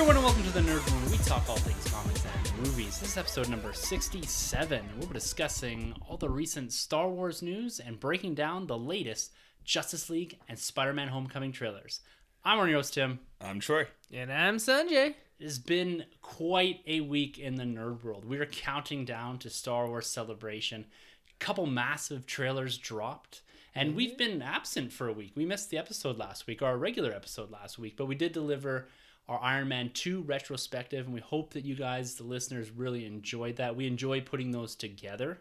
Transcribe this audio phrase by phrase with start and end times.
[0.00, 1.10] Everyone, and welcome to the Nerd Room.
[1.10, 2.98] We talk all things comics and movies.
[2.98, 4.82] This is episode number 67.
[4.96, 9.32] We'll be discussing all the recent Star Wars news and breaking down the latest
[9.62, 12.00] Justice League and Spider-Man Homecoming trailers.
[12.46, 13.20] I'm your host Tim.
[13.42, 13.88] I'm Troy.
[14.10, 15.08] And I'm Sunjay.
[15.08, 18.24] It has been quite a week in the nerd world.
[18.24, 20.86] We are counting down to Star Wars Celebration.
[21.28, 23.42] A couple massive trailers dropped,
[23.74, 23.96] and mm-hmm.
[23.98, 25.32] we've been absent for a week.
[25.34, 28.88] We missed the episode last week, our regular episode last week, but we did deliver
[29.30, 33.56] our Iron Man 2 retrospective, and we hope that you guys, the listeners, really enjoyed
[33.56, 33.76] that.
[33.76, 35.38] We enjoy putting those together.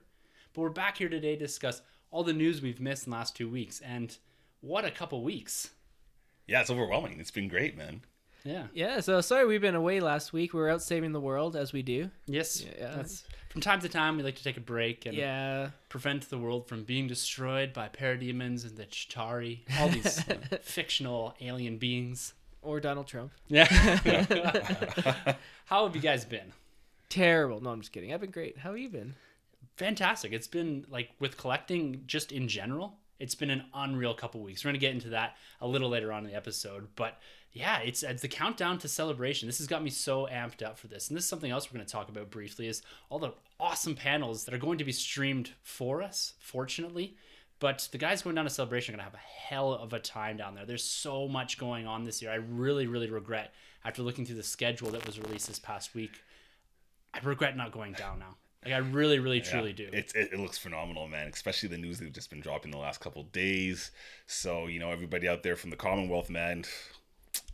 [0.53, 3.35] But we're back here today to discuss all the news we've missed in the last
[3.35, 4.15] two weeks, and
[4.61, 5.71] what a couple weeks.
[6.47, 7.19] Yeah, it's overwhelming.
[7.19, 8.01] It's been great, man.
[8.43, 8.67] Yeah.
[8.73, 10.53] Yeah, so sorry we've been away last week.
[10.53, 12.09] We were out saving the world as we do.
[12.25, 12.63] Yes.
[12.63, 12.95] Yeah.
[12.95, 15.71] That's, from time to time, we like to take a break and Yeah.
[15.89, 21.35] prevent the world from being destroyed by parademons and the Chitauri, all these uh, fictional
[21.41, 22.33] alien beings.
[22.61, 23.31] Or Donald Trump.
[23.47, 23.65] Yeah.
[25.65, 26.51] How have you guys been?
[27.07, 27.61] Terrible.
[27.61, 28.13] No, I'm just kidding.
[28.13, 28.57] I've been great.
[28.57, 29.15] How have you been?
[29.77, 30.33] Fantastic.
[30.33, 34.63] It's been like with collecting just in general, it's been an unreal couple weeks.
[34.63, 37.19] We're going to get into that a little later on in the episode, but
[37.51, 39.47] yeah, it's it's the countdown to celebration.
[39.47, 41.09] This has got me so amped up for this.
[41.09, 43.95] And this is something else we're going to talk about briefly is all the awesome
[43.95, 47.15] panels that are going to be streamed for us, fortunately.
[47.59, 49.99] But the guys going down to celebration are going to have a hell of a
[49.99, 50.65] time down there.
[50.65, 52.31] There's so much going on this year.
[52.31, 56.21] I really, really regret after looking through the schedule that was released this past week.
[57.13, 58.35] I regret not going down now.
[58.63, 59.89] Like I really, really, truly do.
[59.93, 61.27] It's it, it looks phenomenal, man.
[61.27, 63.91] Especially the news they've just been dropping the last couple days.
[64.27, 66.65] So you know, everybody out there from the Commonwealth, man,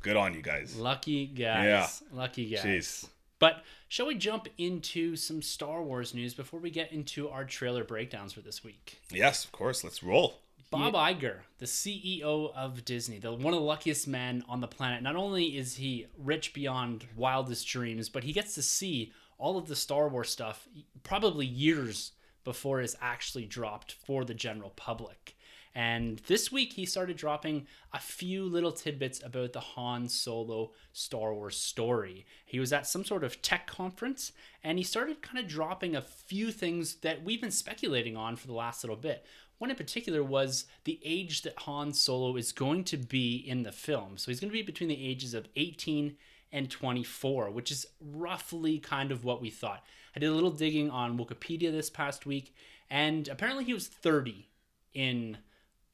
[0.01, 0.75] good on you guys.
[0.75, 1.63] Lucky guys.
[1.63, 1.87] Yeah.
[2.11, 2.63] Lucky guys.
[2.63, 3.09] Jeez.
[3.39, 7.83] But shall we jump into some Star Wars news before we get into our trailer
[7.83, 8.99] breakdowns for this week?
[9.11, 9.83] Yes, of course.
[9.83, 10.39] Let's roll.
[10.71, 15.03] Bob Iger, the CEO of Disney, the one of the luckiest men on the planet.
[15.03, 19.67] Not only is he rich beyond wildest dreams, but he gets to see all of
[19.67, 20.67] the Star Wars stuff
[21.03, 22.11] probably years
[22.43, 25.34] before it's actually dropped for the general public.
[25.75, 31.33] And this week he started dropping a few little tidbits about the Han Solo Star
[31.33, 32.25] Wars story.
[32.45, 34.31] He was at some sort of tech conference
[34.63, 38.47] and he started kind of dropping a few things that we've been speculating on for
[38.47, 39.25] the last little bit.
[39.57, 43.71] One in particular was the age that Han Solo is going to be in the
[43.73, 44.17] film.
[44.17, 46.15] So he's going to be between the ages of 18
[46.53, 49.83] and 24, which is roughly kind of what we thought.
[50.15, 52.55] I did a little digging on Wikipedia this past week,
[52.89, 54.47] and apparently he was 30
[54.93, 55.37] in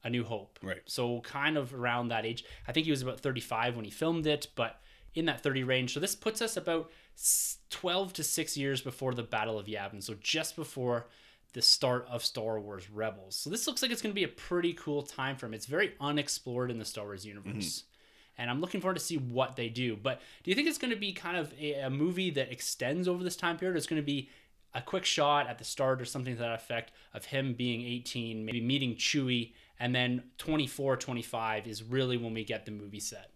[0.04, 0.58] A New Hope.
[0.62, 0.82] Right.
[0.86, 2.44] So kind of around that age.
[2.66, 4.80] I think he was about 35 when he filmed it, but
[5.14, 5.94] in that 30 range.
[5.94, 6.90] So this puts us about
[7.70, 10.02] 12 to 6 years before the Battle of Yavin.
[10.02, 11.06] So just before
[11.52, 13.36] the start of Star Wars Rebels.
[13.36, 15.54] So this looks like it's going to be a pretty cool time frame.
[15.54, 17.52] It's very unexplored in the Star Wars universe.
[17.52, 17.86] Mm-hmm.
[18.38, 19.96] And I'm looking forward to see what they do.
[19.96, 23.06] But do you think it's going to be kind of a, a movie that extends
[23.06, 23.74] over this time period?
[23.74, 24.30] Or it's going to be
[24.74, 28.44] a quick shot at the start or something to that effect of him being 18,
[28.44, 29.52] maybe meeting Chewie,
[29.82, 33.32] and then 24, 25 is really when we get the movie set.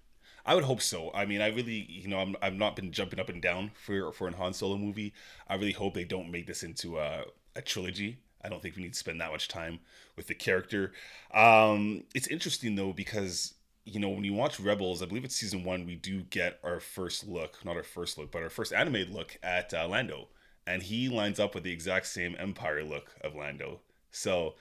[0.47, 1.11] I would hope so.
[1.13, 4.13] I mean, I really, you know, I'm I've not been jumping up and down for
[4.13, 5.13] for an Han Solo movie.
[5.49, 7.25] I really hope they don't make this into a,
[7.57, 8.19] a trilogy.
[8.45, 9.81] I don't think we need to spend that much time
[10.15, 10.93] with the character.
[11.35, 15.65] Um, it's interesting though because you know when you watch Rebels, I believe it's season
[15.65, 19.13] one, we do get our first look, not our first look, but our first animated
[19.13, 20.29] look at uh, Lando,
[20.65, 23.81] and he lines up with the exact same Empire look of Lando.
[24.13, 24.55] So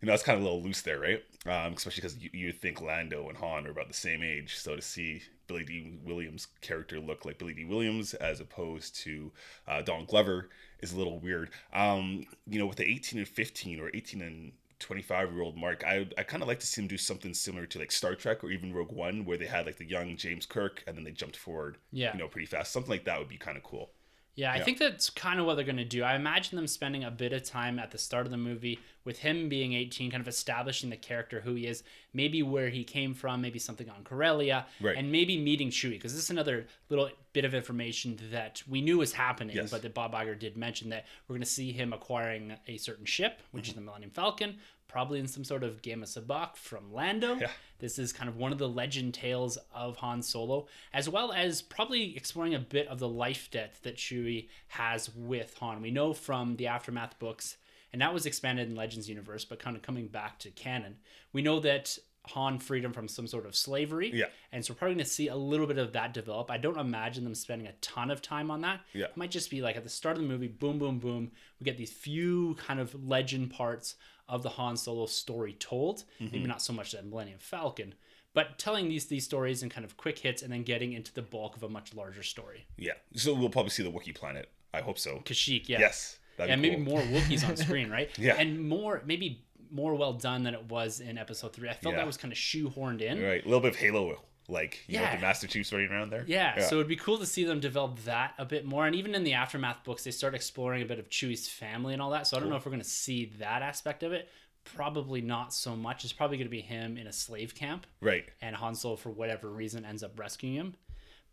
[0.00, 1.22] you know, that's kind of a little loose there, right?
[1.46, 4.56] Um, especially because you, you think Lando and Han are about the same age.
[4.58, 9.32] So to see Billy Dee Williams' character look like Billy Dee Williams as opposed to
[9.66, 10.50] uh, Don Glover
[10.80, 11.50] is a little weird.
[11.72, 15.82] Um, you know, with the 18 and 15 or 18 and 25 year old mark,
[15.84, 18.44] I I kind of like to see him do something similar to like Star Trek
[18.44, 21.10] or even Rogue One, where they had like the young James Kirk and then they
[21.10, 22.12] jumped forward, Yeah.
[22.12, 22.70] you know, pretty fast.
[22.72, 23.90] Something like that would be kind of cool.
[24.38, 24.64] Yeah, I Yeah.
[24.64, 26.04] think that's kind of what they're going to do.
[26.04, 29.18] I imagine them spending a bit of time at the start of the movie with
[29.18, 31.82] him being 18, kind of establishing the character, who he is,
[32.12, 34.96] maybe where he came from, maybe something on Corellia, Right.
[34.96, 38.98] and maybe meeting Chewie, because this is another little bit of information that we knew
[38.98, 39.72] was happening, Yes.
[39.72, 43.06] but that Bob Iger did mention that we're going to see him acquiring a certain
[43.06, 43.80] ship, which is Mm-hmm.
[43.80, 44.58] the Millennium Falcon,
[44.88, 47.36] probably in some sort of game of sabacc from Lando.
[47.36, 47.50] Yeah.
[47.78, 51.62] This is kind of one of the legend tales of Han Solo, as well as
[51.62, 55.80] probably exploring a bit of the life debt that Chewie has with Han.
[55.80, 57.56] We know from the Aftermath books,
[57.92, 60.96] and that was expanded in Legends universe, but kind of coming back to canon,
[61.32, 64.10] we know that Han freedom from some sort of slavery.
[64.12, 64.26] Yeah.
[64.52, 66.50] And so we're probably going to see a little bit of that develop.
[66.50, 68.80] I don't imagine them spending a ton of time on that.
[68.92, 69.06] Yeah.
[69.06, 71.30] It might just be like at the start of the movie, boom, boom, boom.
[71.60, 73.96] We get these few kind of legend parts
[74.28, 76.04] of the Han Solo story told.
[76.20, 76.48] Maybe mm-hmm.
[76.48, 77.94] not so much that Millennium Falcon,
[78.34, 81.22] but telling these these stories in kind of quick hits and then getting into the
[81.22, 82.66] bulk of a much larger story.
[82.76, 82.92] Yeah.
[83.16, 84.50] So we'll probably see the Wookiee planet.
[84.74, 85.22] I hope so.
[85.24, 85.78] Kashyyyk, yeah.
[85.80, 86.18] Yes.
[86.36, 88.10] That'd and be maybe more Wookiees on screen, right?
[88.16, 88.36] Yeah.
[88.36, 91.68] And more, maybe more well done than it was in episode three.
[91.68, 92.00] I felt Yeah.
[92.00, 93.22] that was kind of shoehorned in.
[93.22, 93.42] Right.
[93.44, 95.16] A little bit of Halo, like you know, Yeah.
[95.16, 96.24] the Master Chiefs running around there.
[96.26, 98.86] Yeah, so it'd be cool to see them develop that a bit more.
[98.86, 102.00] And even in the aftermath books, they start exploring a bit of Chewie's family and
[102.02, 102.26] all that.
[102.26, 104.28] So I don't know if we're going to see that aspect of it.
[104.64, 106.04] Probably not so much.
[106.04, 108.28] It's probably going to be him in a slave camp, Right.
[108.42, 110.74] and Han Solo, for whatever reason, ends up rescuing him.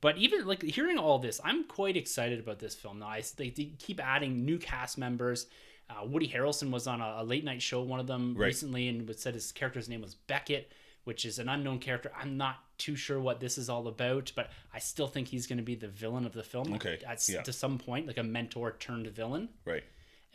[0.02, 3.00] But even like hearing all this, I'm quite excited about this film.
[3.00, 5.48] Now, I, they, they keep adding new cast members.
[5.90, 8.48] Uh, Woody Harrelson was on a, a late night show, one of them Right.
[8.48, 10.72] recently, and was said his character's name was Beckett,
[11.04, 12.12] which is an unknown character.
[12.20, 15.58] I'm not too sure what this is all about, but I still think he's going
[15.58, 16.74] to be the villain of the film.
[16.74, 17.44] Okay, at, yeah.
[17.44, 19.50] to some point, like a mentor turned villain.
[19.64, 19.84] Right.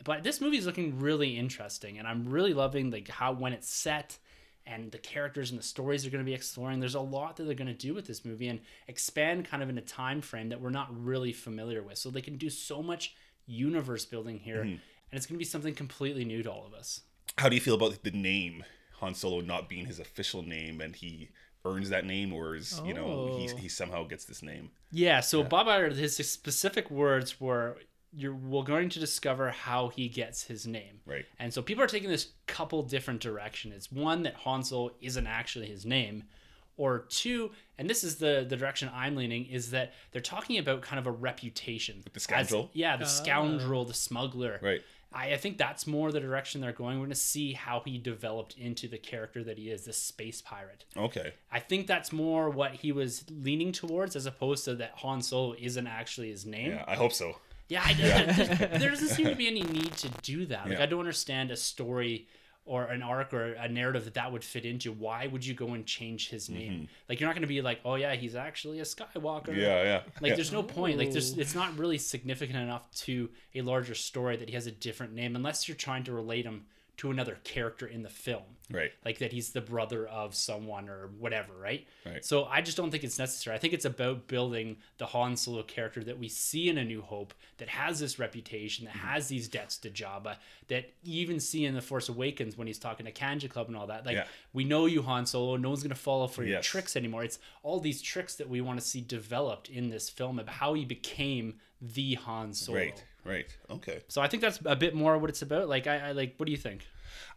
[0.03, 3.69] But this movie is looking really interesting, and I'm really loving like how when it's
[3.69, 4.17] set
[4.65, 6.79] and the characters and the stories they're going to be exploring.
[6.79, 9.69] There's a lot that they're going to do with this movie and expand kind of
[9.69, 11.97] in a time frame that we're not really familiar with.
[11.97, 13.15] So they can do so much
[13.47, 14.77] universe building here,
[15.11, 17.01] and it's going to be something completely new to all of us.
[17.37, 18.63] How do you feel about the name
[18.99, 21.29] Han Solo not being his official name and he
[21.65, 23.57] earns that name, or is you know he Oh.
[23.57, 24.71] he somehow gets this name?
[24.91, 25.19] Yeah.
[25.21, 27.77] So Bob Iger, his specific words were,
[28.11, 31.25] "You're we're going to discover how he gets his name." Right.
[31.39, 33.75] And so people are taking this couple different directions.
[33.75, 36.23] It's one that Han Solo isn't actually his name,
[36.77, 40.81] or two, and this is the the direction I'm leaning is that they're talking about
[40.81, 42.03] kind of a reputation.
[42.11, 42.63] the scoundrel?
[42.65, 43.07] As- yeah, the ah.
[43.07, 44.59] scoundrel, the smuggler.
[44.63, 44.81] Right.
[45.13, 46.97] I, I think that's more the direction they're going.
[46.97, 50.41] We're going to see how he developed into the character that he is, the space
[50.41, 50.85] pirate.
[50.95, 51.33] Okay.
[51.51, 55.55] I think that's more what he was leaning towards, as opposed to that Han Solo
[55.59, 56.71] isn't actually his name.
[56.71, 57.35] Yeah, I hope so.
[57.67, 60.67] Yeah, I, there, there doesn't seem to be any need to do that.
[60.67, 60.83] Like, Yeah.
[60.83, 62.27] I don't understand a story
[62.65, 64.91] or an arc or a narrative that that would fit into.
[64.91, 66.87] Why would you go and change his name?
[67.09, 69.47] Like, you're not going to be like, oh yeah, he's actually a Skywalker.
[69.47, 69.59] Mm-hmm.
[69.59, 70.01] Yeah, yeah.
[70.21, 70.35] Like, yeah.
[70.35, 70.97] there's no point.
[70.97, 74.71] Like, there's it's not really significant enough to a larger story that he has a
[74.71, 76.65] different name, unless you're trying to relate him
[76.97, 78.91] to another character in the film right.
[79.03, 81.87] like that he's the brother of someone or whatever, right?
[82.05, 82.23] Right.
[82.23, 83.55] So I just don't think it's necessary.
[83.55, 87.01] I think it's about building the Han Solo character that we see in A New
[87.01, 88.97] Hope that has this reputation, Mm-hmm.
[88.99, 90.35] that has these debts to Jabba,
[90.67, 94.05] that even see in The Force Awakens when he's talking to Kanjiklub and all that.
[94.05, 94.25] Like, Yeah.
[94.53, 95.55] we know you, Han Solo.
[95.57, 96.65] No one's going to follow for your Yes.
[96.67, 97.23] tricks anymore.
[97.23, 100.75] It's all these tricks that we want to see developed in this film of how
[100.75, 102.77] he became the Han Solo.
[102.77, 103.03] Right.
[103.23, 103.45] Right.
[103.69, 104.01] Okay.
[104.07, 105.69] So I think that's a bit more what it's about.
[105.69, 106.85] Like, I, I like, what do you think?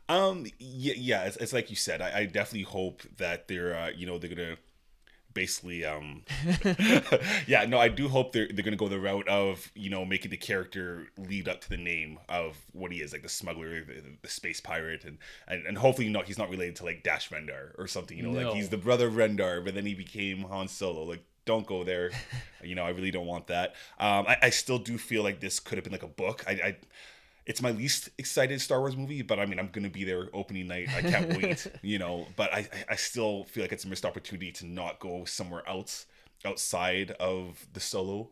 [0.09, 0.47] Um.
[0.59, 0.95] Yeah.
[0.97, 1.25] Yeah.
[1.25, 2.01] It's, it's like you said.
[2.01, 3.75] I, I definitely hope that they're.
[3.77, 4.57] Uh, you know, they're gonna
[5.33, 5.85] basically.
[5.85, 6.23] Um.
[7.47, 7.65] yeah.
[7.67, 7.79] No.
[7.79, 11.09] I do hope they're they're gonna go the route of you know making the character
[11.19, 14.61] lead up to the name of what he is, like the smuggler, the, the space
[14.61, 18.17] pirate, and, and and hopefully not he's not related to like Dash Rendar or something.
[18.17, 18.47] You know, No.
[18.49, 21.05] like he's the brother of Rendar, but then he became Han Solo.
[21.05, 21.25] Like.
[21.45, 22.11] Don't go there.
[22.65, 23.75] you know, I really don't want that.
[23.99, 26.45] Um, I, I still do feel like this could have been like a book.
[26.47, 26.77] I, I
[27.47, 30.69] it's my least excited Star Wars movie, but I mean, I'm gonna be there opening
[30.69, 30.89] night.
[30.97, 32.27] I can't wait, you know.
[32.37, 35.63] But I, I- I still feel like it's a missed opportunity to not go somewhere
[35.69, 36.07] else
[36.45, 38.31] outside of the Solo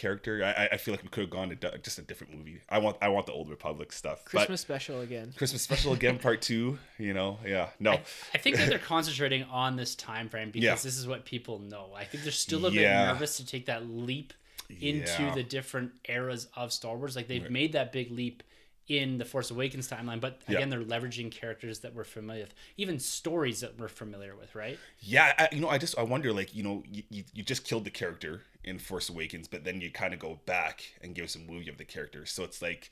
[0.00, 0.42] character.
[0.44, 2.60] I, I- I feel like we could have gone to just a different movie.
[2.68, 4.24] I want, I want the Old Republic stuff.
[4.24, 5.32] Christmas special again.
[5.36, 6.78] Christmas special again, part two.
[6.98, 7.92] You know, yeah, no,
[8.34, 10.74] I think that they're concentrating on this time frame because Yeah.
[10.74, 11.90] this is what people know.
[11.96, 13.06] I think they're still a Yeah.
[13.06, 14.32] bit nervous to take that leap
[14.80, 15.34] into Yeah.
[15.34, 17.16] the different eras of Star Wars.
[17.16, 18.42] Like they've made that big leap
[18.88, 20.56] in the Force Awakens timeline, but Yeah.
[20.56, 24.78] again, they're leveraging characters that we're familiar with, even stories that we're familiar with, right?
[25.00, 27.64] Yeah, I, you know, I just I wonder, like, you know, you, you, you just
[27.64, 31.24] killed the character in Force Awakens, but then you kind of go back and give
[31.24, 32.26] us a movie of the character.
[32.26, 32.90] So it's like,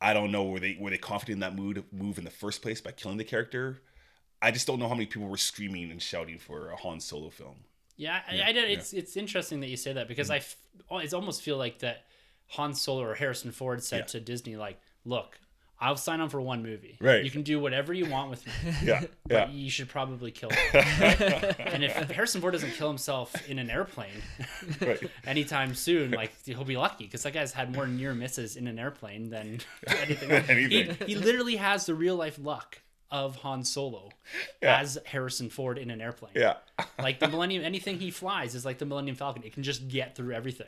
[0.00, 2.62] I don't know, were they were they confident in that mood move in the first
[2.62, 3.82] place by killing the character?
[4.42, 7.30] I just don't know how many people were screaming and shouting for a Han Solo
[7.30, 7.56] film.
[7.96, 8.70] Yeah, I, I did.
[8.70, 10.34] It's it's interesting that you say that because mm-hmm.
[10.34, 10.56] I f-
[10.90, 12.04] oh, it's almost feel like that
[12.48, 14.04] Han Solo or Harrison Ford said Yeah.
[14.06, 15.38] to Disney like, "Look,
[15.78, 16.96] I'll sign on for one movie.
[17.00, 17.22] Right.
[17.24, 18.52] You can do whatever you want with me,
[18.82, 21.60] Yeah, but yeah, you should probably kill me." right?
[21.60, 24.22] and if Harrison Ford doesn't kill himself in an airplane
[24.80, 25.00] right.
[25.26, 28.78] anytime soon, like he'll be lucky because that guy's had more near misses in an
[28.78, 30.30] airplane than anything.
[30.30, 30.96] Anything.
[31.06, 32.80] He, he literally has the real life luck
[33.10, 34.08] of Han Solo
[34.62, 34.80] Yeah.
[34.80, 36.32] as Harrison Ford in an airplane.
[36.34, 36.54] Yeah.
[36.98, 39.42] Like the Millennium, anything he flies is like the Millennium Falcon.
[39.44, 40.66] It can just get through everything.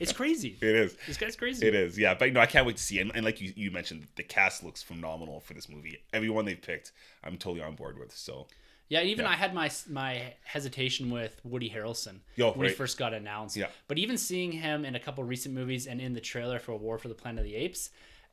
[0.00, 0.56] It's crazy.
[0.62, 0.96] It is.
[1.06, 1.66] This guy's crazy.
[1.66, 2.14] It is, yeah.
[2.14, 3.00] But no, I can't wait to see.
[3.00, 5.98] And, and like you, you mentioned, the cast looks phenomenal for this movie.
[6.12, 8.14] Everyone they've picked, I'm totally on board with.
[8.16, 8.46] So
[8.88, 9.32] Yeah, even Yeah.
[9.32, 13.56] I had my my hesitation with Woody Harrelson Yo, when he first got announced.
[13.56, 13.66] Yeah.
[13.88, 16.98] But even seeing him in a couple recent movies and in the trailer for War
[16.98, 17.90] for the Planet of the Apes,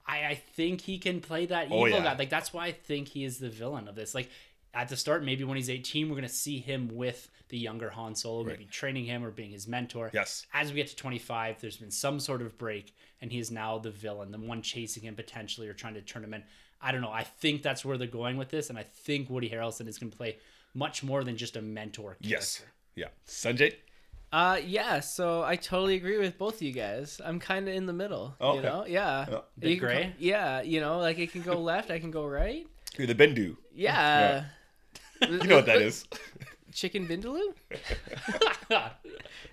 [0.08, 2.03] I, I think he can play that oh, evil Oh, yeah.
[2.13, 2.17] guy.
[2.17, 4.15] Like that's why I think he is the villain of this.
[4.15, 4.29] Like
[4.74, 8.15] at the start, maybe when he's 18, we're gonna see him with the younger Han
[8.15, 10.10] Solo, maybe training him or being his mentor.
[10.13, 13.51] yes, As we get to 25, there's been some sort of break, and he is
[13.51, 16.43] now the villain, the one chasing him potentially or trying to turn him in.
[16.81, 17.12] I don't know.
[17.12, 20.10] I think that's where they're going with this, and I think Woody Harrelson is going
[20.12, 20.38] to play
[20.74, 22.15] much more than just a mentor.
[22.22, 22.27] Character.
[22.29, 22.62] yes,
[22.96, 23.08] yeah.
[23.27, 23.75] Sunjay,
[24.34, 25.00] Uh, yeah.
[25.01, 27.20] So I totally agree with both of you guys.
[27.24, 28.34] I'm kind of in the middle.
[28.39, 28.67] Oh, You okay.
[28.70, 28.86] know?
[28.88, 29.25] Yeah.
[29.29, 29.39] Yeah.
[29.60, 30.03] Bit gray?
[30.05, 30.62] co- yeah.
[30.62, 32.65] You know, like it can go left, I can go right.
[32.98, 33.58] you're the Bendu.
[33.75, 34.46] Yeah.
[35.22, 36.05] You know what that is?
[36.72, 37.54] Chicken vindaloo?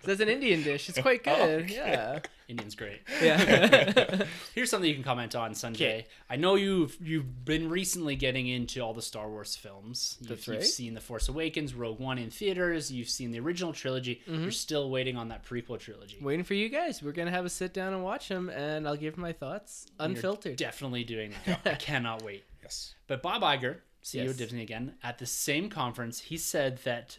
[0.04, 0.88] That's an Indian dish.
[0.88, 1.64] It's quite good.
[1.64, 1.74] okay.
[1.74, 2.20] Yeah.
[2.48, 3.00] Indian's great.
[3.22, 4.24] Yeah.
[4.54, 5.74] Here's something you can comment on, Sunjay.
[5.74, 6.06] Okay.
[6.30, 10.16] I know you've you've been recently getting into all the Star Wars films.
[10.20, 12.90] You've, That's you've seen The Force Awakens, Rogue One in theaters.
[12.90, 14.22] You've seen the original trilogy.
[14.26, 14.42] Mm-hmm.
[14.42, 16.18] You're still waiting on that prequel trilogy.
[16.22, 17.02] Waiting for you guys.
[17.02, 20.06] We're gonna have a sit down and watch them, and I'll give my thoughts You're
[20.08, 20.56] unfiltered.
[20.56, 21.60] Definitely doing that.
[21.66, 22.44] I cannot wait.
[22.62, 22.94] Yes.
[23.08, 23.76] But Bob Iger,
[24.12, 24.30] CEO Yes.
[24.30, 27.18] of Disney again, at the same conference, he said that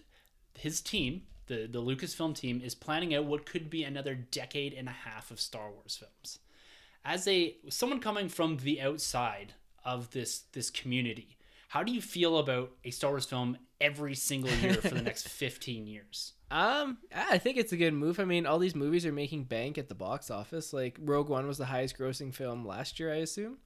[0.58, 4.88] his team, the, the Lucasfilm team, is planning out what could be another decade and
[4.88, 6.40] a half of Star Wars films.
[7.06, 9.54] As a someone coming from the outside
[9.86, 11.38] of this this community,
[11.70, 15.28] how do you feel about a Star Wars film every single year for the next
[15.30, 16.34] 15 years?
[16.52, 18.20] Um, I think it's a good move.
[18.20, 20.74] I mean, all these movies are making bank at the box office.
[20.74, 23.60] Like Rogue One was the highest grossing film last year, I assume.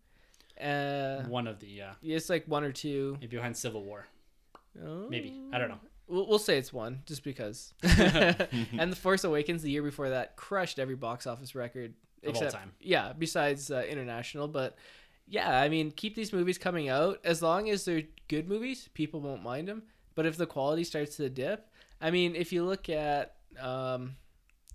[0.62, 3.17] Uh, One of the uh, it's like one or two.
[3.19, 4.07] maybe behind Civil War,
[4.83, 5.07] Oh.
[5.10, 5.79] maybe I don't know.
[6.07, 7.74] We'll, we'll say it's one, just because.
[7.83, 11.93] and The Force Awakens, the year before that, crushed every box office record
[12.25, 12.72] Of all time.
[12.79, 14.77] Yeah, besides uh, international, but
[15.27, 18.89] yeah, I mean, keep these movies coming out as long as they're good movies.
[18.93, 19.83] People won't mind them.
[20.15, 21.67] But if the quality starts to dip,
[22.01, 24.15] I mean, if you look at um,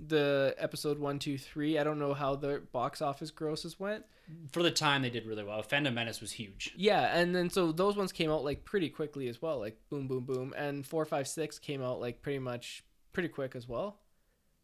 [0.00, 4.04] the episode one, two, three, I don't know how the box office grosses went.
[4.52, 5.62] For the time, they did really well.
[5.62, 6.72] Phantom Menace was huge.
[6.76, 10.06] Yeah, and then so those ones came out like pretty quickly as well, like boom,
[10.06, 13.98] boom, boom, and four, five, six came out like pretty much pretty quick as well.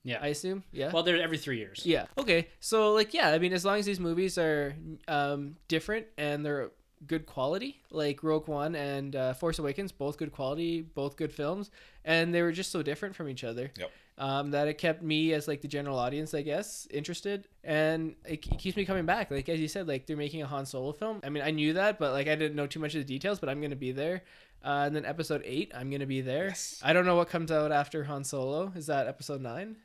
[0.04, 0.18] Yeah.
[0.20, 0.64] I assume.
[0.70, 0.92] Yeah.
[0.92, 1.82] well, they're every three years.
[1.86, 2.06] yeah.
[2.18, 2.48] Okay.
[2.60, 4.76] So like, yeah, I mean, as long as these movies are
[5.08, 6.70] um, different and they're
[7.06, 11.70] good quality, like Rogue One and uh, Force Awakens, both good quality, both good films,
[12.04, 13.72] and they were just so different from each other.
[13.78, 13.90] Yep.
[14.16, 18.46] Um, that it kept me as like the general audience, I guess, interested, and it,
[18.46, 19.30] it keeps me coming back.
[19.30, 21.20] Like as you said, like they're making a Han Solo film.
[21.24, 23.40] I mean, I knew that, but like I didn't know too much of the details.
[23.40, 24.22] But I'm gonna be there.
[24.64, 26.46] Uh, and then episode eight, I'm gonna be there.
[26.46, 26.80] Yes.
[26.82, 28.72] I don't know what comes out after Han Solo.
[28.76, 29.76] Is that episode nine?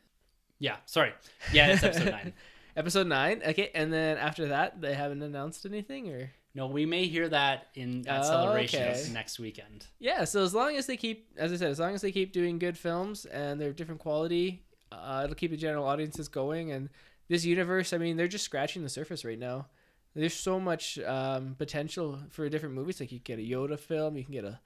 [0.60, 1.14] Yeah, sorry.
[1.52, 2.34] Yeah, it's episode nine.
[2.76, 3.42] Episode nine.
[3.46, 7.68] Okay, and then after that, they haven't announced anything, or No, we may hear that
[7.76, 9.14] in at Oh, celebrations okay.
[9.14, 9.86] next weekend.
[10.00, 10.24] yeah.
[10.26, 12.58] So as long as they keep, as I said, as long as they keep doing
[12.60, 16.72] good films and they're different quality, uh, it'll keep the general audiences going.
[16.72, 16.90] And
[17.28, 19.68] this universe, I mean, they're just scratching the surface right now.
[20.16, 23.00] There's so much um, potential for different movies.
[23.00, 24.60] Like you can get a Yoda film, you can get a,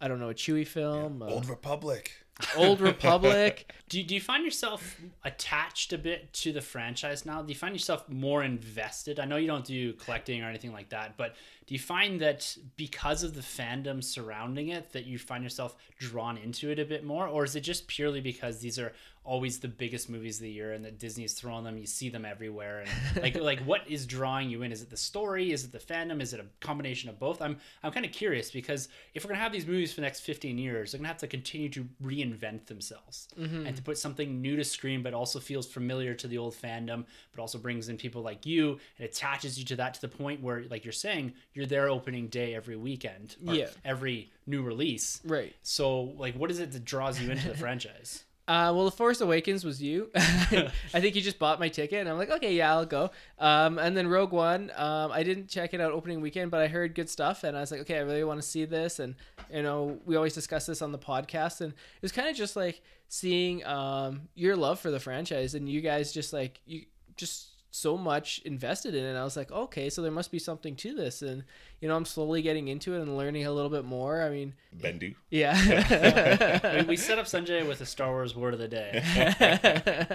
[0.00, 2.12] I don't know, a Chewie film, uh, Old Republic.
[2.56, 3.72] Old Republic.
[3.88, 7.40] Do you, do you find yourself attached a bit to the franchise now?
[7.40, 9.20] Do you find yourself more invested?
[9.20, 12.56] I know you don't do collecting or anything like that, but do you find that
[12.76, 17.04] because of the fandom surrounding it that you find yourself drawn into it a bit
[17.04, 18.92] more or is it just purely because these are
[19.24, 22.24] always the biggest movies of the year and that Disney's throwing them, you see them
[22.24, 22.90] everywhere and
[23.22, 24.72] like like what is drawing you in?
[24.72, 25.52] Is it the story?
[25.52, 26.20] Is it the fandom?
[26.20, 27.42] Is it a combination of both?
[27.42, 30.06] I'm I'm kind of curious because if we're going to have these movies for the
[30.06, 32.25] next 15 years, they're going to have to continue to reinvent
[32.66, 33.66] themselves mm-hmm.
[33.66, 37.04] and to put something new to screen but also feels familiar to the old fandom
[37.34, 40.42] but also brings in people like you and attaches you to that to the point
[40.42, 43.68] where like you're saying you're there opening day every weekend Yeah.
[43.84, 45.54] every new release right.
[45.62, 49.20] so like what is it that draws you into the franchise Uh, well, The Force
[49.20, 50.08] Awakens was you.
[50.14, 53.10] I think you just bought my ticket, and I'm like, okay, yeah, I'll go.
[53.40, 56.68] Um, and then Rogue One, um, I didn't check it out opening weekend, but I
[56.68, 59.00] heard good stuff, and I was like, okay, I really want to see this.
[59.00, 59.16] And
[59.52, 62.54] you know, we always discuss this on the podcast, and it was kind of just
[62.54, 66.84] like seeing um, your love for the franchise, and you guys just like you
[67.16, 69.10] just so much invested in it.
[69.10, 71.20] And I was like, okay, so there must be something to this.
[71.20, 71.44] And,
[71.80, 74.22] you know, I'm slowly getting into it and learning a little bit more.
[74.22, 75.14] I mean, Bendu.
[75.30, 76.80] yeah.
[76.80, 79.02] we, we set up Sunjay with a Star Wars word of the day.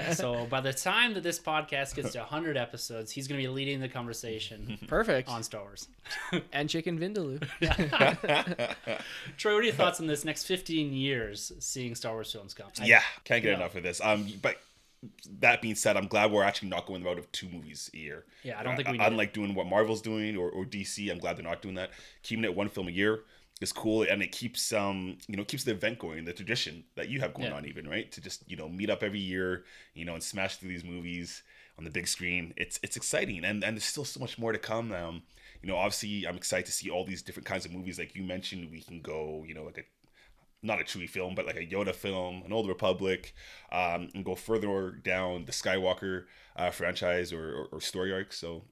[0.13, 3.53] so by the time that this podcast gets to 100 episodes, he's going to be
[3.53, 5.29] leading the conversation Perfect.
[5.29, 5.87] on Star Wars.
[6.51, 7.41] And chicken vindaloo.
[9.37, 12.71] Troy, what are your thoughts on this next 15 years seeing Star Wars films come?
[12.81, 13.57] I- yeah, can't get yeah.
[13.57, 14.01] enough of this.
[14.01, 14.57] Um, but
[15.39, 17.97] that being said, I'm glad we're actually not going the route of two movies a
[17.97, 18.25] year.
[18.43, 19.07] Yeah, I don't think we Uh, need it.
[19.07, 21.91] Unlike doing what Marvel's doing or, or DC, I'm glad they're not doing that.
[22.23, 23.21] Keeping it one film a year
[23.61, 27.09] is cool, and it keeps um you know keeps the event going, the tradition that
[27.09, 27.55] you have going Yeah.
[27.55, 30.57] on, even right to just you know meet up every year, you know, and smash
[30.57, 31.43] through these movies
[31.77, 32.53] on the big screen.
[32.57, 34.91] It's it's exciting, and and there's still so much more to come.
[34.91, 35.23] Um,
[35.61, 37.99] you know, obviously, I'm excited to see all these different kinds of movies.
[37.99, 39.83] Like you mentioned, we can go, you know, like a
[40.63, 43.33] not a Chewie film, but like a Yoda film, an Old Republic,
[43.71, 46.25] um, and go further down the Skywalker
[46.55, 48.31] uh, franchise or, or, or story arc.
[48.33, 48.63] So,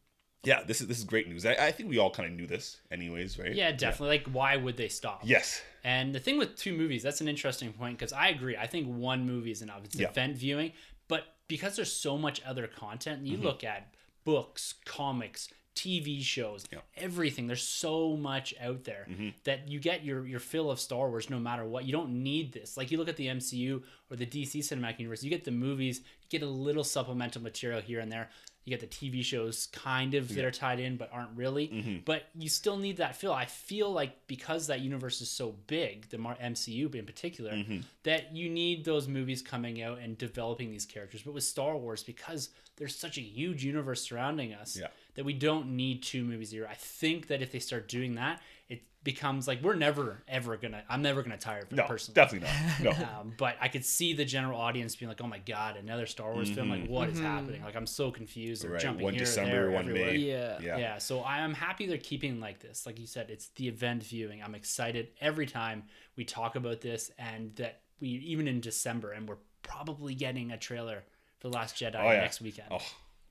[0.44, 1.46] yeah, this is this is great news.
[1.46, 3.54] I, I think we all kind of knew this, anyways, right?
[3.54, 4.18] Yeah, definitely.
[4.18, 5.22] Like, why would they stop?
[5.24, 5.62] Yes.
[5.84, 8.56] And the thing with two movies, that's an interesting point because I agree.
[8.56, 9.82] I think one movie is enough.
[9.86, 10.10] It's Yeah.
[10.10, 10.74] event viewing,
[11.08, 13.94] but because there's so much other content, you look at
[14.24, 16.80] books, comics, TV shows, Yeah.
[16.98, 17.48] everything.
[17.48, 19.30] There's so much out there mm-hmm.
[19.46, 21.86] that you get your your fill of Star Wars no matter what.
[21.86, 22.76] You don't need this.
[22.76, 26.00] Like you look at the MCU or the DC cinematic universe, you get the movies,
[26.00, 28.30] you get a little supplemental material here and there.
[28.66, 31.70] You get the TV shows kind of that are tied in but aren't really.
[31.70, 31.98] Mm-hmm.
[32.06, 33.34] But you still need that fill.
[33.34, 37.80] I feel like because that universe is so big, the MCU in particular, mm-hmm.
[38.04, 41.24] that you need those movies coming out and developing these characters.
[41.24, 44.88] But with Star Wars, because there's such a huge universe surrounding us, Yeah.
[45.20, 46.68] That we don't need two movies a year.
[46.72, 50.82] I think that if they start doing that, it becomes like we're never ever gonna.
[50.88, 52.16] I'm never gonna tire of it No, personally.
[52.16, 52.80] definitely not.
[52.98, 53.06] No.
[53.20, 56.34] Um, but I could see the general audience being like, "Oh my god, another Star
[56.34, 56.70] Wars film!
[56.70, 57.62] Like, what is happening?
[57.64, 58.64] Like, I'm so confused.
[58.64, 60.12] They're Right, jumping one here, December, there, one everywhere.
[60.14, 60.18] May.
[60.20, 60.60] Yeah.
[60.62, 60.78] Yeah.
[60.78, 62.86] Yeah, so I am happy they're keeping like this.
[62.86, 64.42] Like you said, it's the event viewing.
[64.42, 65.84] I'm excited every time
[66.16, 70.58] we talk about this, and that we even in December, and we're probably getting a
[70.58, 71.04] trailer
[71.40, 72.22] for The Last Jedi Oh, yeah.
[72.22, 72.70] next weekend.
[72.72, 72.80] Oh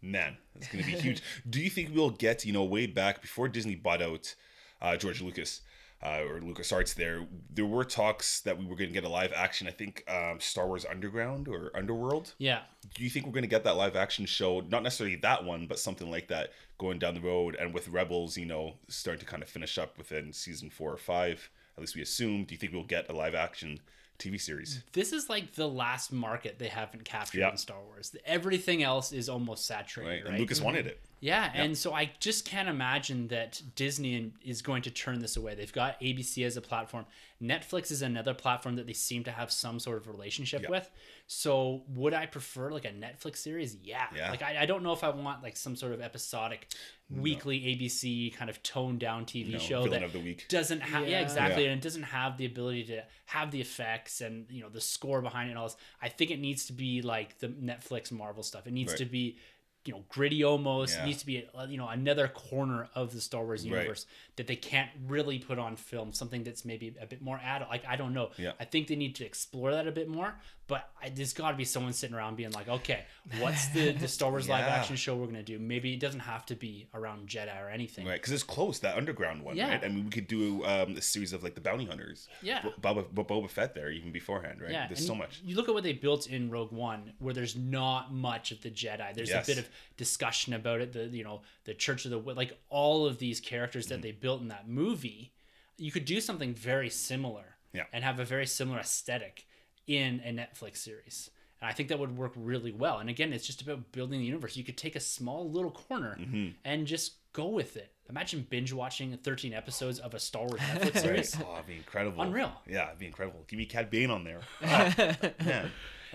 [0.02, 1.23] man, it's gonna be huge.
[1.50, 4.35] Do you think we'll get you know way back before Disney bought out
[4.81, 5.61] uh, George Lucas
[6.02, 6.95] uh, or LucasArts?
[6.95, 9.67] There, there were talks that we were gonna get a live action.
[9.67, 12.35] I think um, Star Wars Underground or Underworld.
[12.38, 12.61] Yeah,
[12.95, 14.61] Do you think we're gonna get that live action show?
[14.61, 17.57] Not necessarily that one, but something like that going down the road.
[17.59, 20.99] And with Rebels, you know, starting to kind of finish up within season four or
[20.99, 21.51] five.
[21.77, 22.44] At least we assume.
[22.44, 23.81] Do you think we'll get a live action
[24.18, 24.83] TV series?
[24.92, 27.50] this is like the last market they haven't captured Yeah.
[27.50, 28.14] in Star Wars.
[28.24, 30.22] Everything else is almost saturated, Right.
[30.24, 30.31] right?
[30.33, 31.00] And Lucas wanted it.
[31.20, 35.54] Yeah, and so I just can't imagine that Disney is going to turn this away.
[35.57, 37.07] They've got ABC as a platform.
[37.42, 40.70] Netflix is another platform that they seem to have some sort of relationship Yeah.
[40.70, 40.90] with.
[41.31, 43.77] So would I prefer like a Netflix series?
[43.85, 44.07] Yeah.
[44.17, 44.31] Yeah.
[44.31, 46.69] Like I, I don't know if I want like some sort of episodic
[47.11, 50.47] weekly ABC kind of toned down TV No, show villain that of the week.
[50.49, 51.21] doesn't have yeah, Yeah.
[51.21, 51.71] exactly Yeah.
[51.73, 55.21] and it doesn't have the ability to have the effects and you know the score
[55.23, 58.43] behind it and all this i think it needs to be like the netflix marvel
[58.43, 58.99] stuff it needs Right.
[58.99, 59.38] to be
[59.87, 61.05] you know gritty almost Yeah.
[61.05, 63.71] it needs to be uh, you know another corner of the star wars Right.
[63.79, 64.05] universe
[64.37, 67.87] that they can't really put on film something that's maybe a bit more adult like
[67.87, 68.53] i don't know Yeah.
[68.61, 70.35] i think they need to explore that a bit more
[70.68, 73.00] but I, there's got to be someone sitting around being like okay
[73.40, 76.46] what's the the star wars live action show we're gonna do maybe it doesn't have
[76.46, 79.70] to be around jedi or anything Right, because it's close that underground one, Yeah.
[79.70, 79.85] right?
[79.85, 82.28] I mean, we could do um, a series of like the bounty hunters.
[82.42, 82.62] Yeah.
[82.62, 84.70] B- Boba, B- Boba Fett there even beforehand, right?
[84.70, 85.40] Yeah, There's and so much.
[85.44, 88.70] You look at what they built in Rogue One, where there's not much of the
[88.70, 89.14] Jedi.
[89.14, 89.46] There's Yes.
[89.48, 90.92] a bit of discussion about it.
[90.92, 93.94] The you know the Church of the like all of these characters Mm-hmm.
[93.94, 95.33] that they built in that movie.
[95.76, 97.85] You could do something very similar, Yeah.
[97.92, 99.46] and have a very similar aesthetic
[99.88, 101.31] in a Netflix series.
[101.61, 102.98] And I think that would work really well.
[102.98, 104.57] And again, it's just about building the universe.
[104.57, 106.51] You could take a small little corner Mm-hmm.
[106.64, 107.92] and just go with it.
[108.09, 111.37] Imagine binge watching 13 episodes of a Star Wars Netflix series.
[111.40, 112.22] Oh, it'd be incredible.
[112.22, 112.53] Unreal.
[112.68, 113.44] Yeah, it'd be incredible.
[113.48, 114.40] Give me Cad Bane on there.
[114.62, 115.64] Ah.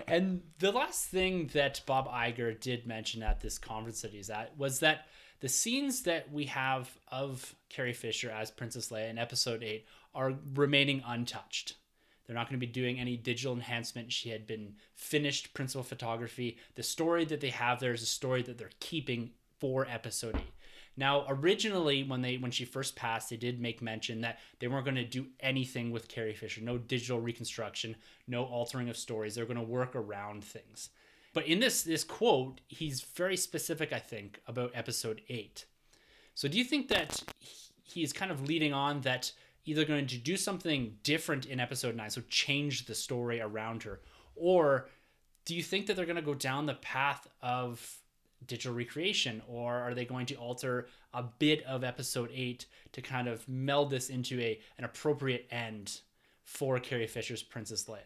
[0.08, 4.56] And the last thing that Bob Iger did mention at this conference that he's at
[4.58, 5.06] was that
[5.38, 10.34] the scenes that we have of Carrie Fisher as Princess Leia in episode 8 are
[10.54, 11.74] remaining untouched.
[12.26, 14.12] They're not going to be doing any digital enhancement.
[14.12, 16.58] She had been finished principal photography.
[16.74, 20.42] The story that they have there is a story that they're keeping for episode 8.
[20.96, 24.84] Now, originally, when they when she first passed, they did make mention that they weren't
[24.84, 26.60] going to do anything with Carrie Fisher.
[26.60, 27.96] No digital reconstruction,
[28.28, 29.34] no altering of stories.
[29.34, 30.90] They're going to work around things.
[31.32, 35.64] But in this this quote, he's very specific, I think, about episode eight.
[36.36, 37.22] So, do you think that
[37.82, 39.32] he's kind of leading on that
[39.64, 44.00] either going to do something different in episode nine, so change the story around her,
[44.36, 44.88] or
[45.44, 48.00] do you think that they're going to go down the path of
[48.46, 53.28] digital recreation or are they going to alter a bit of episode 8 to kind
[53.28, 56.00] of meld this into a an appropriate end
[56.44, 58.00] for Carrie Fisher's Princess Leia?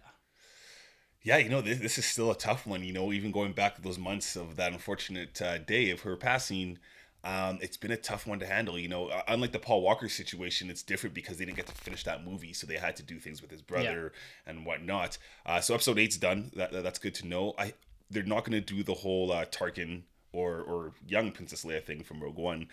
[1.23, 2.85] Yeah, you know, this, this is still a tough one.
[2.85, 6.79] You know, even going back those months of that unfortunate uh, day of her passing,
[7.25, 8.79] um, it's been a tough one to handle.
[8.79, 12.05] You know, unlike the Paul Walker situation, it's different because they didn't get to finish
[12.05, 14.13] that movie, so they had to do things with his brother
[14.47, 15.19] and whatnot.
[15.45, 16.51] Uh, so episode eight's done.
[16.57, 17.55] That, that- that's good to know.
[17.59, 17.75] I
[18.11, 20.03] they're not going to do the whole uh, Tarkin
[20.33, 22.69] or or young Princess Leia thing from Rogue One.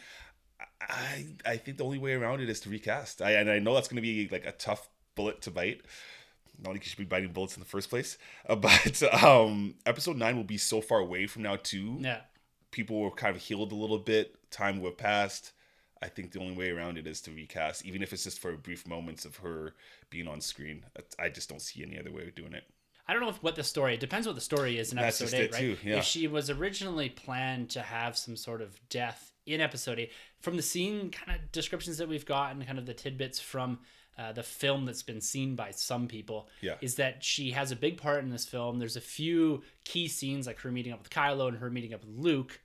[0.81, 3.21] I I think the only way around it is to recast.
[3.21, 5.81] I and I know that's going to be like a tough bullet to bite.
[6.63, 10.15] Not like you should be biting bullets in the first place, uh, but um, episode
[10.17, 12.21] nine will be so far away from now too Yeah.
[12.75, 14.35] People were kind of healed a little bit.
[14.51, 15.53] Time will have passed.
[16.03, 18.51] I think the only way around it is to recast, even if it's just for
[18.57, 19.73] brief moments of her
[20.09, 20.83] being on screen.
[21.17, 22.65] I just don't see any other way of doing it.
[23.07, 23.93] I don't know if what the story.
[23.93, 25.79] It depends what the story is in That's episode just eight, it right?
[25.81, 25.97] too, yeah.
[25.99, 30.11] If she was originally planned to have some sort of death in episode eight,
[30.41, 33.79] from the scene kind of descriptions that we've gotten, kind of the tidbits from
[34.17, 36.75] uh, the film that's been seen by some people, Yeah.
[36.81, 38.79] is that she has a big part in this film.
[38.79, 42.03] There's a few key scenes like her meeting up with Kylo and her meeting up
[42.03, 42.59] with Luke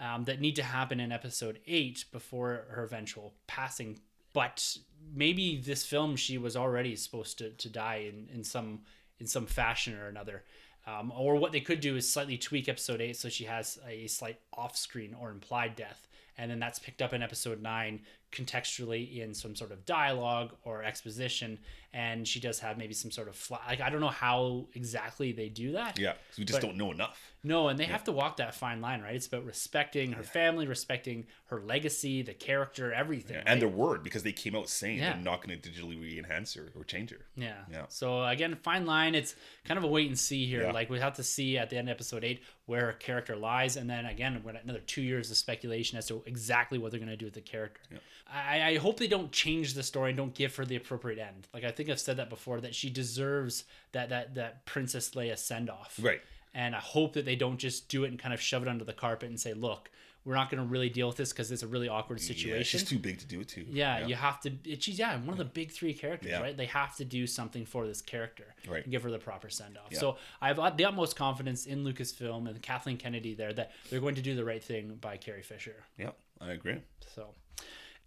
[0.00, 3.98] um, that need to happen in episode eight before her eventual passing.
[4.32, 4.76] But
[5.14, 8.80] maybe this film she was already supposed to, to die in, in some
[9.18, 10.44] in some fashion or another.
[10.86, 14.06] Um, or what they could do is slightly tweak episode eight so she has a
[14.06, 16.08] slight off screen or implied death.
[16.38, 18.00] And then that's picked up in episode nine
[18.32, 21.58] contextually in some sort of dialogue or exposition.
[21.94, 23.58] And she does have maybe some sort of fly.
[23.66, 25.98] Like, I don't know how exactly they do that.
[25.98, 27.34] Yeah, 'cause we just don't know enough.
[27.42, 29.14] No, and they have to walk that fine line, right?
[29.14, 33.32] It's about respecting her family, respecting her legacy, the character, everything.
[33.36, 33.48] Yeah, right?
[33.48, 35.14] And their word, because they came out saying Yeah.
[35.14, 37.24] they're not going to digitally re-enhance her or change her.
[37.36, 37.64] Yeah.
[37.70, 37.86] Yeah.
[37.88, 39.14] So again, fine line.
[39.14, 40.64] It's kind of a wait and see here.
[40.64, 40.72] Yeah.
[40.72, 43.76] Like we have to see at the end of episode eight where her character lies,
[43.76, 47.16] and then again, another two years of speculation as to exactly what they're going to
[47.16, 47.80] do with the character.
[48.32, 51.48] I, I hope they don't change the story and don't give her the appropriate end.
[51.54, 55.38] Like I think I've said that before that she deserves that that that Princess Leia
[55.38, 55.98] send off.
[56.02, 56.20] Right.
[56.54, 58.84] And I hope that they don't just do it and kind of shove it under
[58.84, 59.90] the carpet and say, look,
[60.24, 62.62] we're not going to really deal with this because it's a really awkward situation." Yeah,
[62.64, 63.64] she's too big to do it too.
[63.68, 64.52] Yeah, you have to.
[64.64, 66.40] It, she's yeah one of the big three characters, Yeah.
[66.40, 66.54] right?
[66.56, 68.82] They have to do something for this character Right.
[68.82, 69.86] and give her the proper send off.
[69.90, 70.00] Yeah.
[70.00, 74.16] So I have the utmost confidence in Lucasfilm and Kathleen Kennedy there that they're going
[74.16, 75.76] to do the right thing by Carrie Fisher.
[75.96, 76.10] Yeah,
[76.42, 76.78] I agree.
[77.14, 77.28] So,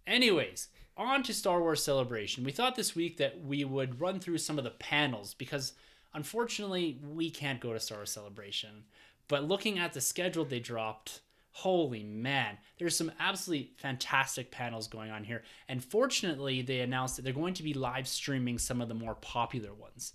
[0.06, 2.44] anyways, on to Star Wars Celebration.
[2.44, 5.72] We thought this week that we would run through some of the panels because
[6.14, 8.84] unfortunately we can't go to Star Wars Celebration.
[9.28, 11.20] But looking at the schedule they dropped,
[11.52, 15.42] holy man, there's some absolutely fantastic panels going on here.
[15.68, 19.14] And fortunately, they announced that they're going to be live streaming some of the more
[19.14, 20.14] popular ones.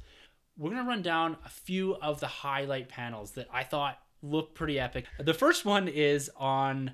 [0.58, 4.56] We're going to run down a few of the highlight panels that I thought looked
[4.56, 5.06] pretty epic.
[5.20, 6.92] The first one is on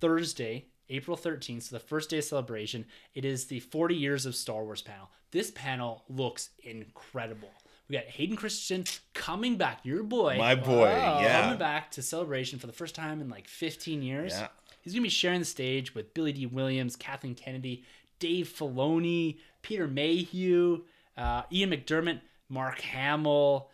[0.00, 2.84] Thursday, April 13th, so the first day of celebration.
[3.14, 5.10] It is the 40 Years of Star Wars panel.
[5.30, 7.50] This panel looks incredible.
[7.88, 10.36] We got Hayden Christensen coming back, your boy.
[10.38, 11.20] My boy, Wow.
[11.20, 11.42] yeah.
[11.42, 14.32] Coming back to celebration for the first time in like 15 years.
[14.32, 14.48] Yeah.
[14.82, 17.84] He's going to be sharing the stage with Billy Dee Williams, Kathleen Kennedy,
[18.18, 20.82] Dave Filoni, Peter Mayhew,
[21.16, 23.68] uh, Ian McDiarmid, Mark Hamill,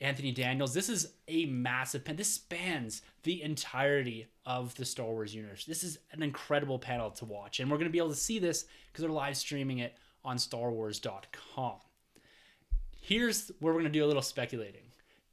[0.00, 0.72] Anthony Daniels.
[0.72, 2.16] This is a massive panel.
[2.18, 5.64] This spans the entirety of the Star Wars universe.
[5.66, 7.60] This is an incredible panel to watch.
[7.60, 10.36] And we're going to be able to see this because they're live streaming it on
[10.38, 11.74] StarWars.com.
[13.00, 14.82] Here's where we're going to do a little speculating.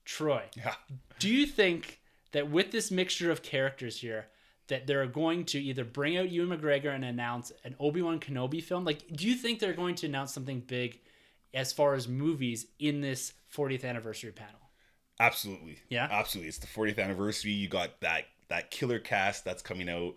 [0.06, 0.76] Troy, Yeah.
[1.20, 2.00] do you think
[2.32, 4.28] that with this mixture of characters here,
[4.68, 8.62] that they're going to either bring out Ewan McGregor and announce an Obi Wan Kenobi
[8.64, 8.84] film?
[8.86, 11.00] Like, do you think they're going to announce something big
[11.58, 14.62] as far as movies in this 40th anniversary panel?
[15.20, 15.80] Absolutely.
[15.90, 16.08] Yeah?
[16.10, 16.50] Absolutely.
[16.50, 17.52] It's the 40th anniversary.
[17.52, 20.14] You got that that killer cast that's coming out.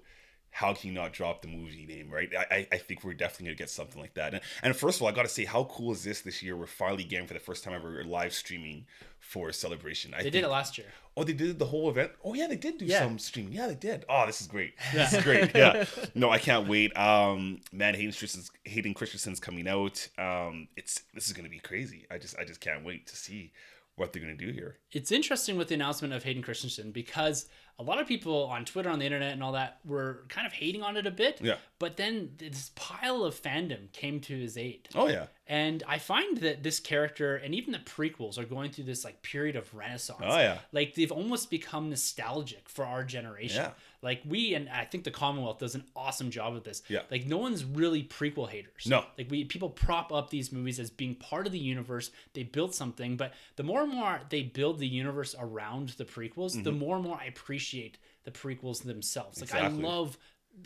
[0.51, 2.29] How can you not drop the movie name, right?
[2.37, 4.35] I, I- think we're definitely gonna get something like that.
[4.35, 6.57] And, and first of all, I gotta say, how cool is this this year?
[6.57, 8.87] We're finally getting for the first time ever live streaming
[9.21, 10.13] for celebration.
[10.13, 10.89] I They did it last year.
[11.21, 12.13] Oh, they did the whole event.
[12.25, 13.01] Oh yeah, they did do Yeah.
[13.01, 13.53] some streaming.
[13.53, 14.07] Yeah, they did.
[14.09, 14.73] Oh, this is great.
[14.95, 15.55] This is great.
[15.55, 15.85] Yeah.
[16.15, 16.97] No, I can't wait.
[16.97, 20.09] Um, man, Hayden Christensen's, Hayden Christensen's coming out.
[20.17, 22.07] Um, it's this is gonna be crazy.
[22.11, 23.53] I just I just can't wait to see
[24.01, 24.79] what they're gonna do here.
[24.91, 27.47] It's interesting with the announcement of Hayden Christensen because
[27.79, 30.53] a lot of people on Twitter, on the internet, and all that were kind of
[30.53, 31.41] hating on it a bit.
[31.41, 31.57] Yeah.
[31.79, 34.89] But then this pile of fandom came to his aid.
[34.95, 35.27] Oh yeah.
[35.47, 39.23] And I find that this character and even the prequels are going through this like
[39.23, 40.21] period of renaissance.
[40.23, 40.59] Oh, yeah.
[40.73, 43.63] Like they've almost become nostalgic for our generation.
[43.65, 43.73] Yeah.
[44.03, 46.83] Like we and I think the Commonwealth does an awesome job with this.
[46.89, 47.01] Yeah.
[47.11, 48.87] Like no one's really prequel haters.
[48.87, 49.05] No.
[49.19, 52.11] Like we people prop up these movies as being part of the universe.
[52.33, 56.63] They build something, but the more and more they build the universe around the prequels,
[56.65, 59.41] the more and more I appreciate the prequels themselves.
[59.41, 59.57] Like Mm-hmm.
[59.67, 59.85] Exactly.
[59.85, 60.19] I love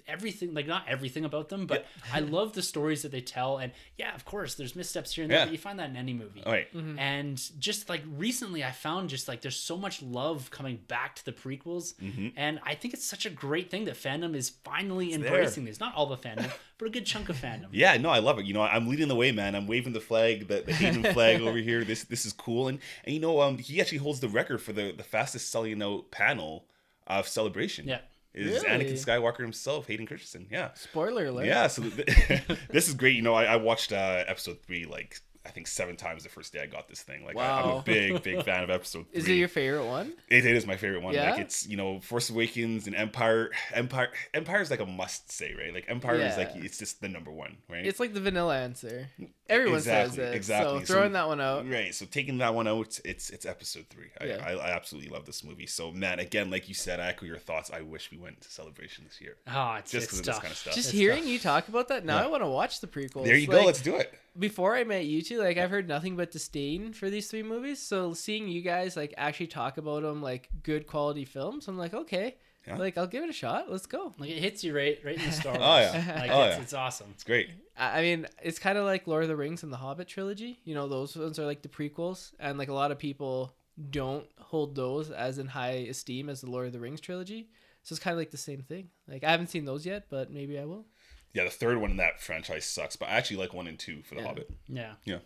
[0.08, 3.72] everything like not everything about them but i love the stories that they tell and
[3.96, 5.44] yeah of course there's missteps here and there Yeah.
[5.46, 6.66] but you find that in any movie All right.
[6.98, 11.24] and just like recently i found just like there's so much love coming back to
[11.24, 11.94] the prequels
[12.36, 15.26] and i think it's such a great thing that fandom is finally there.
[15.26, 18.18] embracing these not all the fandom but a good chunk of fandom Yeah, no, I
[18.18, 18.46] love it.
[18.46, 19.54] You know, I'm leading the way, man.
[19.54, 21.84] I'm waving the flag, the, the Hayden flag over here.
[21.84, 24.72] This this is cool, and and you know, um, he actually holds the record for
[24.72, 26.66] the the fastest selling out panel
[27.06, 27.86] of celebration.
[27.88, 27.98] Yeah.
[28.34, 28.84] Is Really?
[28.86, 30.46] Anakin Skywalker himself, Hayden Christensen.
[30.50, 31.46] Yeah, Spoiler alert.
[31.46, 31.66] yeah.
[31.68, 33.16] So th- this is great.
[33.16, 36.54] You know, I, I watched uh, episode three like I think seven times the first
[36.54, 37.24] day I got this thing.
[37.26, 39.20] Like I, I'm a big big fan of episode three.
[39.20, 40.14] Is it your favorite one?
[40.30, 41.12] It, it is my favorite one.
[41.12, 41.32] Yeah?
[41.32, 43.50] Like it's you know Force Awakens and Empire.
[43.74, 45.72] Empire Empire is like a must say, right?
[45.74, 47.84] Like Empire is like it's just the number one, right?
[47.84, 49.08] It's like the vanilla answer.
[49.48, 50.34] Everyone Exactly, says it.
[50.36, 50.78] exactly.
[50.80, 51.68] So So- throwing that one out.
[51.68, 51.94] Right.
[51.94, 54.10] So taking that one out, it's it's episode three.
[54.20, 54.44] I, Yeah.
[54.44, 55.66] I, I absolutely love this movie.
[55.66, 57.70] So man, again, like you said, I echo your thoughts.
[57.70, 59.36] I wish we went to celebration this year.
[59.46, 60.42] oh it's Just it's because this tough.
[60.42, 60.74] kind of stuff.
[60.74, 61.28] Just It's hearing tough.
[61.28, 62.24] you talk about that, now Yeah.
[62.24, 63.24] I want to watch the prequels.
[63.26, 63.64] there you go.
[63.64, 64.14] Let's do it.
[64.38, 67.80] before I met you two, like I've heard nothing but disdain for these three movies.
[67.80, 71.92] So seeing you guys like actually talk about them like good quality films, I'm like,
[71.92, 72.76] okay, Yeah.
[72.78, 73.70] like I'll give it a shot.
[73.70, 74.14] Let's go.
[74.18, 75.62] like it hits you right right in the star Wars.
[75.64, 76.16] Oh, yeah.
[76.20, 76.62] like Oh, it's, yeah.
[76.62, 77.50] it's awesome It's great.
[77.76, 80.60] I I mean, it's kind of like Lord of the Rings and the Hobbit trilogy.
[80.64, 83.54] You know, those ones are like the prequels, and like a lot of people
[83.90, 87.48] don't hold those as in high esteem as the Lord of the Rings trilogy.
[87.82, 88.88] So it's kind of like the same thing.
[89.08, 90.86] Like I haven't seen those yet, but maybe I will.
[91.34, 94.02] Yeah, the third one in that franchise sucks, but I actually like one and two
[94.02, 94.26] for the Yeah.
[94.28, 94.50] Hobbit.
[94.68, 95.18] yeah Yeah.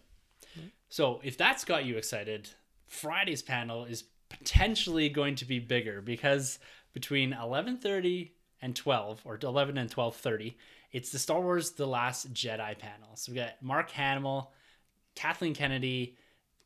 [0.89, 2.49] So if that's got you excited,
[2.87, 6.59] Friday's panel is potentially going to be bigger because
[6.93, 10.57] between 11:30 and 12 or 11 and 12:30,
[10.93, 13.15] it's the Star Wars The Last Jedi panel.
[13.15, 14.53] So we got Mark Hamill,
[15.15, 16.17] Kathleen Kennedy,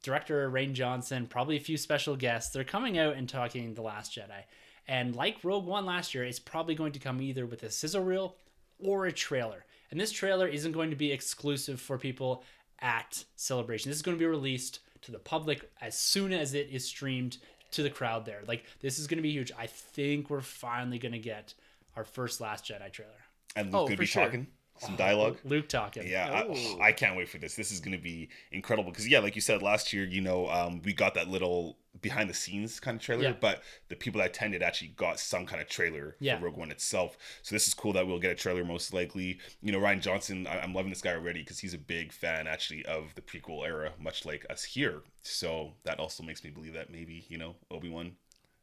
[0.03, 2.53] director Rian Johnson, probably a few special guests.
[2.53, 4.45] They're coming out and talking The Last Jedi.
[4.89, 8.03] And like Rogue One last year, it's probably going to come either with a sizzle
[8.03, 8.37] reel
[8.79, 9.65] or a trailer.
[9.91, 12.45] And this trailer isn't going to be exclusive for people
[12.81, 13.91] at Celebration.
[13.91, 17.39] This is going to be released to the public as soon as it is streamed
[17.73, 18.41] to the crowd there.
[18.47, 19.53] Like this is going to be huge.
[19.59, 21.55] I think we're finally going to get
[21.97, 23.11] our first Last Jedi trailer.
[23.57, 24.25] And oh, Luke Oh, gonna be sure.
[24.25, 24.47] talking
[24.83, 25.38] some dialogue.
[25.45, 26.07] Luke talking.
[26.07, 26.79] Yeah, Oh.
[26.81, 27.55] I, I can't wait for this.
[27.55, 30.49] This is going to be incredible because yeah, like you said last year, you know,
[30.49, 33.35] um, we got that little behind the scenes kind of trailer, Yeah.
[33.40, 36.38] but the people that attended actually got some kind of trailer Yeah.
[36.38, 37.16] for Rogue One itself.
[37.42, 39.38] So this is cool that we'll get a trailer most likely.
[39.61, 42.47] You know, Rian Johnson, I, I'm loving this guy already because he's a big fan
[42.47, 45.03] actually of the prequel era, much like us here.
[45.21, 48.12] So that also makes me believe that maybe you know Obi Wan,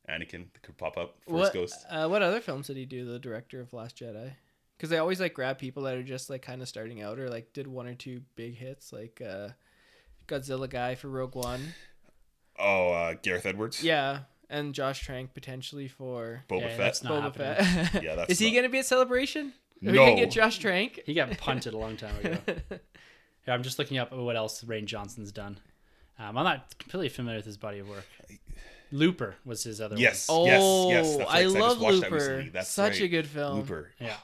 [0.09, 1.85] Anakin could pop up Force What Ghost.
[1.89, 3.05] uh, what other films did he do?
[3.05, 4.31] The director of Last Jedi.
[4.79, 7.29] Because they always like grab people that are just like kind of starting out or
[7.29, 9.49] like did one or two big hits, like uh,
[10.27, 11.73] Godzilla guy for Rogue One.
[12.57, 13.83] Oh, uh, Gareth Edwards.
[13.83, 16.77] Yeah, and Josh Trank potentially for Boba Yeah, Fett.
[16.77, 17.85] that's not Boba happening.
[17.87, 18.03] Fett.
[18.03, 19.47] Yeah, that's Is he not- gonna be at Celebration?
[19.47, 20.05] Are we No.
[20.05, 21.01] gonna get Josh Trank?
[21.05, 22.37] He got punted a long time ago.
[23.47, 25.59] Yeah, I'm just looking up what else Rian Johnson's done.
[26.19, 28.05] Um, I'm not completely familiar with his body of work.
[28.91, 31.17] Looper was his other Yes, Oh, yes, yes.
[31.17, 32.49] That's right, I 'cause love just watched that Looper.
[32.51, 33.01] That's Such right.
[33.03, 33.59] a good film.
[33.59, 33.91] Looper.
[33.99, 34.17] Yeah.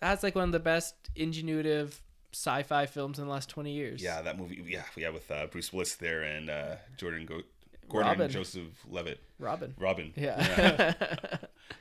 [0.00, 1.98] That's like one of the best ingenuitive
[2.32, 4.02] sci-fi films in the last twenty years.
[4.02, 4.62] Yeah, that movie.
[4.66, 7.42] Yeah, yeah, with uh, Bruce Willis there and uh, Jordan Go-
[7.88, 8.24] Gordon Robin.
[8.24, 9.20] and Joseph Levitt.
[9.38, 9.74] Robin.
[9.78, 10.12] Robin.
[10.16, 10.94] Yeah.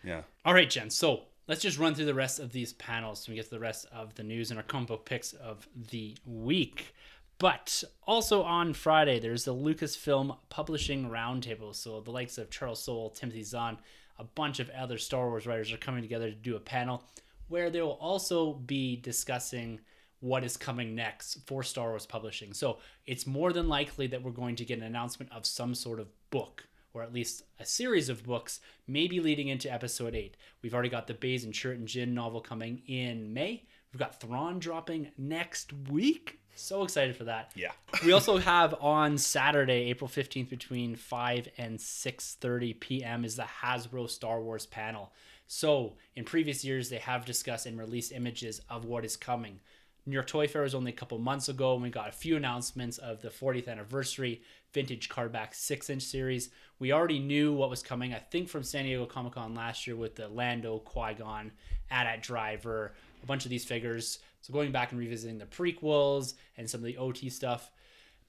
[0.04, 0.22] Yeah.
[0.46, 0.90] All right, Jen.
[0.90, 3.60] So let's just run through the rest of these panels so we get to the
[3.60, 6.94] rest of the news and our combo picks of the week.
[7.40, 11.76] But also on Friday, there's the Lucasfilm Publishing Roundtable.
[11.76, 13.78] So the likes of Charles Soule, Timothy Zahn,
[14.20, 17.04] a bunch of other Star Wars writers are coming together to do a panel
[17.48, 19.80] where they will also be discussing
[20.20, 22.54] what is coming next for Star Wars publishing.
[22.54, 26.00] So it's more than likely that we're going to get an announcement of some sort
[26.00, 30.36] of book, or at least a series of books, maybe leading into episode 8.
[30.62, 33.68] We've already got the Baze and Chirrut and Gin novel coming in May.
[33.94, 36.40] We've got Thrawn dropping next week.
[36.56, 37.52] So excited for that.
[37.56, 37.72] Yeah.
[38.06, 43.24] We also have on Saturday, April 15th between 5 and 6:30 p.m.
[43.26, 45.14] is the Hasbro Star Wars panel.
[45.48, 49.60] So, in previous years they have discussed and released images of what is coming.
[50.06, 52.38] New York Toy Fair was only a couple months ago, and we got a few
[52.38, 54.42] announcements of the 40th anniversary
[54.74, 56.50] vintage cardback six inch series.
[56.80, 59.98] We already knew what was coming, I think, from San Diego Comic Con last year
[59.98, 61.52] with the Lando, Qui Gon,
[61.92, 64.20] AT-AT Driver, a bunch of these figures.
[64.42, 67.72] So going back and revisiting the prequels and some of the OT stuff.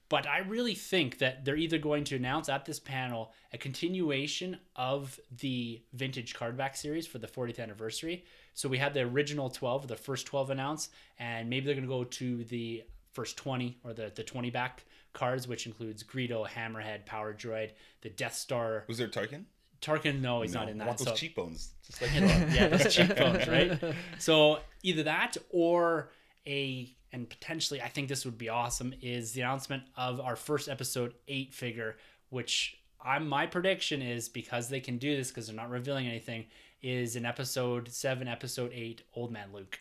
[0.09, 4.57] But I really think that they're either going to announce at this panel a continuation
[4.75, 8.25] of the vintage cardback series for the 40th anniversary.
[8.55, 11.93] So we had the original 12, the first 12 announced, and maybe they're going to
[11.93, 17.05] go to the first 20 or the, the 20 back cards, which includes Greedo, Hammerhead,
[17.05, 18.85] Power Droid, the Death Star.
[18.87, 19.43] Was there Tarkin?
[19.81, 20.87] Tarkin, no, he's No, not in I that.
[20.87, 21.73] want those so- cheekbones.
[21.85, 23.79] Just like yeah, those cheekbones, right?
[24.17, 26.11] So either that or
[26.47, 30.69] a and potentially I think this would be awesome is the announcement of our first
[30.69, 31.97] episode eight figure,
[32.29, 36.45] which I'm my prediction is because they can do this because they're not revealing anything,
[36.81, 39.79] is in episode seven, episode eight, Old Man Luke.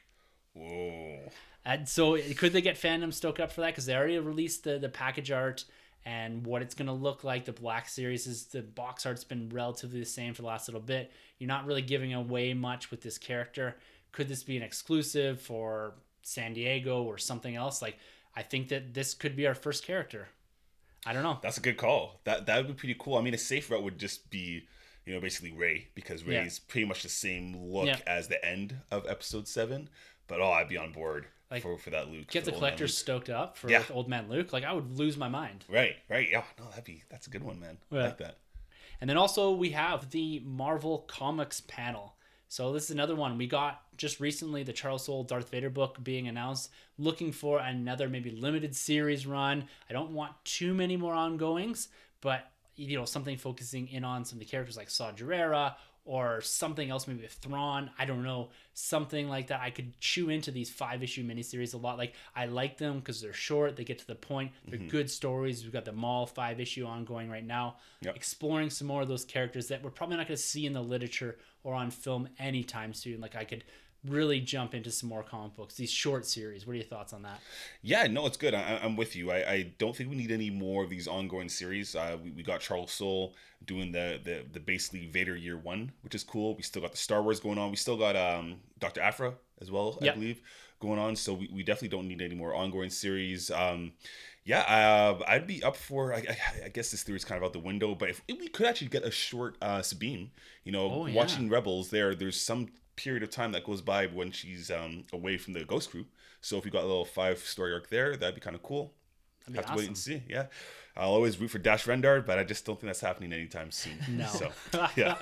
[0.55, 1.31] Whoa.
[1.65, 3.69] And so could they get fandom stoked up for that?
[3.69, 5.65] Because they already released the the package art
[6.05, 7.45] and what it's gonna look like.
[7.45, 10.81] The Black Series is the box art's been relatively the same for the last little
[10.81, 11.13] bit.
[11.39, 13.77] You're not really giving away much with this character.
[14.13, 17.81] Could this be an exclusive for San Diego or something else?
[17.83, 17.99] Like
[18.37, 20.29] I think that this could be our first character.
[21.07, 21.39] I don't know.
[21.43, 22.21] That's a good call.
[22.25, 23.17] That that would be pretty cool.
[23.17, 24.67] I mean, a safe route would just be,
[25.07, 26.41] you know, basically Rey because Yeah.
[26.41, 27.99] Rey's pretty much the same look Yeah.
[28.07, 29.89] as the end of episode seven.
[30.27, 32.27] But oh, I'd be on board Like, for for that Luke.
[32.29, 33.85] Get the collectors stoked up for Yeah.
[33.91, 34.53] Old Man Luke.
[34.53, 35.65] Like I would lose my mind.
[35.69, 36.29] Right, right.
[36.31, 37.79] Yeah, no, that'd be that's a good one, man.
[37.91, 38.37] I like that.
[39.01, 42.17] And then also we have the Marvel Comics panel.
[42.49, 43.37] So this is another one.
[43.37, 46.71] We got just recently the Charles Soule Darth Vader book being announced.
[46.97, 49.65] Looking for another maybe limited series run.
[49.89, 51.89] I don't want too many more ongoings,
[52.21, 55.75] but you know something focusing in on some of the characters like Saw Gerrera
[56.09, 57.91] or something else, maybe with Thrawn.
[57.99, 59.61] I don't know, something like that.
[59.61, 61.99] I could chew into these five issue miniseries a lot.
[61.99, 64.89] Like I like them because they're short, they get to the point, they're mm-hmm.
[64.89, 65.63] good stories.
[65.63, 68.17] We've got the Maul five issue ongoing right now, Yep.
[68.17, 70.83] exploring some more of those characters that we're probably not going to see in the
[70.83, 73.21] literature or on film anytime soon.
[73.21, 73.65] Like I could
[74.07, 76.67] really jump into some more comic books, these short series.
[76.67, 77.41] What are your thoughts on that?
[77.83, 78.55] Yeah, no, it's good.
[78.55, 79.31] I, I'm with you.
[79.31, 81.95] I, I don't think we need any more of these ongoing series.
[81.97, 83.35] Uh, we, we got Charles Soule
[83.67, 86.55] doing the, the the basically Vader year one, which is cool.
[86.55, 87.71] We still got the Star Wars going on.
[87.71, 89.01] We still got um Dr.
[89.01, 90.13] Aphra as well, Yep.
[90.13, 90.41] I believe,
[90.81, 91.17] going on.
[91.17, 93.51] So we, we definitely don't need any more ongoing series.
[93.51, 93.93] Um,
[94.45, 96.15] yeah, uh, I'd be up for.
[96.15, 98.39] I, I, I guess this theory is kind of out the window, but if, if
[98.39, 100.31] we could actually get a short uh, Sabine,
[100.65, 101.15] you know, Oh, yeah.
[101.15, 105.39] watching Rebels, there, there's some period of time that goes by when she's um, away
[105.39, 106.05] from the Ghost Crew.
[106.41, 108.93] So if we got a little five story arc there, that'd be kind of cool.
[109.47, 110.23] That'd Have to wait and see.
[110.29, 110.47] Yeah,
[110.97, 113.99] I'll always root for Dash Rendar, but I just don't think that's happening anytime soon.
[114.09, 114.27] No.
[114.27, 114.51] So
[114.97, 115.17] yeah,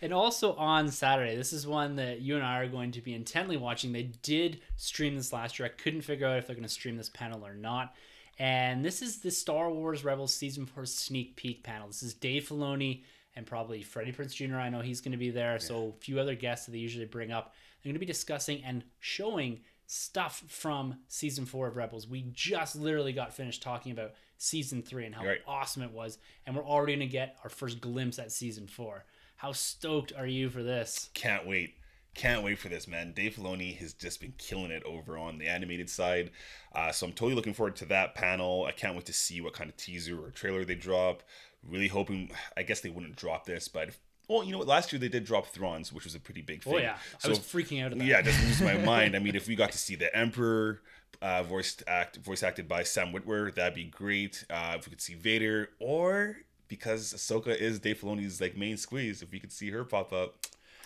[0.00, 3.12] And also on Saturday, this is one that you and I are going to be
[3.12, 3.92] intently watching.
[3.92, 5.66] They did stream this last year.
[5.66, 7.94] I couldn't figure out if they're going to stream this panel or not.
[8.38, 11.88] And this is the Star Wars Rebels season four sneak peek panel.
[11.88, 13.02] This is Dave Filoni
[13.36, 14.56] and probably Freddie Prinze Jr.
[14.56, 15.58] I know he's going to be there.
[15.58, 17.54] So a few other guests that they usually bring up.
[17.82, 22.08] They're going to be discussing and showing stuff from season four of Rebels.
[22.08, 25.40] We just literally got finished talking about season three and how Right.
[25.46, 29.04] awesome it was, and we're already going to get our first glimpse at season four.
[29.36, 31.10] How stoked are you for this?
[31.14, 31.74] can't wait.
[32.14, 33.12] Can't wait for this, man.
[33.12, 36.30] Dave Filoni has just been killing it over on the animated side.
[36.72, 38.64] Uh, so I'm totally looking forward to that panel.
[38.66, 41.24] I can't wait to see what kind of teaser or trailer they drop.
[41.68, 43.98] Really hoping, I guess they wouldn't drop this, but if,
[44.28, 44.66] well, you know what?
[44.66, 46.74] Last year they did drop Thrawn's, which was a pretty big thing.
[46.74, 48.04] Oh yeah, I was freaking out that.
[48.04, 49.14] yeah, just lose my mind.
[49.14, 50.80] I mean, if we got to see the Emperor
[51.22, 54.44] uh, voiced act voice acted by Sam Witwer, that'd be great.
[54.50, 59.20] Uh, if we could see Vader, or because Ahsoka is Dave Filoni's like main squeeze,
[59.22, 60.34] if we could see her pop up,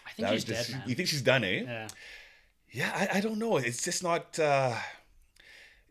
[0.07, 0.71] I think she's just.
[0.71, 0.89] dead, man.
[0.89, 1.63] You think she's done, eh?
[1.65, 1.89] yeah,
[2.73, 3.57] Yeah, I, I don't know.
[3.57, 4.39] It's just not.
[4.39, 4.75] Uh,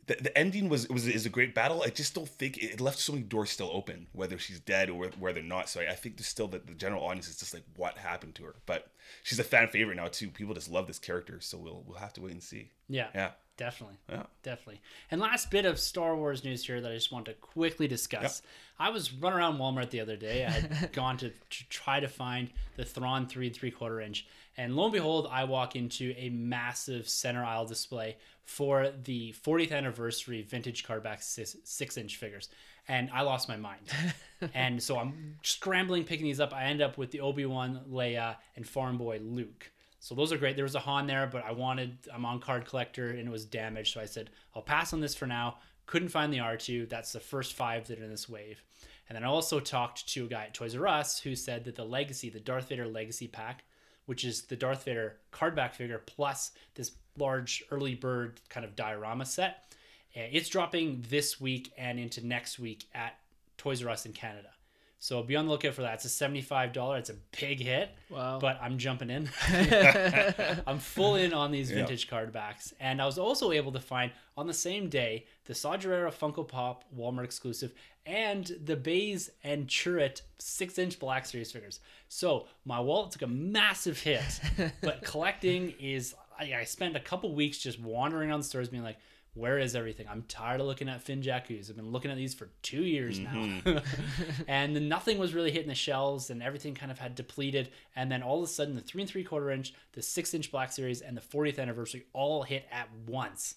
[0.08, 1.84] the, the ending was was is a great battle.
[1.86, 5.08] I just don't think it left so many doors still open, whether she's dead or
[5.20, 5.70] whether not.
[5.70, 8.36] So I, I think there's still that the general audience is just like, what happened
[8.36, 8.56] to her?
[8.66, 8.88] But
[9.24, 10.30] she's a fan favorite now too.
[10.30, 12.72] People just love this character, so we'll we'll have to wait and see.
[12.90, 13.98] yeah, Yeah, definitely.
[14.10, 14.24] yeah.
[14.44, 14.82] Definitely.
[15.12, 18.42] And last bit of Star Wars news here that I just want to quickly discuss.
[18.80, 20.46] I was running around Walmart the other day.
[20.46, 24.26] I had gone to, to try to find the Thrawn 3 and 3 quarter inch.
[24.56, 29.74] And lo and behold, I walk into a massive center aisle display for the 40th
[29.74, 32.48] anniversary vintage cardback six, six inch figures.
[32.88, 33.82] And I lost my mind.
[34.54, 36.54] and so I'm scrambling picking these up.
[36.54, 39.70] I end up with the Obi Wan, Leia, and Farm Boy Luke.
[40.00, 40.56] So those are great.
[40.56, 43.44] There was a Han there, but I wanted I'm on card collector and it was
[43.44, 45.58] damaged, so I said I'll pass on this for now.
[45.86, 46.88] Couldn't find the R2.
[46.88, 48.64] That's the first five that are in this wave.
[49.10, 51.76] And then I also talked to a guy at Toys R Us who said that
[51.76, 53.66] the Legacy, the Darth Vader Legacy pack,
[54.08, 58.76] which is the Darth Vader card back figure plus this large early bird kind of
[58.76, 59.76] diorama set.
[60.14, 63.20] It's dropping this week and into next week at
[63.58, 64.50] Toys R Us in Canada.
[65.00, 65.96] So be on the lookout for that.
[65.96, 66.98] It's a seventy-five dollar.
[66.98, 68.40] It's a big hit, Wow.
[68.40, 69.30] but I'm jumping in.
[70.68, 71.78] I'm full in on these Yeah.
[71.78, 75.54] vintage card backs, and I was also able to find on the same day the
[75.54, 77.74] Saw Gerrera Funko Pop Walmart exclusive
[78.06, 81.80] and the Baze and Chirrut six-inch Black Series figures.
[82.10, 84.24] So my wallet took a massive hit,
[84.82, 86.16] but collecting is.
[86.40, 88.98] I, I spent a couple weeks just wandering on stores, being like.
[89.38, 90.08] Where is everything?
[90.10, 91.70] I'm tired of looking at Finn Jakkus.
[91.70, 93.34] I've been looking at these for two years now.
[93.34, 93.78] Mm-hmm.
[94.48, 98.12] and then nothing was really hitting the shelves and everything kind of had depleted and
[98.12, 100.72] then all of a sudden the three and three quarter inch the six inch black
[100.72, 103.56] series and the 40th anniversary all hit at once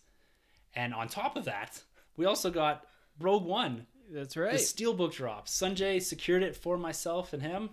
[0.75, 1.83] and on top of that
[2.17, 2.85] we also got
[3.19, 4.53] rogue one That's right.
[4.53, 7.71] the steelbook drop Sunjay secured it for myself and him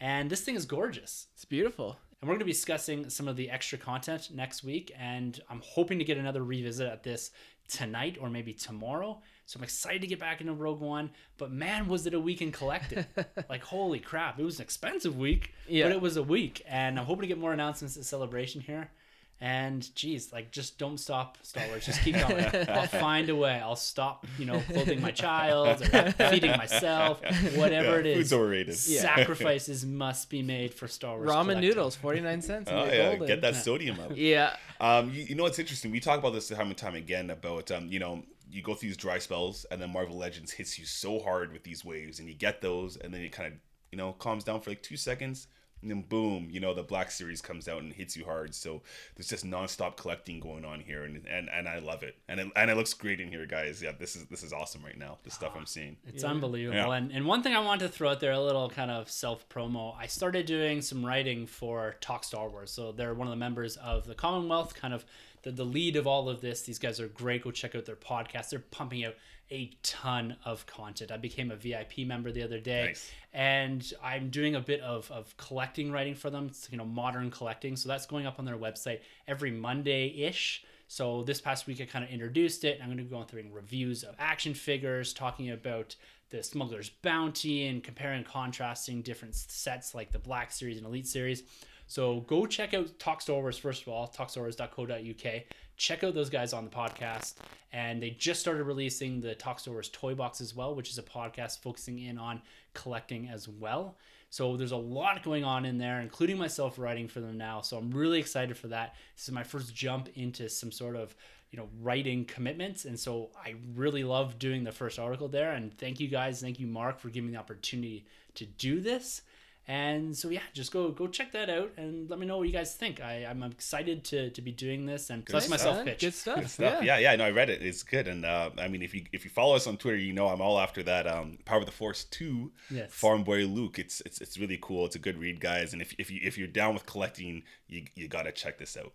[0.00, 1.98] and this thing is gorgeous It's beautiful.
[2.26, 4.90] And we're going to be discussing some of the extra content next week.
[4.98, 7.30] And I'm hoping to get another revisit at this
[7.68, 9.20] tonight or maybe tomorrow.
[9.44, 11.10] So I'm excited to get back into Rogue One.
[11.38, 13.06] But man, was it a week in collecting.
[13.48, 14.40] like, holy crap.
[14.40, 15.84] It was an expensive week, Yeah.
[15.84, 16.62] but it was a week.
[16.66, 18.90] And I'm hoping to get more announcements at Celebration here.
[19.38, 21.84] And geez, like just don't stop, Star Wars.
[21.84, 22.46] Just keep going.
[22.70, 23.60] I'll find a way.
[23.62, 27.20] I'll stop, you know, clothing my child or feeding myself,
[27.54, 28.74] whatever Yeah, it food's overrated.
[28.76, 31.28] Sacrifices must be made for Star Wars.
[31.28, 31.60] Ramen collecting.
[31.68, 32.70] noodles, 49 cents.
[32.72, 33.26] Oh yeah, golden.
[33.26, 34.12] get that sodium up.
[34.14, 34.56] Yeah.
[34.80, 35.90] Um, you, you know what's interesting?
[35.90, 38.88] We talk about this time and time again about um, you know, you go through
[38.90, 42.28] these dry spells, and then Marvel Legends hits you so hard with these waves, and
[42.28, 43.58] you get those, and then it kind of
[43.92, 45.46] you know calms down for like two seconds,
[45.82, 48.54] and then boom, you know, the Black Series comes out and hits you hard.
[48.54, 48.82] So
[49.14, 52.48] there's just nonstop collecting going on here, and and, and I love it, and it,
[52.56, 53.82] and it looks great in here, guys.
[53.82, 55.18] Yeah, this is this is awesome right now.
[55.24, 55.96] The stuff I'm seeing.
[56.06, 56.30] It's Yeah.
[56.30, 56.76] unbelievable.
[56.78, 56.92] Yeah.
[56.96, 59.48] And, and one thing I want to throw out there, a little kind of self
[59.48, 59.94] promo.
[59.96, 62.70] I started doing some writing for Talk Star Wars.
[62.70, 65.04] So they're one of the members of the Commonwealth, kind of
[65.42, 66.62] the, the lead of all of this.
[66.62, 67.44] These guys are great.
[67.44, 68.50] Go check out their podcast.
[68.50, 69.14] They're pumping out
[69.50, 71.10] a ton of content.
[71.10, 72.86] I became a VIP member the other day.
[72.86, 73.10] Nice.
[73.32, 76.46] And I'm doing a bit of, of collecting writing for them.
[76.46, 77.76] It's, you know, modern collecting.
[77.76, 80.64] So that's going up on their website every Monday ish.
[80.88, 82.78] So this past week I kind of introduced it.
[82.80, 85.96] I'm going to be going through reviews of action figures, talking about
[86.30, 91.06] the Smuggler's Bounty and comparing and contrasting different sets like the Black Series and Elite
[91.06, 91.42] Series.
[91.86, 95.42] So go check out Talk first of all, talkstarwars.co.uk.
[95.76, 97.34] Check out those guys on the podcast.
[97.72, 101.60] And they just started releasing the Talk Toy Box as well, which is a podcast
[101.62, 102.40] focusing in on
[102.74, 103.96] collecting as well.
[104.30, 107.60] So there's a lot going on in there, including myself writing for them now.
[107.60, 108.94] So I'm really excited for that.
[109.14, 111.14] This is my first jump into some sort of
[111.52, 115.52] you know writing commitments, and so I really love doing the first article there.
[115.52, 119.22] And thank you guys, thank you Mark for giving me the opportunity to do this.
[119.68, 122.52] And so yeah, just go go check that out and let me know what you
[122.52, 123.00] guys think.
[123.00, 125.84] I, I'm excited to, to be doing this, and so that's my Nice, self man.
[125.86, 126.00] pitch.
[126.02, 126.36] Good stuff.
[126.40, 126.84] Good stuff.
[126.84, 126.98] Yeah.
[126.98, 127.10] Yeah.
[127.10, 127.62] yeah, No, I read it.
[127.62, 130.12] It's good, and uh, I mean, if you if you follow us on Twitter, you
[130.12, 131.08] know I'm all after that.
[131.08, 132.92] Um, Power of the Force two, Yes.
[132.92, 133.80] Farm Boy Luke.
[133.80, 134.86] It's it's it's really cool.
[134.86, 135.72] It's a good read, guys.
[135.72, 138.92] And if if you if you're down with collecting, you you gotta check this out.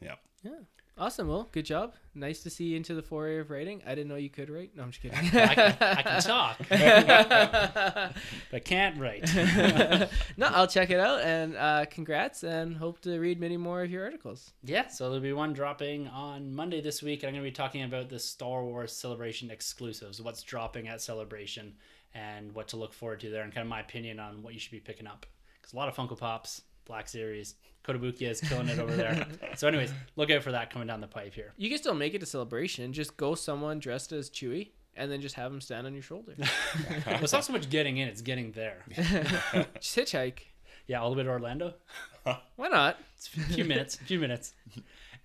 [0.00, 0.14] Yeah.
[0.42, 0.52] Yeah.
[0.96, 1.26] Awesome.
[1.26, 1.94] Well, good job.
[2.14, 3.82] Nice to see you into the foray of writing.
[3.84, 4.76] I didn't know you could write.
[4.76, 5.18] No, I'm just kidding.
[5.40, 6.58] I can, I can talk,
[8.52, 9.28] but can't write.
[10.36, 13.90] no, I'll check it out and uh, congrats and hope to read many more of
[13.90, 14.52] your articles.
[14.62, 17.54] Yeah, so there'll be one dropping on Monday this week, and I'm going to be
[17.54, 21.74] talking about the Star Wars Celebration exclusives, what's dropping at Celebration,
[22.14, 24.60] and what to look forward to there, and kind of my opinion on what you
[24.60, 25.26] should be picking up.
[25.60, 27.54] Because a lot of Funko Pops, Black Series,
[27.84, 29.26] Kotobukiya is killing it over there.
[29.56, 31.52] so, anyways, look out for that coming down the pipe here.
[31.56, 32.92] You can still make it a celebration.
[32.92, 36.34] Just go someone dressed as Chewie and then just have them stand on your shoulder.
[37.06, 38.84] well, it's not so much getting in; it's getting there.
[38.94, 40.40] just hitchhike.
[40.86, 41.74] Yeah, all the way to Orlando.
[42.56, 42.98] Why not?
[43.16, 43.96] It's a few minutes.
[43.96, 44.54] A few minutes.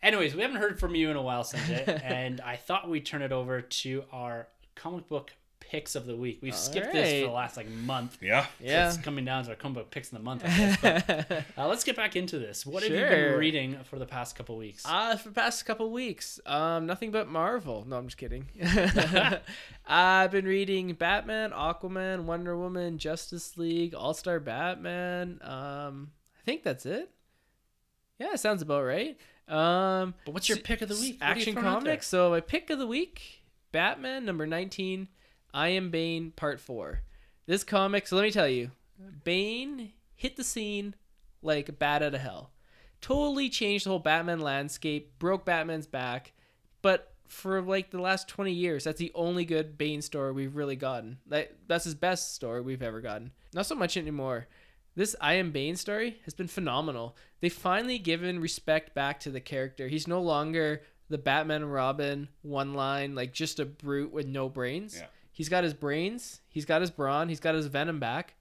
[0.01, 3.21] Anyways, we haven't heard from you in a while, Sunjay, and I thought we'd turn
[3.21, 5.33] it over to our comic book
[5.69, 6.39] picks of the week.
[6.41, 8.17] We've All skipped this for the last like month.
[8.21, 8.45] Yeah.
[8.59, 8.87] Yeah.
[8.89, 10.43] It's coming down to our comic book picks in the month.
[10.43, 10.77] I guess.
[10.81, 12.65] But, uh, let's get back into this.
[12.65, 14.83] What have you been reading for the past couple weeks?
[14.85, 17.85] Uh, for the past couple weeks, um, nothing but Marvel.
[17.87, 18.47] No, I'm just kidding.
[19.87, 25.39] I've been reading Batman, Aquaman, Wonder Woman, Justice League, All Star Batman.
[25.43, 27.11] Um, I think that's it.
[28.19, 29.17] Yeah, it sounds about right.
[29.47, 31.17] Um, but what's your s- pick of the s- week?
[31.21, 31.91] What are you Action throwing out there?
[31.93, 32.07] comics.
[32.07, 35.07] So my pick of the week, Batman number 19,
[35.53, 37.01] I Am Bane Part 4.
[37.45, 38.71] This comic, so let me tell you,
[39.23, 40.95] Bane hit the scene
[41.41, 42.51] like bat out of hell.
[43.01, 46.33] Totally changed the whole Batman landscape, broke Batman's back,
[46.81, 50.75] but for like the last 20 years, that's the only good Bane story we've really
[50.75, 51.19] gotten.
[51.27, 53.31] That that's his best story we've ever gotten.
[53.53, 54.47] Not so much anymore.
[54.95, 57.15] this I Am Bane story has been phenomenal.
[57.39, 59.87] They've finally given respect back to the character.
[59.87, 64.97] He's no longer the Batman Robin one line, like just a brute with no brains.
[64.97, 65.07] Yeah.
[65.39, 68.33] He's got his brains, he's got his brawn, he's got his venom back.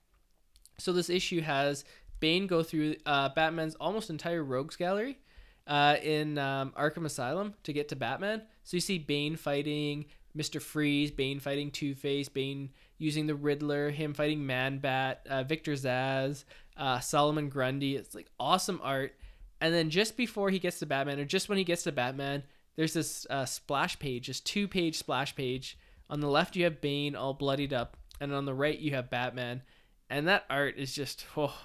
[0.79, 1.85] So this issue has
[2.19, 5.17] Bane go through uh, Batman's almost entire rogues gallery
[5.65, 8.41] uh, in um, Arkham Asylum to get to Batman.
[8.65, 13.91] So you see Bane fighting Mister Freeze, Bane fighting Two Face, Bane using the Riddler,
[13.91, 16.43] him fighting Man Bat, uh, Victor Zsasz,
[16.75, 17.95] uh, Solomon Grundy.
[17.95, 19.15] It's like awesome art.
[19.61, 22.43] And then just before he gets to Batman, or just when he gets to Batman,
[22.75, 25.77] there's this uh, splash page, this two page splash page.
[26.09, 29.09] On the left, you have Bane all bloodied up, and on the right, you have
[29.09, 29.61] Batman.
[30.09, 31.55] And that art is just, oh,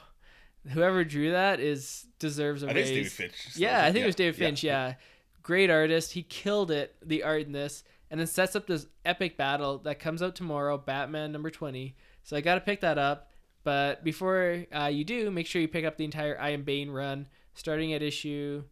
[0.68, 2.90] whoever drew that is deserves a I raise.
[2.90, 3.56] David Finch.
[3.56, 4.64] Yeah, I think it was David yeah, Finch.
[4.64, 4.94] Yeah.
[5.42, 6.12] Great artist.
[6.12, 9.98] He killed it, the art in this, and then sets up this epic battle that
[9.98, 11.96] comes out tomorrow, Batman number 20.
[12.22, 13.30] So I got to pick that up.
[13.62, 16.90] But before uh, you do, make sure you pick up the entire I Am Bane
[16.90, 18.64] run, starting at issue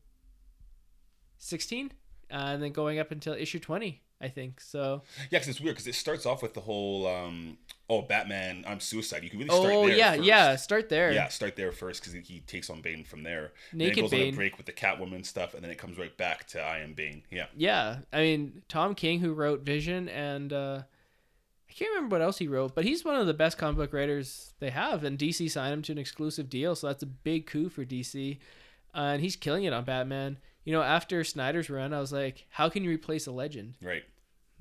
[1.38, 1.92] 16,
[2.30, 4.60] uh, and then going up until issue 20, I think.
[4.60, 7.58] So, Yeah, because it's weird because it starts off with the whole um,
[7.90, 9.22] oh Batman, I'm suicide.
[9.24, 9.78] You can really start there.
[9.78, 9.96] oh, there.
[9.96, 10.24] yeah, first.
[10.24, 11.12] yeah, start there.
[11.12, 13.52] Yeah, start there first because he takes on Bane from there.
[13.72, 15.98] Naked then it goes on a break with the Catwoman stuff, and then it comes
[15.98, 17.22] right back to I Am Bane.
[17.30, 20.82] Yeah, Yeah, I mean Tom King, who wrote Vision, and uh,
[21.68, 23.92] I can't remember what else he wrote, but he's one of the best comic book
[23.92, 27.46] writers they have, and DC signed him to an exclusive deal, so that's a big
[27.46, 28.38] coup for DC,
[28.94, 30.38] uh, and he's killing it on Batman.
[30.64, 33.74] You know, after Snyder's run, I was like, how can you replace a legend?
[33.82, 34.04] right.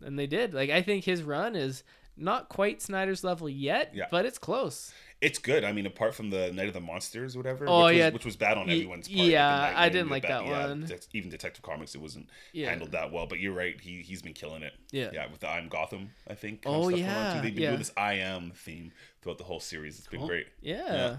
[0.03, 0.53] And they did.
[0.53, 1.83] Like, I think his run is
[2.17, 4.05] not quite Snyder's level yet, Yeah.
[4.11, 4.93] but it's close.
[5.21, 5.63] It's good.
[5.63, 7.65] I mean, apart from the Night of the Monsters, or whatever.
[7.67, 8.05] Oh, which yeah.
[8.05, 9.27] Was, which was bad on everyone's part.
[9.27, 10.85] yeah, like I didn't like that yeah, one.
[10.87, 12.69] Det- even Detective Comics, it wasn't Yeah.
[12.69, 13.27] handled that well.
[13.27, 13.79] But you're right.
[13.79, 14.73] He he's been killing it.
[14.91, 15.11] Yeah.
[15.13, 16.63] Yeah, with the I'm Gotham, I think.
[16.63, 17.33] kind of Oh, stuff yeah.
[17.41, 17.69] They've been yeah.
[17.69, 18.91] doing this I am theme
[19.21, 19.99] throughout the whole series.
[19.99, 20.27] It's been Cool.
[20.29, 20.47] great.
[20.59, 21.17] Yeah.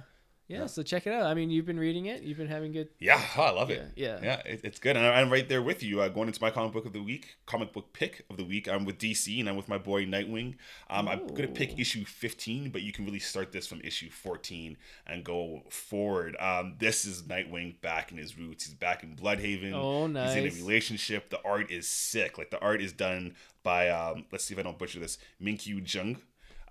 [0.52, 0.66] Yeah.
[0.66, 1.24] so check it out.
[1.24, 2.22] I mean, you've been reading it.
[2.22, 2.88] You've been having good.
[2.98, 3.92] Yeah, I love it.
[3.96, 4.20] Yeah, yeah.
[4.22, 4.52] yeah.
[4.52, 6.00] It, it's good, and I'm right there with you.
[6.00, 8.68] Uh, going into my comic book of the week, comic book pick of the week.
[8.68, 10.54] I'm with DC, and I'm with my boy Nightwing.
[10.90, 14.76] Um, I'm gonna pick issue 15, but you can really start this from issue 14
[15.06, 16.36] and go forward.
[16.38, 18.66] Um, this is Nightwing back in his roots.
[18.66, 19.72] He's back in Blüdhaven.
[19.72, 20.34] Oh, nice.
[20.34, 21.30] He's in a relationship.
[21.30, 22.38] The art is sick.
[22.38, 25.82] Like the art is done by um, let's see if I don't butcher this, Minkyu
[25.92, 26.18] Jung.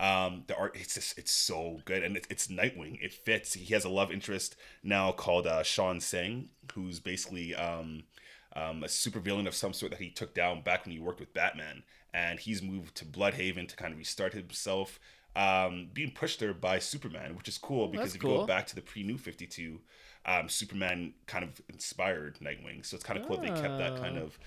[0.01, 2.97] Um, the art it's just it's so good and it, it's Nightwing.
[3.03, 3.53] It fits.
[3.53, 8.03] He has a love interest now called uh, Shawn Tsang, who's basically um,
[8.55, 11.33] um, a supervillain of some sort that he took down back when he worked with
[11.35, 11.83] Batman,
[12.13, 14.99] and he's moved to Blüdhaven to kind of restart himself.
[15.35, 18.39] Um, being pushed there by Superman, which is cool because that's if you cool.
[18.39, 19.79] go back to the pre New Fifty Two,
[20.25, 24.17] um, Superman kind of inspired Nightwing, so it's kind of cool they kept that kind
[24.17, 24.23] Ah.
[24.23, 24.37] of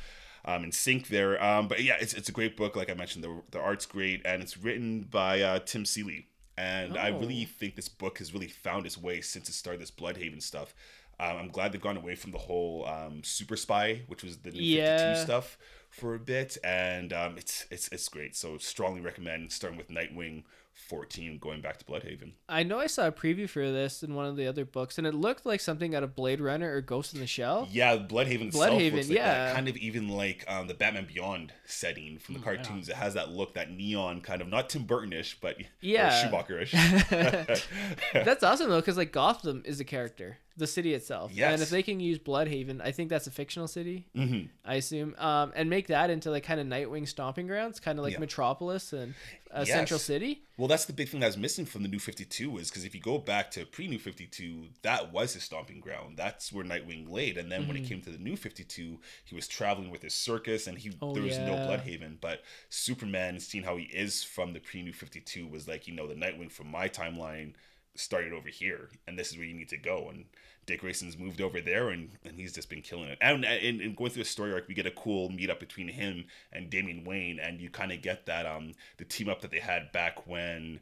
[0.45, 1.43] um, in sync there.
[1.43, 2.77] Um, but yeah, it's, it's a great book.
[2.77, 6.27] Like I mentioned, the, the art's great, and it's written by uh, Tim Seeley.
[6.57, 7.55] And I really Oh.
[7.59, 10.75] think this book has really found its way since it started this Blüdhaven stuff.
[11.19, 14.51] Um, I'm glad they've gone away from the whole um, Super Spy, which was the
[14.51, 14.99] new Yeah.
[14.99, 15.59] 52 stuff,
[15.95, 18.35] for a bit, and um, it's it's it's great.
[18.37, 20.43] So strongly recommend starting with Nightwing
[20.75, 22.33] 14, going back to Blüdhaven.
[22.49, 25.07] I know I saw a preview for this in one of the other books, and
[25.07, 27.69] it looked like something out of Blade Runner or Ghost in the Shell.
[27.71, 29.47] Yeah, Blüdhaven itself Blüdhaven, looks like yeah.
[29.47, 29.55] that.
[29.55, 32.45] Kind of even like um, the Batman Beyond setting from the on.
[32.45, 32.89] cartoons.
[32.89, 36.11] It has that look, that neon kind of, not Tim Burton-ish, but Yeah.
[36.25, 36.73] Schumacher-ish.
[38.13, 41.33] That's awesome though, because like Gotham is a character, the city itself.
[41.37, 44.07] And if they can use Blüdhaven, I think that's a fictional city.
[44.15, 47.99] hmm I assume, um, and make that into like kind of Nightwing stomping grounds, kind
[47.99, 48.21] of like Yeah.
[48.21, 49.15] Metropolis and
[49.51, 50.43] uh, Central City.
[50.57, 53.01] Well, that's the big thing that's missing from the New 52 is because if you
[53.01, 56.17] go back to pre New 52, that was his stomping ground.
[56.17, 57.37] That's where Nightwing laid.
[57.37, 57.85] And then when Mm-hmm.
[57.85, 61.13] it came to the New 52, he was traveling with his circus and he Oh,
[61.15, 61.57] there was no.
[61.57, 62.21] Blüdhaven.
[62.21, 66.07] But Superman, seeing how he is from the pre New 52, was like, you know,
[66.07, 67.55] the Nightwing from my timeline
[67.95, 70.09] started over here and this is where you need to go.
[70.11, 70.27] And
[70.67, 73.19] Dick Grayson's moved over there and, and he's just been killing it.
[73.21, 76.25] And, and, and going through the story arc, we get a cool meetup between him
[76.53, 79.61] and Damian Wayne, and you kind of get that um the team up that they
[79.61, 80.81] had back when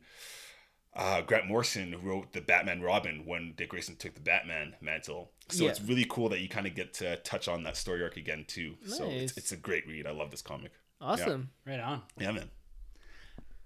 [0.95, 5.31] uh, Grant Morrison wrote the Batman Robin when Dick Grayson took the Batman mantle.
[5.49, 8.17] So it's really cool that you kind of get to touch on that story arc
[8.17, 8.75] again too.
[8.87, 10.07] So it's, it's a great read.
[10.07, 10.73] I love this comic.
[11.01, 11.51] Awesome.
[11.67, 12.03] Right on.
[12.19, 12.51] Yeah, man.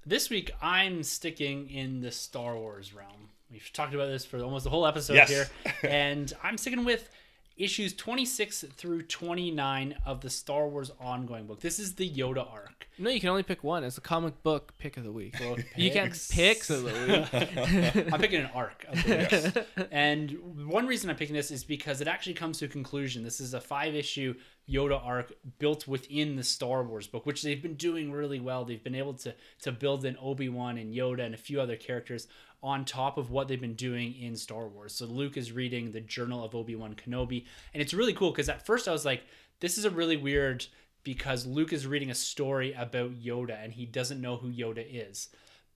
[0.04, 3.30] This week, I'm sticking in the Star Wars realm.
[3.50, 5.28] We've talked about this for almost the whole episode Yes.
[5.28, 5.48] here,
[5.88, 7.08] and I'm sticking with
[7.56, 11.60] issues 26 through 29 of the Star Wars ongoing book.
[11.60, 12.86] This is the Yoda arc.
[12.98, 13.82] No, you can only pick one.
[13.84, 15.38] It's a comic book pick of the week.
[15.38, 18.12] Book You can't pick of the week.
[18.12, 19.88] I'm picking an arc of the week.
[19.90, 23.22] And one reason I'm picking this is because it actually comes to a conclusion.
[23.22, 24.34] This is a five issue
[24.68, 28.64] Yoda arc built within the Star Wars book, which they've been doing really well.
[28.66, 31.76] They've been able to to build in Obi Wan and Yoda and a few other
[31.76, 32.26] characters
[32.66, 34.92] on top of what they've been doing in Star Wars.
[34.92, 38.48] So Luke is reading the Journal of Obi Wan Kenobi, and it's really cool because
[38.48, 39.22] at first I was like,
[39.60, 40.66] this is a really weird
[41.04, 45.28] because Luke is reading a story about Yoda and he doesn't know who Yoda is.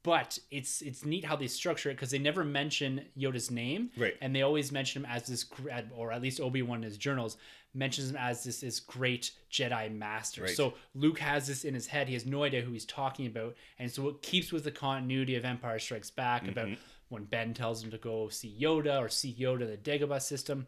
[0.02, 4.16] But it's it's neat how they structure it because they never mention Yoda's name, Right.
[4.20, 5.46] And they always mention him as this,
[5.94, 7.36] or at least Obi Wan in his journals
[7.74, 10.42] mentions him as this this great Jedi master.
[10.42, 10.50] Right.
[10.50, 12.08] So Luke has this in his head.
[12.08, 15.36] He has no idea who he's talking about, and so it keeps with the continuity
[15.36, 16.82] of Empire Strikes Back about mm-hmm.
[17.08, 20.66] when Ben tells him to go see Yoda or see Yoda in the Dagobah system.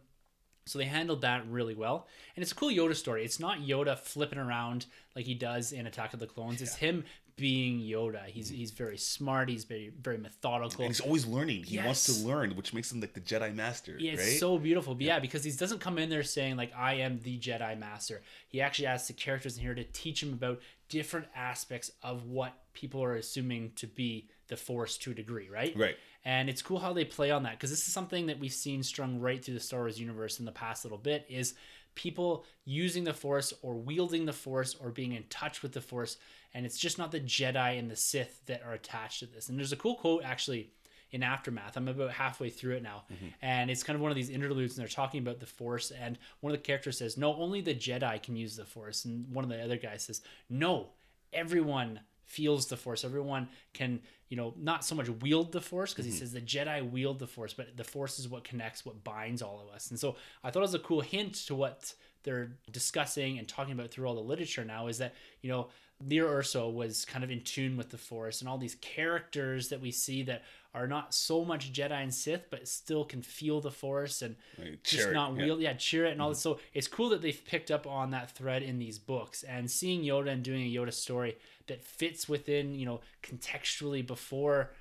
[0.65, 2.07] So they handled that really well.
[2.35, 3.25] And it's a cool Yoda story.
[3.25, 4.85] It's not Yoda flipping around
[5.15, 6.61] like he does in Attack of the Clones.
[6.61, 7.03] It's him
[7.35, 8.25] being Yoda.
[8.25, 10.85] He's he's very smart, he's very very methodical.
[10.85, 11.63] And he's always learning.
[11.63, 14.39] He wants to learn, which makes him like the Jedi Master, Yeah, it's right?
[14.39, 14.95] so beautiful.
[14.95, 18.21] But yeah, because he doesn't come in there saying like I am the Jedi Master.
[18.47, 20.59] He actually asks the characters in here to teach him about
[20.89, 25.73] different aspects of what people are assuming to be the Force to a degree, right?
[25.75, 25.95] Right.
[26.25, 28.83] And it's cool how they play on that because this is something that we've seen
[28.83, 31.55] strung right through the Star Wars universe in the past little bit is
[31.95, 36.17] people using the Force or wielding the Force or being in touch with the Force,
[36.53, 39.49] and it's just not the Jedi and the Sith that are attached to this.
[39.49, 40.71] And there's a cool quote actually
[41.11, 41.77] in Aftermath.
[41.77, 43.27] I'm about halfway through it now, mm-hmm.
[43.41, 46.17] and it's kind of one of these interludes, and they're talking about the Force, and
[46.41, 49.43] one of the characters says, "No, only the Jedi can use the Force," and one
[49.43, 50.89] of the other guys says, "No,
[51.31, 53.99] everyone." feels the force everyone can
[54.29, 56.19] you know not so much wield the force because he mm-hmm.
[56.19, 59.61] says the jedi wield the force but the force is what connects what binds all
[59.61, 61.93] of us and so i thought it was a cool hint to what
[62.23, 65.67] they're discussing and talking about through all the literature now is that you know
[66.09, 69.81] Lyra Erso was kind of in tune with the Force, and all these characters that
[69.81, 70.43] we see that
[70.75, 74.83] are not so much Jedi and Sith, but still can feel the Force and Right,
[74.83, 75.35] just it, not yeah.
[75.37, 75.45] Mm-hmm.
[75.45, 76.39] wield, yeah, Chirrut and all this.
[76.39, 80.01] So it's cool that they've picked up on that thread in these books and seeing
[80.01, 81.37] Yoda and doing a Yoda story
[81.67, 84.71] that fits within, you know, contextually before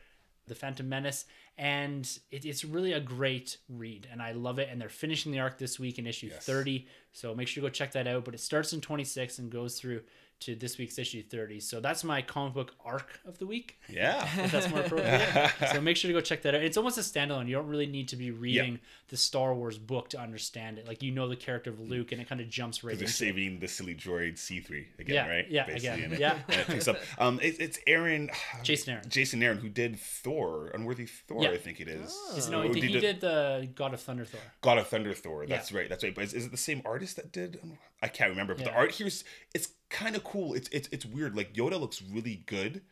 [0.47, 1.25] the Phantom Menace,
[1.57, 4.68] and it, it's really a great read, and I love it.
[4.73, 6.45] And they're finishing the arc this week in issue Yes.
[6.45, 8.25] thirty, so make sure you go check that out.
[8.25, 10.01] But it starts in twenty six and goes through
[10.47, 11.61] to this week's issue thirty.
[11.61, 13.78] So that's my comic book arc of the week.
[13.88, 14.28] Yeah.
[14.45, 15.51] If that's more appropriate.
[15.72, 16.62] so make sure to go check that out.
[16.62, 17.47] It's almost a standalone.
[17.49, 20.86] You don't really need to be reading the Star Wars book to understand it.
[20.86, 23.12] Like you know the character of Luke, and it kind of jumps right They're into
[23.12, 23.16] it.
[23.16, 25.51] saving the silly droid C3 again, Yeah, right?
[25.51, 26.38] yeah, Basically, again, and it- yeah.
[26.49, 26.97] and it picks up.
[27.18, 28.30] Um, it, it's Aaron,
[28.62, 29.09] Jason Aaron.
[29.09, 31.51] Jason Aaron, who did Thor, Unworthy Thor, Yeah.
[31.51, 32.12] I think it is.
[32.36, 34.40] Is- no, he, he did the God of Thunder Thor.
[34.61, 35.47] God of Thunder Thor.
[35.47, 35.78] That's Yeah.
[35.78, 35.88] right.
[35.88, 36.14] That's right.
[36.14, 37.61] But is, is it the same artist that did?
[38.03, 38.55] I can't remember.
[38.55, 39.25] But the art here's
[39.55, 40.55] it's kind of cool.
[40.55, 41.37] It's it's it's weird.
[41.37, 42.83] Like Yoda looks really good,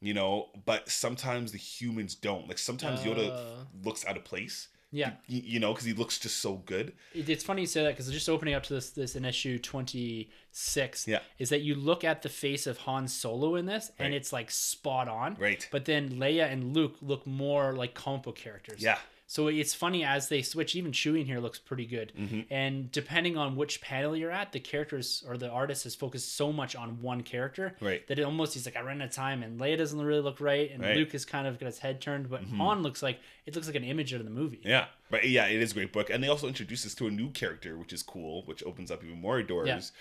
[0.00, 2.48] you know, but sometimes the humans don't.
[2.48, 3.66] Like sometimes Yoda Oh.
[3.84, 4.68] looks out of place.
[4.92, 5.12] Yeah.
[5.28, 6.92] You, you know, because he looks just so good.
[7.14, 10.30] It's funny you say that because just opening up to this this in issue twenty
[10.50, 11.20] six Yeah.
[11.38, 14.50] is that you look at the face of Han Solo in this and it's like
[14.50, 15.36] spot on.
[15.38, 15.68] Right.
[15.70, 18.82] But then Leia and Luke look more like comic book characters.
[18.82, 18.98] Yeah.
[19.30, 20.74] So it's funny as they switch.
[20.74, 22.12] Even Chewie in here looks pretty good.
[22.18, 22.52] Mm-hmm.
[22.52, 26.52] And depending on which panel you're at, the characters or the artist is focused so
[26.52, 28.04] much on one character Right.
[28.08, 29.44] that it almost he's like I ran out of time.
[29.44, 30.88] And Leia doesn't really look right, and Right.
[30.90, 30.98] Mm-hmm.
[30.98, 32.28] Luke is kind of got his head turned.
[32.28, 34.62] But Han looks like it looks like an image of the movie.
[34.64, 37.10] Yeah, but yeah, it is a great book, and they also introduce us to a
[37.12, 39.92] new character, which is cool, which opens up even more doors.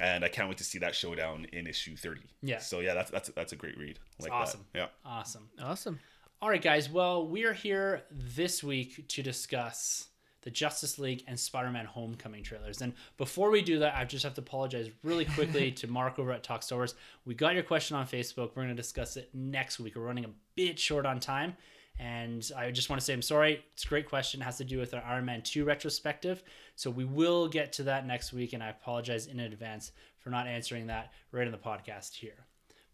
[0.00, 2.22] And I can't wait to see that showdown in issue thirty.
[2.42, 2.60] Yeah.
[2.60, 3.98] So yeah, that's that's that's a great read.
[4.18, 4.64] Like awesome.
[4.72, 4.78] That.
[4.78, 4.86] Yeah.
[5.04, 5.50] Awesome.
[5.62, 6.00] Awesome.
[6.40, 6.88] All right, guys.
[6.88, 10.06] Well, we are here this week to discuss
[10.42, 12.80] the Justice League and Spider-Man: Homecoming trailers.
[12.80, 16.30] And before we do that, I just have to apologize really quickly to Mark over
[16.30, 16.94] at Talk Star Wars.
[17.24, 18.50] We got your question on Facebook.
[18.54, 19.96] We're going to discuss it next week.
[19.96, 21.56] We're running a bit short on time,
[21.98, 23.64] and I just want to say I'm sorry.
[23.72, 24.40] It's a great question.
[24.40, 26.44] It has to do with our Iron Man 2 retrospective.
[26.76, 30.46] So we will get to that next week, and I apologize in advance for not
[30.46, 32.46] answering that right in the podcast here.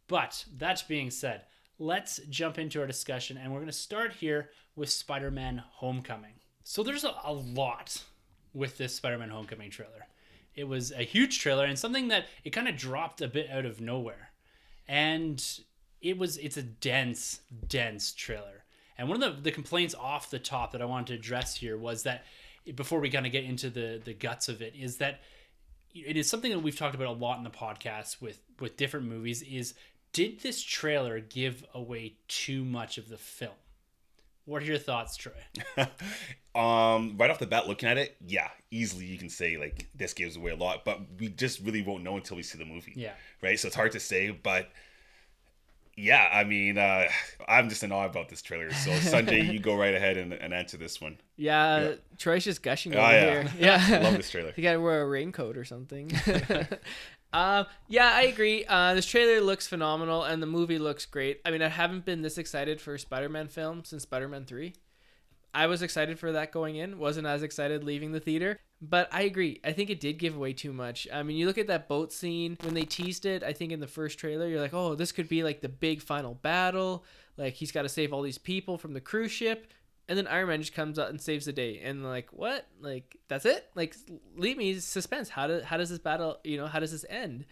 [0.07, 1.42] But that being said,
[1.78, 6.34] let's jump into our discussion, and we're going to start here with Spider Man Homecoming.
[6.62, 8.02] So there's a, a lot
[8.52, 10.06] with this Spider Man Homecoming trailer.
[10.54, 13.66] It was a huge trailer and something that it kind of dropped a bit out
[13.66, 14.30] of nowhere.
[14.86, 15.44] And
[16.00, 18.64] it was it's a dense, dense trailer.
[18.96, 21.76] And one of the, the complaints off the top that I wanted to address here
[21.76, 22.24] was that
[22.76, 25.20] before we kind of get into the the guts of it is that
[25.92, 29.06] it is something that we've talked about a lot in the podcast with with different
[29.06, 29.74] movies is
[30.14, 33.52] did this trailer give away too much of the film
[34.46, 35.32] what are your thoughts troy
[36.54, 40.12] um, right off the bat, looking at it, yeah, easily you can say like this
[40.14, 42.92] gives away a lot, but we just really won't know until we see the movie.
[42.94, 43.12] Yeah.
[43.42, 43.58] Right.
[43.58, 44.70] So it's hard to say, but
[45.96, 47.08] yeah, I mean, uh,
[47.48, 48.72] I'm just in awe about this trailer.
[48.72, 51.18] So Sunjay, you go right ahead and, and answer this one.
[51.36, 51.94] Yeah, Yeah.
[52.18, 53.42] Troy's just gushing Oh, over yeah.
[53.48, 53.52] here.
[53.58, 54.52] Yeah, Love this trailer.
[54.54, 56.12] You gotta wear a raincoat or something.
[57.35, 58.64] Um, yeah, I agree.
[58.64, 61.41] Uh, this trailer looks phenomenal, and the movie looks great.
[61.45, 64.74] I mean, I haven't been this excited for a Spider-Man film since Spider-Man Three.
[65.53, 68.61] I was excited for that going in, wasn't as excited leaving the theater.
[68.80, 69.61] But I agree.
[69.64, 71.09] I think it did give away too much.
[71.12, 73.43] I mean, you look at that boat scene when they teased it.
[73.43, 76.03] I think in the first trailer, you're like, "Oh, this could be like the big
[76.03, 77.05] final battle.
[77.37, 79.72] Like he's got to save all these people from the cruise ship."
[80.09, 82.66] And then Iron Man just comes out and saves the day, and like, what?
[82.80, 83.66] Like that's it?
[83.74, 83.96] Like,
[84.36, 85.28] leave me suspense.
[85.30, 86.38] How do how does this battle?
[86.44, 87.46] You know, how does this end?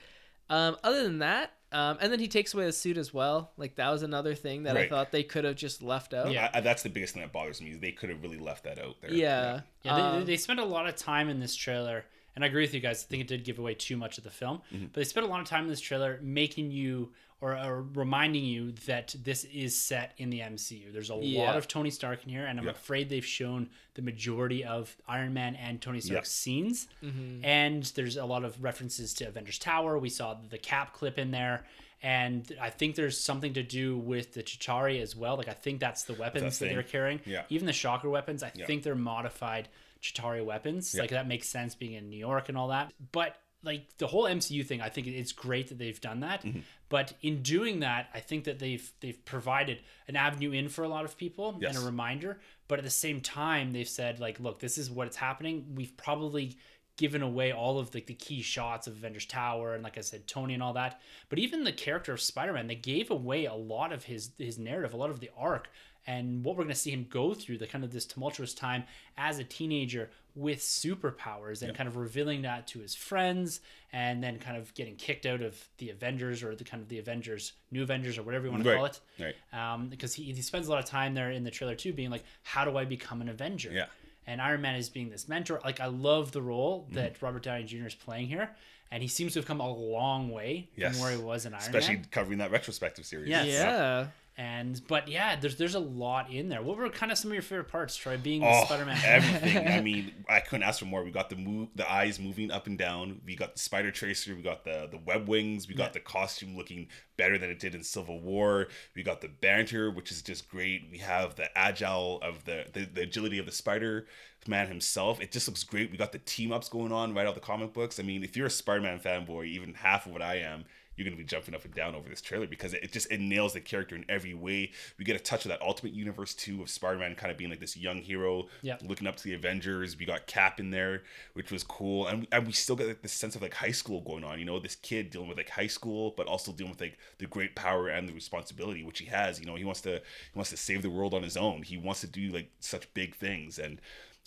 [0.51, 3.53] Um, other than that, um, and then he takes away the suit as well.
[3.57, 6.31] Like that was another thing that I thought they could have just left out.
[6.31, 6.51] Yeah.
[6.53, 8.65] I, I- that's the biggest thing that bothers me is they could have really left
[8.65, 9.11] that out there.
[9.15, 9.61] Yeah.
[9.83, 12.05] Yeah, they, Um, they spent a lot of time in this trailer,
[12.37, 13.03] and I agree with you guys.
[13.03, 14.87] I think it did give away too much of the film, Mm-hmm.
[14.87, 17.13] but they spent a lot of time in this trailer making you
[17.43, 20.93] or, or reminding you that this is set in the MCU.
[20.93, 22.71] There's a lot of Tony Stark in here, and I'm Yeah.
[22.71, 26.87] afraid they've shown the majority of Iron Man and Tony Stark's scenes.
[27.03, 27.45] Mm-hmm.
[27.45, 29.99] And there's a lot of references to Avengers Tower.
[29.99, 31.65] We saw the Cap clip in there.
[32.05, 35.37] And I think there's something to do with the Chitauri as well.
[35.37, 37.21] Like I think that's the weapons that they're carrying.
[37.27, 37.43] Yeah.
[37.49, 38.67] Even the shocker weapons, I Yeah.
[38.67, 39.69] think they're modified
[40.01, 40.95] Chitauri weapons.
[40.95, 41.03] Yeah.
[41.03, 42.93] Like that makes sense being in New York and all that.
[43.13, 46.43] But like the whole MCU thing, I think it's great that they've done that.
[46.43, 46.61] Mm-hmm.
[46.93, 50.89] But in doing that, I think that they've they've provided an avenue in for a
[50.89, 51.75] lot of people Yes.
[51.75, 52.39] and a reminder.
[52.69, 55.73] But at the same time, they've said like, look, this is what's happening.
[55.75, 56.59] We've probably
[56.99, 60.27] given away all of like the key shots of Avengers Tower and like I said,
[60.27, 61.01] Tony and all that.
[61.31, 64.93] But even the character of Spider-Man, they gave away a lot of his his narrative,
[64.93, 65.71] a lot of the arc
[66.07, 68.85] and what we're going to see him go through the kind of this tumultuous time
[69.17, 73.61] as a teenager with superpowers and kind of revealing that to his friends
[73.93, 76.99] and then kind of getting kicked out of the Avengers or the kind of the
[76.99, 78.77] Avengers, new Avengers or whatever you want to Right.
[78.77, 79.01] call it.
[79.21, 79.35] Right.
[79.75, 82.11] Um, because he, he spends a lot of time there in the trailer too, being
[82.11, 83.71] like, how do I become an Avenger?
[83.73, 83.87] Yeah.
[84.27, 85.61] And Iron Man is being this mentor.
[85.65, 86.95] Like I love the role Mm-hmm.
[86.95, 87.87] that Robert Downey Jr.
[87.87, 88.51] is playing here.
[88.91, 90.93] And he seems to have come a long way Yes.
[90.95, 91.97] from where he was in Iron Especially Man.
[92.01, 93.29] Especially covering that retrospective series.
[93.29, 93.47] Yes.
[93.49, 94.07] Yeah.
[94.39, 96.63] And but yeah, there's there's a lot in there.
[96.63, 98.17] What were kind of some of your favorite parts, Troy?
[98.17, 98.99] Being Oh, Spider-Man.
[99.05, 99.69] everything.
[99.69, 101.05] I mean, I couldn't ask for more.
[101.05, 103.21] We got the move, the eyes moving up and down.
[103.27, 104.35] We got the spider tracer.
[104.35, 105.69] We got the the web wings.
[105.69, 105.93] We got Yeah.
[105.93, 108.69] the costume looking better than it did in Civil War.
[108.97, 110.89] We got the banter, which is just great.
[110.91, 114.07] We have the agile of the the, the agility of the Spider
[114.47, 115.21] Man himself.
[115.21, 115.91] It just looks great.
[115.93, 118.01] We got the team ups going on right out the comic books.
[118.01, 120.65] I mean, if you're a Spider Man fanboy, even half of what I am.
[120.97, 123.55] You're gonna be jumping up and down over this trailer because it just it nails
[123.55, 124.73] the character in every way.
[124.99, 127.61] We get a touch of that Ultimate Universe too of Spider-Man kind of being like
[127.61, 128.77] this young hero, Yeah.
[128.83, 129.99] looking up to the Avengers.
[129.99, 133.13] We got Cap in there, which was cool, and and we still got like, this
[133.13, 134.39] sense of like high school going on.
[134.39, 137.27] You know, this kid dealing with like high school, but also dealing with like the
[137.27, 139.41] great power and the responsibility which he has.
[139.41, 141.63] You know, he wants to he wants to save the world on his own.
[141.63, 143.81] He wants to do like such big things and.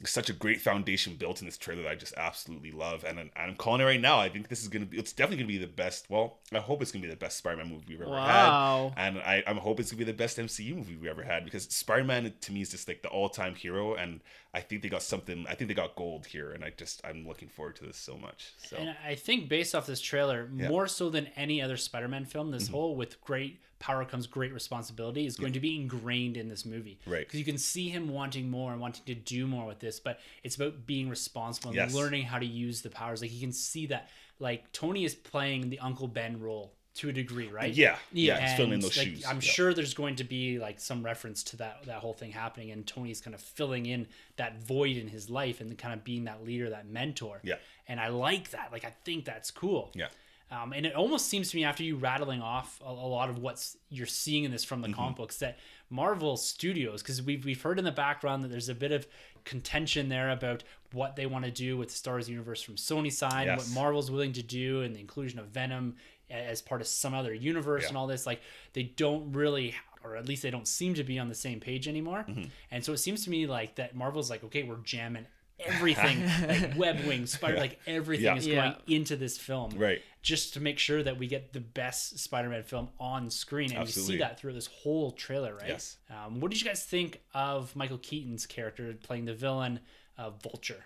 [0.04, 3.32] Such a great foundation built in this trailer that I just absolutely love, and I'm,
[3.38, 4.20] I'm calling it right now.
[4.20, 4.98] I think this is gonna be.
[4.98, 6.10] It's definitely gonna be the best.
[6.10, 8.92] Well, I hope it's gonna be the best Spider-Man movie we've ever Wow.
[8.98, 11.46] had, and I, I'm hoping it's gonna be the best MCU movie we ever had
[11.46, 14.20] because Spider-Man to me is just like the all-time hero, and
[14.56, 15.46] I think they got something.
[15.50, 18.18] I think they got gold here, and I just I'm looking forward to this so
[18.18, 18.54] much.
[18.58, 20.70] So And I think based off this trailer, Yeah.
[20.70, 22.74] more so than any other Spider-Man film, this mm-hmm.
[22.74, 26.98] whole with great power comes great responsibility is going to be ingrained in this movie.
[27.06, 27.28] Right.
[27.28, 30.20] Because you can see him wanting more and wanting to do more with this, but
[30.44, 31.94] it's about being responsible and Yes.
[31.94, 33.22] learning how to use the powers.
[33.22, 37.14] Like you can see that like Tony is playing the Uncle Ben role to a
[37.14, 37.74] degree, right?
[37.74, 39.26] yeah, yeah, filling in those like, shoes.
[39.26, 39.42] I'm Yeah.
[39.42, 42.86] sure there's going to be like some reference to that that whole thing happening, and
[42.88, 46.44] Tony's kind of filling in that void in his life and kind of being that
[46.44, 47.40] leader, that mentor.
[47.44, 47.56] Yeah.
[47.88, 48.70] And I like that.
[48.72, 49.92] Like I think that's cool.
[49.94, 50.08] Yeah.
[50.52, 53.40] Um, and it almost seems to me after you rattling off a, a lot of
[53.40, 54.92] what's you're seeing in this from Mm-hmm.
[54.92, 55.58] the comic books that
[55.90, 59.08] Marvel Studios, because we've we've heard in the background that there's a bit of
[59.44, 63.12] contention there about what they want to do with the Star Wars universe from Sony
[63.12, 65.96] side, and what Marvel's willing to do, and the inclusion of Venom
[66.30, 67.90] as part of some other universe Yeah.
[67.90, 68.26] and all this.
[68.26, 68.42] Like
[68.74, 71.88] they don't really, or at least they don't seem to be on the same page
[71.88, 72.26] anymore.
[72.28, 72.46] Mm-hmm.
[72.72, 75.28] And so it seems to me like that Marvel's like, okay, we're jamming
[75.60, 78.36] everything, like web wings, spider, like everything Yeah.
[78.36, 78.56] is Yeah.
[78.56, 80.02] going into this film, Right.
[80.22, 83.92] Just to make sure that we get the best Spider-Man film on screen, and you
[83.92, 85.68] see that through this whole trailer, right?
[85.70, 85.98] Yes.
[86.10, 89.80] Um, what did you guys think of Michael Keaton's character playing the villain,
[90.18, 90.84] uh, Vulture?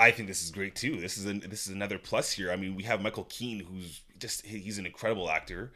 [0.00, 0.98] I think this is great too.
[0.98, 2.50] This is an, this is another plus here.
[2.50, 5.72] I mean, we have Michael Keaton, who's just he's an incredible actor,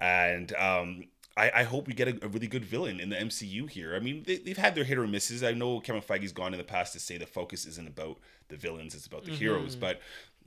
[0.00, 1.04] and um,
[1.36, 3.94] I, I hope we get a, a really good villain in the MCU here.
[3.94, 5.44] I mean, they, they've had their hit or misses.
[5.44, 8.18] I know Kevin Feige's gone in the past to say the focus isn't about
[8.48, 9.76] the villains; it's about the heroes.
[9.76, 10.00] But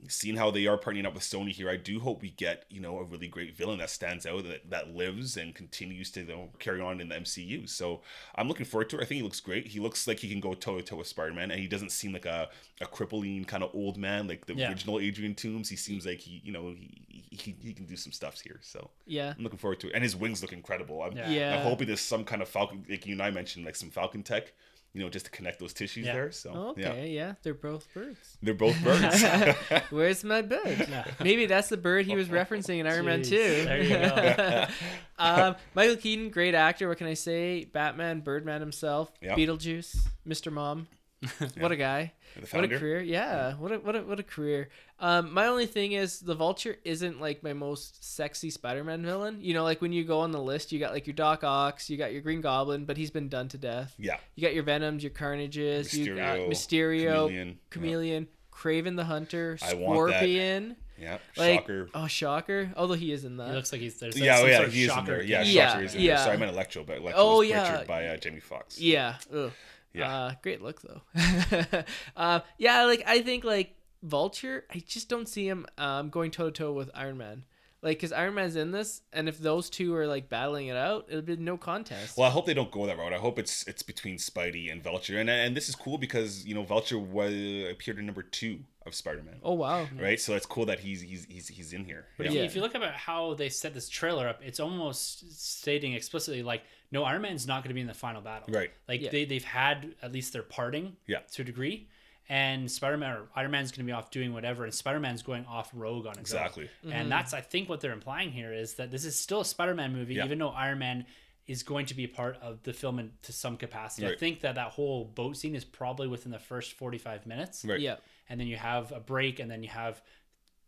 [0.07, 2.79] seeing how they are partnering up with Sony here, I do hope we get you
[2.79, 6.27] know a really great villain that stands out that, that lives and continues to you
[6.27, 7.67] know, carry on in the MCU.
[7.69, 8.01] So
[8.35, 9.01] I'm looking forward to it.
[9.01, 9.67] I think he looks great.
[9.67, 11.91] He looks like he can go toe to toe with Spider Man, and he doesn't
[11.91, 12.49] seem like a,
[12.81, 14.69] a crippling kind of old man like the Yeah.
[14.69, 15.67] original Adrian Toomes.
[15.67, 16.75] He seems like he you know
[17.07, 18.59] he, he he can do some stuffs here.
[18.61, 19.33] So Yeah.
[19.37, 21.01] I'm looking forward to it, and his wings look incredible.
[21.03, 21.29] I'm, Yeah.
[21.29, 21.55] Yeah.
[21.57, 24.23] I'm hoping there's some kind of Falcon, like you and I mentioned, like some Falcon
[24.23, 24.53] tech.
[24.93, 26.13] You know, just to connect those tissues Yeah.
[26.13, 26.31] there.
[26.31, 27.33] So Oh, yeah, okay, yeah.
[27.43, 28.37] they're both birds.
[28.41, 29.23] they're both birds.
[29.91, 30.87] Where's my bird?
[30.89, 31.05] Yeah.
[31.23, 33.65] Maybe that's the bird he was referencing in Iron Man Jeez, 2.
[33.65, 34.65] there you go.
[35.19, 36.87] um, Michael Keaton, great actor.
[36.89, 37.65] What can I say?
[37.65, 39.35] Batman, Birdman himself, Yeah.
[39.35, 39.95] Beetlejuice,
[40.27, 40.51] Mr.
[40.51, 40.87] Mom.
[41.59, 42.13] What a guy.
[42.39, 43.01] the What a career.
[43.01, 43.53] Yeah.
[43.55, 44.69] What a what a what a career.
[44.99, 49.39] Um, my only thing is the Vulture isn't like my most sexy Spider-Man villain.
[49.41, 51.81] You know, like when you go on the list, you got like your Doc Ock,
[51.89, 53.93] you got your Green Goblin, but he's been done to death.
[53.97, 57.59] Yeah, You got your Venoms, your Carnages, you got Mysterio, Mysterio, Chameleon.
[57.69, 60.17] Chameleon, Kraven the Hunter, I want that.
[60.19, 60.75] Scorpion.
[60.97, 61.17] yeah.
[61.37, 61.89] Like, Shocker.
[61.93, 62.71] oh, Shocker.
[62.77, 63.53] Although he is in He that.
[63.55, 65.23] looks like he's there's yeah, some oh, yeah, sort of he is in shocker there.
[65.23, 65.41] Yeah.
[65.43, 66.15] Yeah, Shocker is in yeah.
[66.15, 66.23] there.
[66.25, 67.71] Sorry, I meant Electro, but Electro Oh, was yeah.
[67.71, 68.79] butchered by uh, Jamie Foxx.
[68.81, 69.15] Yeah.
[69.33, 69.51] Ugh.
[69.93, 70.13] Yeah.
[70.15, 71.01] Uh, great look though.
[72.15, 76.45] uh, yeah, like I think like Vulture, I just don't see him um, going toe
[76.45, 77.43] to toe with Iron Man.
[77.81, 81.05] Like, cause Iron Man's in this, and if those two are like battling it out,
[81.07, 82.17] it'll be no contest.
[82.17, 83.13] Well, I hope they don't go that route.
[83.13, 86.53] I hope it's it's between Spidey and Vulture, and and this is cool because you
[86.55, 87.33] know Vulture was
[87.71, 89.87] appeared in number two of Spider Man, oh wow.
[89.97, 90.19] right?
[90.19, 92.05] So it's cool that he's he's he's, he's in here.
[92.17, 92.29] But Yeah.
[92.29, 92.45] if, you, Yeah.
[92.47, 96.63] if you look about how they set this trailer up, it's almost stating explicitly like,
[96.91, 98.47] no, Iron Man's not going to be in the final battle.
[98.53, 98.71] Right.
[98.87, 99.11] Like Yeah.
[99.11, 100.95] they they've had at least their parting.
[101.07, 101.19] Yeah.
[101.33, 101.87] To a degree,
[102.27, 105.21] and Spider Man or Iron Man's going to be off doing whatever, and Spider Man's
[105.21, 106.69] going off rogue on his Exactly.
[106.85, 106.91] own.
[106.91, 107.09] And mm-hmm.
[107.09, 109.93] that's I think what they're implying here is that this is still a Spider Man
[109.93, 110.25] movie, Yeah.
[110.25, 111.05] even though Iron Man
[111.47, 114.05] is going to be a part of the film in, to some capacity.
[114.05, 117.65] I think that that whole boat scene is probably within the first forty five minutes
[117.65, 117.79] Right.
[117.79, 117.95] Yeah.
[118.29, 119.99] and then you have a break, and then you have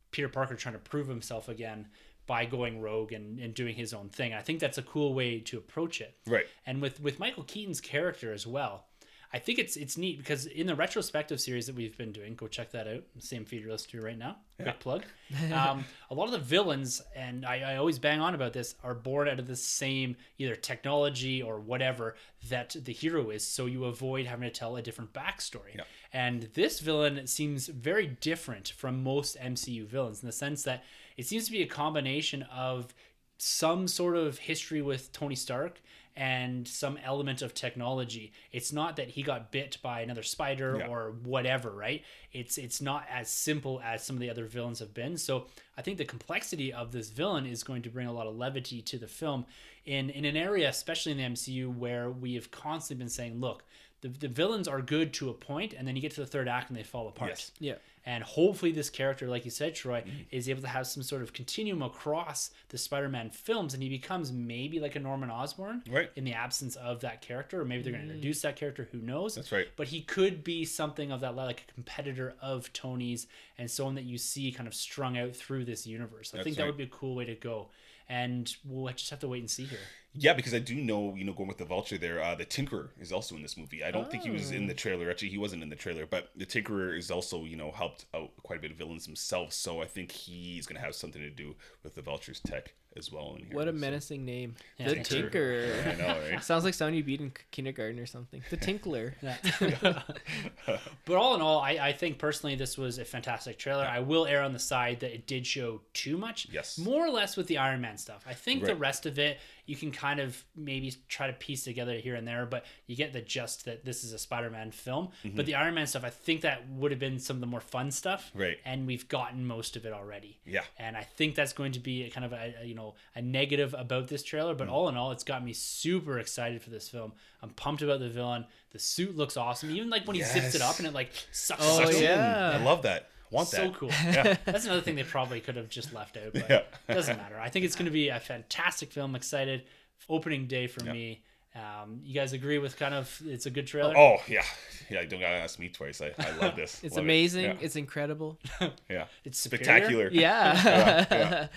[0.10, 1.88] Peter Parker trying to prove himself again
[2.32, 4.34] by going rogue and, and doing his own thing.
[4.34, 6.16] I think that's a cool way to approach it.
[6.26, 6.46] Right.
[6.66, 8.86] And with with Michael Keaton's character as well,
[9.34, 12.48] I think it's it's neat because in the retrospective series that we've been doing, go
[12.48, 13.04] check that out.
[13.20, 14.38] Same feed you're listening to right now.
[14.62, 15.04] Quick plug.
[15.54, 18.94] Um, a lot of the villains, and I, I always bang on about this, are
[18.94, 22.16] born out of the same either technology or whatever
[22.50, 23.46] that the hero is.
[23.46, 25.76] So you avoid having to tell a different backstory.
[25.76, 25.84] Yeah.
[26.14, 30.84] And this villain seems very different from most MCU villains in the sense that
[31.18, 32.94] it seems to be a combination of
[33.38, 35.82] some sort of history with Tony Stark
[36.16, 38.34] and some element of technology.
[38.52, 40.88] It's not that he got bit by another spider Yeah.
[40.88, 42.04] or whatever, right?
[42.34, 45.18] It's it's not as simple as some of the other villains have been.
[45.18, 45.48] So
[45.78, 48.82] I think the complexity of this villain is going to bring a lot of levity
[48.82, 49.46] to the film
[49.86, 53.64] in in an area, especially in the MCU, where we have constantly been saying, look,
[54.02, 56.48] the, the villains are good to a point, and then you get to the third
[56.50, 57.30] act and they fall apart.
[57.32, 57.52] Yes.
[57.60, 57.76] Yeah.
[58.06, 60.24] And hopefully, this character, like you said, Troy, mm-hmm.
[60.32, 64.32] is able to have some sort of continuum across the Spider-Man films, and he becomes
[64.32, 66.10] maybe like a Norman Osborn, Right.
[66.16, 68.16] In the absence of that character, or maybe they're going to mm.
[68.16, 68.88] introduce that character.
[68.92, 69.36] Who knows?
[69.36, 69.68] That's right.
[69.76, 73.28] But he could be something of that, like a competitor of Tony's,
[73.58, 76.32] and someone that you see kind of strung out through this universe.
[76.34, 76.70] I That's think that right.
[76.70, 77.70] would be a cool way to go,
[78.12, 79.80] and we'll just have to wait and see here.
[80.14, 82.90] Yeah, because I do know, you know, going with the Vulture there, uh, the Tinkerer
[83.00, 83.82] is also in this movie.
[83.82, 84.56] I don't think he was Oh.
[84.56, 85.10] in the trailer.
[85.10, 88.32] Actually, he wasn't in the trailer, but the Tinkerer is also, you know, helped out
[88.44, 89.54] quite a bit of villains himself.
[89.54, 93.12] So I think he's going to have something to do with the Vulture's tech as
[93.12, 93.56] well in here.
[93.56, 94.56] What a So- menacing name.
[94.78, 95.30] Yeah, the Tinker.
[95.30, 95.90] Tinker.
[95.90, 96.44] I know, right?
[96.44, 98.44] Sounds like someone you beat in kindergarten or something.
[98.50, 99.16] The Tinkler.
[99.82, 103.86] but all in all, I, I think personally this was a fantastic trailer.
[103.86, 106.48] I will err on the side that it did show too much.
[106.52, 106.78] Yes.
[106.78, 108.24] More or less with the Iron Man stuff.
[108.28, 111.94] I think the rest of it you can kind of maybe try to piece together
[111.96, 115.10] here and there, but you get the gist that this is a Spider-Man film.
[115.24, 115.36] Mm-hmm.
[115.36, 117.62] But the Iron Man stuff, I think that would have been some of the more
[117.62, 118.32] fun stuff.
[118.34, 118.58] Right.
[118.66, 120.40] And we've gotten most of it already.
[120.46, 120.64] Yeah.
[120.78, 123.22] And I think that's going to be a kind of a, a, you know a
[123.22, 124.58] negative about this trailer, Mm.
[124.58, 127.14] but all in all, it's got me super excited for this film.
[127.42, 128.46] I'm pumped about the villain.
[128.72, 129.72] The suit looks awesome.
[129.72, 131.62] Even like when he zips it up and it like sucks.
[131.64, 132.04] Oh, sucks in.
[132.04, 132.58] yeah.
[132.60, 133.10] I love that.
[133.32, 133.74] Want So that.
[133.76, 133.90] cool.
[133.90, 134.36] Yeah.
[134.46, 136.62] That's another thing they probably could have just left out, but Yeah.
[136.90, 137.40] it doesn't matter.
[137.40, 139.16] I think it's going to be a fantastic film.
[139.16, 139.64] Excited.
[140.10, 140.94] Opening day for Yeah.
[140.94, 141.24] me.
[141.54, 143.94] Um, you guys agree with kind of it's a good trailer?
[143.98, 144.44] Oh yeah,
[144.90, 145.04] yeah.
[145.04, 146.02] Don't gotta ask me twice.
[146.02, 146.80] I, I love this.
[146.84, 147.08] It's Love it.
[147.08, 147.44] amazing.
[147.44, 147.56] Yeah.
[147.60, 148.40] It's incredible.
[148.90, 149.06] yeah.
[149.26, 149.66] It's superior?
[149.66, 150.10] spectacular.
[150.12, 151.48] Yeah.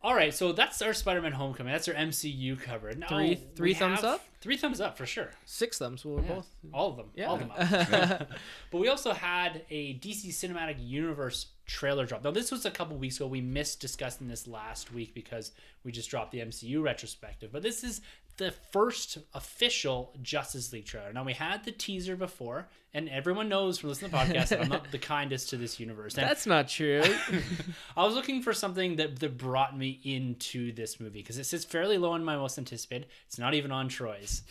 [0.00, 1.72] All right, so that's our Spider-Man Homecoming.
[1.72, 2.98] That's our MCU covered.
[3.00, 4.24] Now, Three- three thumbs up?
[4.40, 5.32] Three thumbs up for sure.
[5.44, 6.04] Six thumbs.
[6.04, 6.34] Well, we're Yeah.
[6.36, 6.46] both.
[6.72, 7.10] All of them.
[7.16, 7.26] Yeah.
[7.26, 8.30] All of them up.
[8.70, 12.22] but we also had a DC Cinematic Universe trailer drop.
[12.22, 13.26] Now, this was a couple weeks ago.
[13.26, 15.50] We missed discussing this last week because
[15.82, 17.50] we just dropped the MCU retrospective.
[17.50, 18.00] But this is
[18.38, 21.12] the first official Justice League trailer.
[21.12, 24.62] Now, we had the teaser before, and everyone knows from listening to the podcast that
[24.62, 26.16] I'm not the kindest to this universe.
[26.16, 27.02] And That's not true.
[27.96, 31.64] I was looking for something that, that brought me into this movie because it sits
[31.64, 33.08] fairly low on my most anticipated.
[33.26, 34.42] It's not even on Troy's.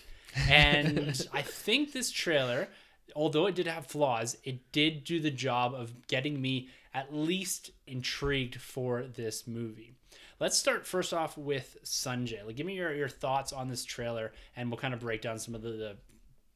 [0.49, 2.67] And I think this trailer,
[3.15, 7.71] although it did have flaws, it did do the job of getting me at least
[7.85, 9.96] intrigued for this movie.
[10.39, 12.45] Let's start first off with Sunjay.
[12.45, 15.39] Like, give me your, your thoughts on this trailer, and we'll kind of break down
[15.39, 15.97] some of the, the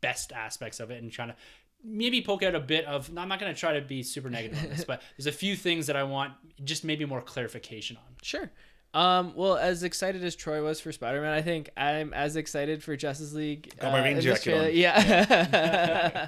[0.02, 1.36] best aspects of it and trying to
[1.84, 3.10] maybe poke out a bit of.
[3.18, 5.56] I'm not going to try to be super negative on this, but there's a few
[5.56, 8.16] things that I want just maybe more clarification on.
[8.22, 8.52] Sure.
[8.94, 12.84] Um, well, as excited as Troy was for Spider Man, I think I'm as excited
[12.84, 13.74] for Justice League.
[13.80, 14.60] Got my uh, rain jacket on.
[14.60, 14.70] trailer.
[14.74, 16.28] Yeah.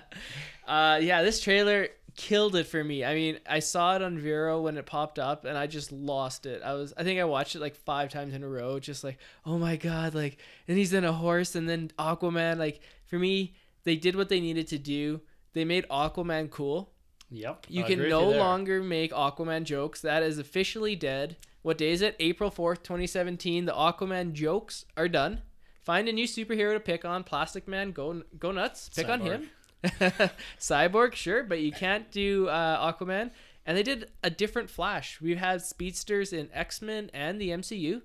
[0.67, 3.03] uh, yeah, this trailer killed it for me.
[3.03, 6.45] I mean, I saw it on Vero when it popped up, and I just lost
[6.45, 6.61] it.
[6.63, 9.17] I was, I think I watched it like five times in a row, just like,
[9.45, 10.37] oh my god, like,
[10.67, 12.57] and he's in a horse, and then Aquaman.
[12.57, 15.21] Like, for me, they did what they needed to do.
[15.53, 16.91] They made Aquaman cool.
[17.29, 17.67] Yep.
[17.69, 18.39] You I can no there.
[18.39, 20.01] longer make Aquaman jokes.
[20.01, 21.37] That is officially dead.
[21.63, 22.15] What day is it?
[22.19, 23.65] April 4th, 2017.
[23.65, 25.41] The Aquaman jokes are done.
[25.81, 27.23] Find a new superhero to pick on.
[27.23, 28.89] Plastic Man, go go nuts.
[28.89, 29.49] Pick on him.
[30.59, 33.31] Cyborg, sure, but you can't do uh, Aquaman.
[33.65, 35.21] And they did a different Flash.
[35.21, 38.01] We had speedsters in X Men and the MCU,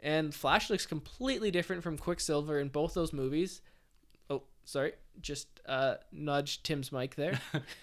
[0.00, 3.60] and Flash looks completely different from Quicksilver in both those movies.
[4.30, 7.38] Oh, sorry, just uh, nudge Tim's mic there.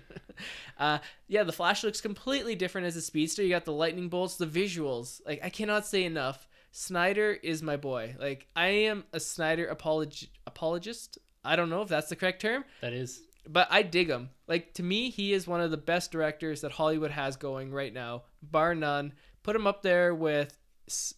[0.78, 0.98] uh,
[1.28, 3.42] yeah, the Flash looks completely different as a speedster.
[3.42, 5.20] You got the lightning bolts, the visuals.
[5.26, 6.48] Like I cannot say enough.
[6.72, 8.16] Snyder is my boy.
[8.18, 11.18] Like I am a Snyder apolog- apologist.
[11.44, 13.22] I don't know if that's the correct term, That is.
[13.48, 14.30] but I dig him.
[14.46, 17.92] Like to me, he is one of the best directors that Hollywood has going right
[17.92, 19.12] now, bar none.
[19.42, 20.54] Put him up there with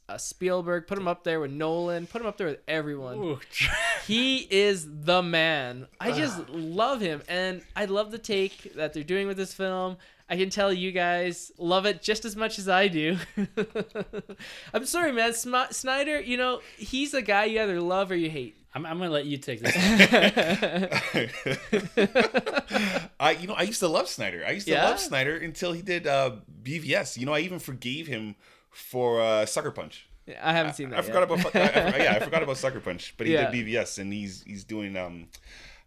[0.09, 0.87] uh, Spielberg.
[0.87, 2.07] Put him up there with Nolan.
[2.07, 3.17] Put him up there with everyone.
[3.17, 3.41] Ooh,
[4.07, 5.87] He is the man.
[6.01, 9.97] I just love him, and I love the take that they're doing with this film.
[10.29, 13.17] I can tell you guys love it just as much as I do.
[14.75, 15.35] I'm sorry, man.
[15.35, 18.57] Sm- Snyder, you know, he's a guy you either love or you hate.
[18.75, 19.77] I'm, I'm going to let you take this.
[23.21, 24.45] I you know I used to love Snyder.
[24.47, 24.89] I used to Yeah?
[24.89, 27.19] love Snyder until he did uh, BVS.
[27.19, 28.35] You know I even forgave him
[28.71, 30.09] for uh, Sucker Punch.
[30.43, 31.01] I haven't seen that.
[31.01, 31.41] I forgot yet.
[31.41, 33.51] about I, I, yeah I forgot about Sucker Punch, but he Yeah.
[33.51, 35.27] did BVS and he's he's doing um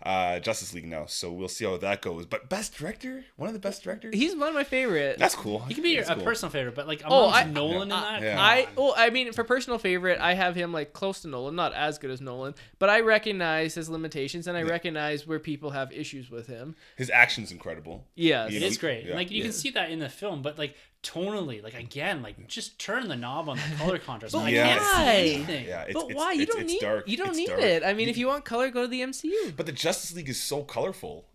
[0.04, 1.06] uh Justice League now.
[1.06, 2.26] So we'll see how that goes.
[2.26, 4.14] But best director, one of the best directors.
[4.16, 5.18] He's one of my favorite.
[5.18, 5.60] That's cool.
[5.62, 6.24] He can be That's a cool.
[6.24, 8.42] personal favorite, but like Oh, I- Nolan in uh, that, yeah.
[8.42, 8.68] I on.
[8.76, 11.98] well, I mean, for personal favorite, I have him like close to Nolan, not as
[11.98, 16.30] good as Nolan, but I recognize his limitations and I recognize where people have issues
[16.30, 16.76] with him.
[16.98, 18.06] His action's incredible.
[18.16, 18.52] Yes.
[18.52, 19.06] You know, is great.
[19.06, 19.44] yeah, like you yeah.
[19.46, 20.76] can see that in the film, but like
[21.06, 24.34] tonally, like again, like just turn the knob on the color contrast.
[24.34, 25.06] But I Yeah, can't why?
[25.24, 25.66] see anything.
[25.68, 26.32] Yeah, it's, but it's, why?
[26.34, 27.08] You it's, don't it's need dark.
[27.08, 27.62] you don't It's need dark.
[27.62, 27.84] it.
[27.84, 29.56] I mean, You- if you want color, go to the MCU.
[29.56, 31.26] But the Justice League is so colorful.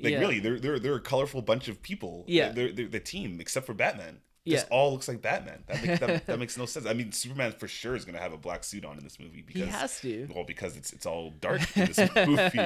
[0.00, 0.18] Like Yeah.
[0.20, 2.24] really, they're they're they're a colorful bunch of people.
[2.26, 2.50] Yeah.
[2.50, 4.18] they're, they're the team except for Batman.
[4.44, 4.56] Yeah.
[4.58, 5.64] Just all looks like Batman.
[5.68, 6.84] That makes that, that makes no sense.
[6.84, 9.40] I mean, Superman for sure is gonna have a black suit on in this movie
[9.40, 10.28] because He because has to.
[10.34, 12.60] well because it's it's all dark in this movie.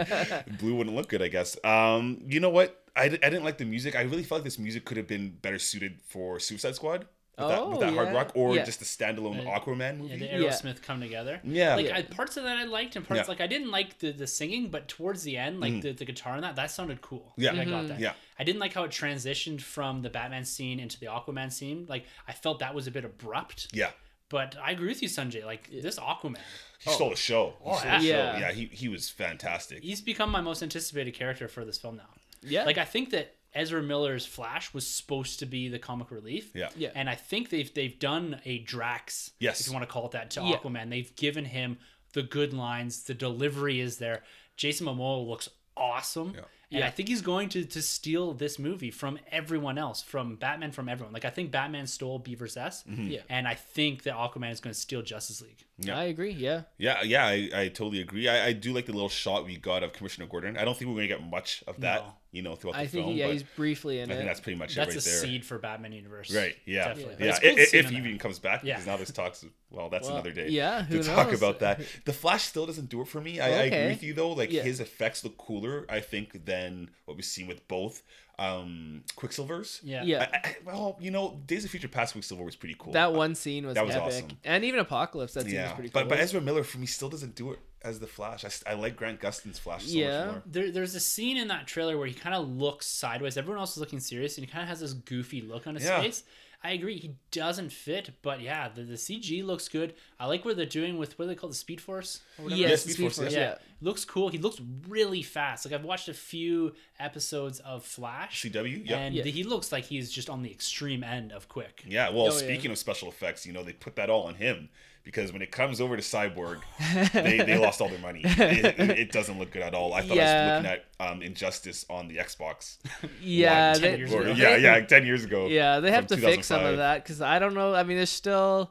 [0.59, 1.57] Blue wouldn't look good, I guess.
[1.63, 2.83] Um, you know what?
[2.99, 3.95] I, I didn't like the music.
[3.97, 7.07] I really felt like this music could have been better suited for Suicide Squad.
[7.39, 8.65] With that, with Oh, that hard rock, or Yeah.
[8.65, 10.17] just a standalone Uh, Aquaman Yeah, movie.
[10.19, 10.39] the Yeah.
[10.39, 11.41] Aerosmith come together.
[11.45, 11.77] Yeah.
[11.77, 11.97] like Yeah.
[11.99, 13.29] I, parts of that I liked, and parts Yeah.
[13.29, 16.35] like I didn't like the the singing, but towards the end, like the, the guitar
[16.35, 17.33] and that, that sounded cool.
[17.37, 17.53] Yeah.
[17.53, 17.71] I Mm-hmm.
[17.71, 18.01] got that.
[18.01, 18.15] Yeah.
[18.41, 21.87] I didn't like how it transitioned from the Batman scene into the Aquaman scene.
[21.89, 23.69] Like I felt that was a bit abrupt.
[23.73, 23.91] yeah.
[24.31, 25.45] But I agree with you, Sunjay.
[25.45, 26.37] Like this Aquaman,
[26.81, 27.55] He stole the show.
[27.63, 28.03] He Oh, stole the show.
[28.03, 28.39] yeah.
[28.41, 29.83] Yeah, he, he was fantastic.
[29.85, 32.11] he's become my most anticipated character for this film now.
[32.43, 32.65] Yeah.
[32.65, 36.51] Like I think that Ezra Miller's Flash was supposed to be the comic relief.
[36.55, 36.69] Yeah.
[36.77, 36.91] Yeah.
[36.95, 39.61] And I think they've they've done a Drax, Yes.
[39.61, 40.57] if you want to call it that, to Yeah.
[40.57, 40.91] Aquaman.
[40.91, 41.79] They've given him
[42.13, 43.03] the good lines.
[43.05, 44.23] The delivery is there.
[44.57, 46.33] Jason Momoa looks awesome.
[46.35, 46.41] Yeah.
[46.71, 46.87] And Yeah.
[46.87, 50.89] I think he's going to to steal this movie from everyone else, from Batman, from
[50.89, 51.15] everyone.
[51.15, 53.09] Like I think Batman stole BVS, mm-hmm.
[53.09, 53.21] Yeah.
[53.31, 55.65] and I think that Aquaman is going to steal Justice League.
[55.81, 55.97] Yeah.
[55.97, 56.33] I agree.
[56.33, 56.63] Yeah.
[56.77, 58.29] Yeah, yeah, I, I totally agree.
[58.29, 60.57] I, I do like the little shot we got of Commissioner Gordon.
[60.57, 62.13] I don't think we're gonna get much of that, No.
[62.33, 63.17] you know, throughout the think film.
[63.17, 65.19] yeah, he's briefly in I think that's pretty much That's it right a there.
[65.21, 66.35] seed for Batman universe.
[66.35, 66.57] Right?
[66.67, 67.15] Yeah, Definitely.
[67.19, 67.39] But yeah.
[67.39, 68.07] cool to I- see if he that.
[68.07, 68.75] even comes back, Yeah.
[68.75, 69.45] because now there's talks.
[69.71, 70.49] Well, that's Well, another day.
[70.49, 71.81] yeah, who to talk about that.
[72.07, 73.39] The Flash still doesn't do it for me.
[73.39, 74.33] I, I agree with you though.
[74.33, 74.63] Like Yeah.
[74.63, 78.03] his effects look cooler, I think, than what we've seen with both
[78.39, 79.81] um Quicksilver's.
[79.83, 80.03] Yeah.
[80.05, 80.29] Yeah.
[80.33, 82.93] I, I, well, you know, Days of Future Past Quicksilver was pretty cool.
[82.93, 84.39] That one scene was, That was epic, awesome.
[84.45, 85.35] and even Apocalypse.
[85.35, 86.03] That scene was pretty cool.
[86.03, 88.45] but but Ezra Miller for me still doesn't do it as the Flash.
[88.45, 90.25] i, I like Grant Gustin's Flash so Yeah.
[90.27, 90.43] much more.
[90.47, 93.37] There, there's a scene in that trailer where he kind of looks sideways.
[93.37, 95.85] Everyone else is looking serious, and he kind of has this goofy look on his
[95.85, 96.01] Yeah.
[96.01, 96.23] face.
[96.63, 99.95] I agree, he doesn't fit, but yeah, the, the CG looks good.
[100.19, 102.21] I like what they're doing with what do they call the Speed Force?
[102.43, 103.39] Or yes, Yeah, Speed Speed Force, Force, yeah.
[103.41, 103.55] yeah.
[103.81, 104.29] looks cool.
[104.29, 105.65] He looks really fast.
[105.65, 108.99] Like I've watched a few episodes of Flash, CW, yeah.
[108.99, 109.23] and Yeah.
[109.25, 111.85] he looks like he's just on the extreme end of quick.
[111.87, 112.39] Yeah, well, Oh, yeah.
[112.39, 114.69] speaking of special effects, you know, they put that all on him
[115.09, 116.59] because when it comes over to Cyborg,
[117.15, 118.21] they, they lost all their money.
[118.25, 119.95] It, it- it doesn't look good at all.
[119.95, 122.77] I thought I was looking at um, Injustice on the Xbox.
[123.23, 124.33] Yeah, One, they- years Or, ago.
[124.33, 125.47] yeah, yeah, 10 years ago.
[125.47, 127.75] Yeah, they have to fix some of that because I don't know.
[127.75, 128.71] I mean, there's still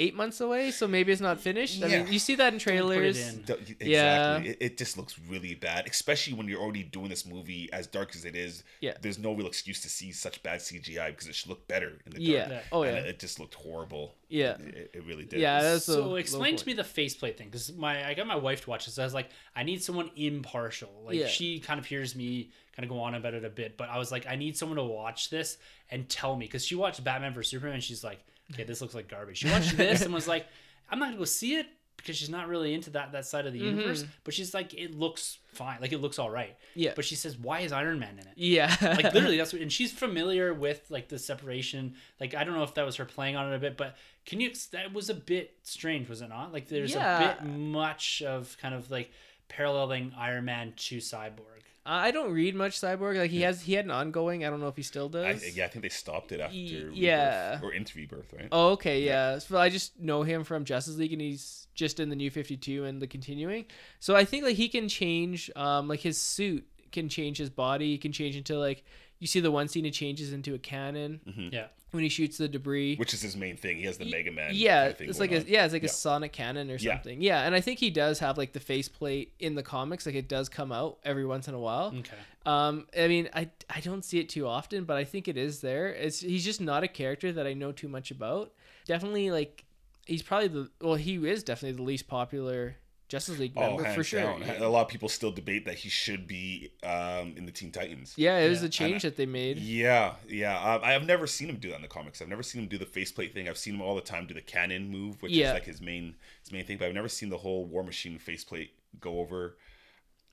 [0.00, 1.82] eight months away, so maybe it's not finished.
[1.82, 2.02] I Yeah.
[2.04, 3.18] mean, you see that in put it trailers.
[3.18, 3.40] in.
[3.40, 3.76] Exactly.
[3.86, 4.38] Yeah.
[4.38, 8.16] It, it just looks really bad, especially when you're already doing this movie as dark
[8.16, 8.64] as it is.
[8.80, 8.94] Yeah.
[9.00, 12.12] There's no real excuse to see such bad CGI because it should look better in
[12.12, 12.20] the dark.
[12.20, 12.48] Oh, yeah.
[12.50, 12.62] Yeah.
[12.72, 12.90] Oh yeah.
[12.92, 14.14] it, it just looked horrible.
[14.28, 14.56] Yeah.
[14.58, 15.40] It, it really did.
[15.40, 18.62] Yeah, that's so explain to me the faceplate thing because my I got my wife
[18.64, 18.98] to watch this.
[18.98, 20.90] I was like, I need someone impartial.
[21.04, 21.26] Like Yeah.
[21.26, 23.98] she kind of hears me kind of go on about it a bit, but I
[23.98, 25.58] was like, I need someone to watch this
[25.90, 27.74] and tell me because she watched Batman vs Superman.
[27.74, 29.38] and She's like, okay, this looks like garbage.
[29.38, 30.46] She watched this and was like,
[30.90, 33.52] I'm not gonna go see it because she's not really into that that side of
[33.52, 34.04] the universe.
[34.24, 35.78] But she's like, it looks fine.
[35.82, 36.50] Like it looks all right.
[36.52, 36.80] Mm-hmm.
[36.80, 36.92] Yeah.
[36.96, 38.32] But she says, why is Iron Man in it?
[38.36, 38.74] Yeah.
[38.80, 42.62] like literally that's what and she's familiar with like the separation like i don't know
[42.62, 45.14] if that was her playing on it a bit but can you that was a
[45.14, 47.32] bit strange was it not like there's Yeah.
[47.38, 49.10] a bit much of kind of like
[49.48, 53.16] paralleling iron man to cyborg I don't read much Cyborg.
[53.16, 54.44] Like he has, he had an ongoing.
[54.44, 55.56] I don't know if he still I, does.
[55.56, 57.58] yeah, I think they stopped it after Rebirth, yeah.
[57.62, 58.48] or into Rebirth, right?
[58.52, 59.38] Oh, okay, yeah.
[59.38, 62.56] So I just know him from Justice League, and he's just in the New Fifty
[62.56, 63.64] Two and the continuing.
[63.98, 67.92] So I think like he can change, um, like his suit can change his body.
[67.92, 68.84] He can change into like
[69.20, 71.20] you see the one scene it changes into a cannon
[71.52, 72.94] yeah when he shoots the debris.
[72.96, 73.76] Which is his main thing.
[73.78, 74.52] He has the Mega Man.
[74.54, 75.50] yeah, kind of thing it's like going a on.
[75.52, 75.86] yeah, it's like Yeah.
[75.88, 76.94] a sonic cannon or Yeah.
[76.94, 77.20] something.
[77.20, 77.42] Yeah.
[77.44, 80.06] and I think he does have like the faceplate in the comics.
[80.06, 81.92] Like it does come out every once in a while.
[81.98, 82.14] okay
[82.46, 85.62] Um, I mean, I I don't see it too often, but I think it is
[85.62, 85.88] there.
[85.88, 88.52] It's he's just not a character that I know too much about.
[88.86, 89.64] Definitely, like
[90.06, 92.76] he's probably the well, he is definitely the least popular
[93.10, 94.20] Justice League Oh, member hands for sure.
[94.22, 94.42] down.
[94.42, 98.14] A lot of people still debate that he should be um, in the Teen Titans.
[98.16, 98.62] Yeah, it was Yeah.
[98.62, 99.58] the change that they made.
[99.58, 100.56] Yeah, yeah.
[100.74, 102.22] Um, I have never seen him do that in the comics.
[102.22, 103.48] I've never seen him do the faceplate thing.
[103.48, 105.48] I've seen him all the time do the cannon move, which Yeah.
[105.48, 106.78] is like his main his main thing.
[106.78, 109.56] But I've never seen the whole War Machine faceplate go over.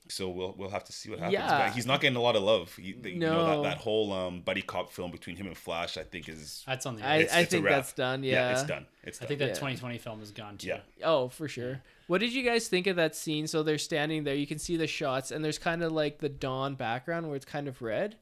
[0.09, 1.34] So we'll we'll have to see what happens.
[1.34, 1.67] Yeah.
[1.67, 2.73] But he's not getting a lot of love.
[2.75, 3.63] He, the, You know No.
[3.63, 6.86] that, that whole um, buddy cop film between him and Flash, I think is that's
[6.86, 7.75] on the I, It's- I it's a think wrap.
[7.75, 8.23] that's done.
[8.23, 8.51] Yeah.
[8.51, 8.86] it's done.
[9.03, 9.25] It's Done.
[9.25, 9.53] i think that Yeah.
[9.55, 10.80] 2020 film is gone too Yeah.
[11.03, 11.82] Oh, for sure.
[12.08, 13.47] What did you guys think of that scene?
[13.47, 14.36] So they're standing there.
[14.36, 17.45] You can see the shots, and there's kind of like the dawn background where it's
[17.45, 18.16] kind of red.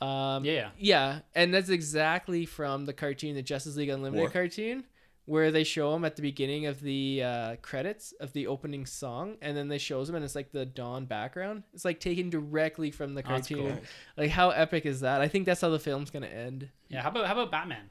[0.00, 1.20] Um, Yeah, yeah.
[1.34, 4.30] And that's exactly from the cartoon, the Justice League Unlimited War.
[4.30, 4.84] cartoon,
[5.24, 9.36] where they show him at the beginning of the uh, credits of the opening song,
[9.40, 11.62] and then they shows him, and it's like the dawn background.
[11.72, 13.70] It's like taken directly from the Oh, cartoon.
[13.72, 13.80] cool.
[14.16, 15.20] Like how epic is that?
[15.20, 16.68] I think that's how the film's gonna end.
[16.88, 17.90] yeah how about how about batman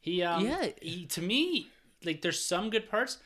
[0.00, 0.68] he um Yeah.
[0.82, 1.68] he, to me
[2.04, 3.18] like there's some good parts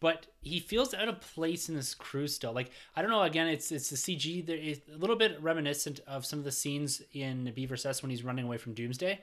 [0.00, 2.52] but he feels out of place in this crew still.
[2.52, 3.22] Like I don't know.
[3.22, 4.44] Again, it's it's the CG.
[4.46, 8.24] There is a little bit reminiscent of some of the scenes in BVS when he's
[8.24, 9.18] running away from Doomsday,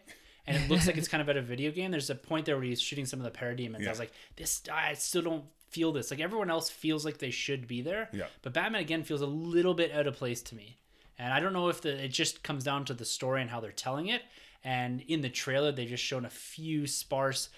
[0.48, 1.92] and it looks like it's kind of out of a video game.
[1.92, 3.86] There's a point there where he's shooting some of the parademons.
[3.86, 4.64] I was like, this.
[4.72, 6.12] I still don't feel this.
[6.12, 8.10] Like everyone else feels like they should be there.
[8.14, 8.26] Yeah.
[8.42, 10.78] But Batman again feels a little bit out of place to me,
[11.20, 13.60] and I don't know if the it just comes down to the story and how
[13.60, 14.24] they're telling it.
[14.66, 17.50] And in the trailer, they've just shown a few sparse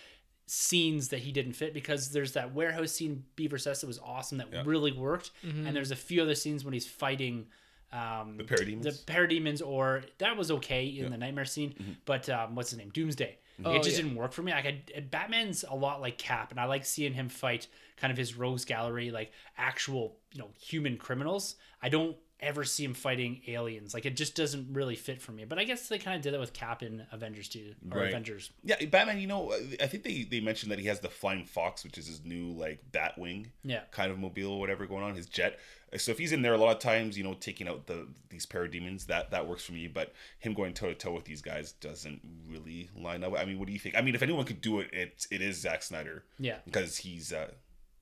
[0.48, 4.48] scenes that he didn't fit because there's that warehouse scene BVS that was awesome that
[4.52, 4.64] Yeah.
[4.66, 7.48] really worked, and there's a few other scenes when he's fighting
[7.94, 8.84] um, The parademons?
[8.84, 11.10] the parademons, or that was okay in Yeah.
[11.10, 11.92] the nightmare scene, Mm-hmm.
[12.06, 13.38] but um, what's his name, Doomsday.
[13.64, 14.04] Oh, it just yeah.
[14.04, 14.52] didn't work for me.
[14.52, 18.18] Like I, Batman's a lot like Cap, and I like seeing him fight kind of
[18.18, 21.56] his rogues gallery, like actual you know human criminals.
[21.82, 23.94] I don't ever see him fighting aliens.
[23.94, 25.46] Like it just doesn't really fit for me.
[25.46, 28.10] But I guess they kind of did that with Cap in Avengers 2 or Right.
[28.10, 28.52] Avengers.
[28.64, 29.20] Yeah, Batman.
[29.20, 32.08] You know, I think they they mentioned that he has the Flying Fox, which is
[32.08, 33.82] his new like Batwing Yeah.
[33.92, 35.60] kind of mobile or whatever going on, his jet.
[35.98, 38.46] So if he's in there a lot of times, you know, taking out the these
[38.46, 39.88] parademons, that that works for me.
[39.88, 42.20] But him going toe to toe with these guys doesn't
[42.50, 43.34] really line up.
[43.38, 43.96] I mean, what do you think?
[43.96, 46.58] I mean, if anyone could do it, it it is Zack Snyder Yeah.
[46.66, 47.52] because he's uh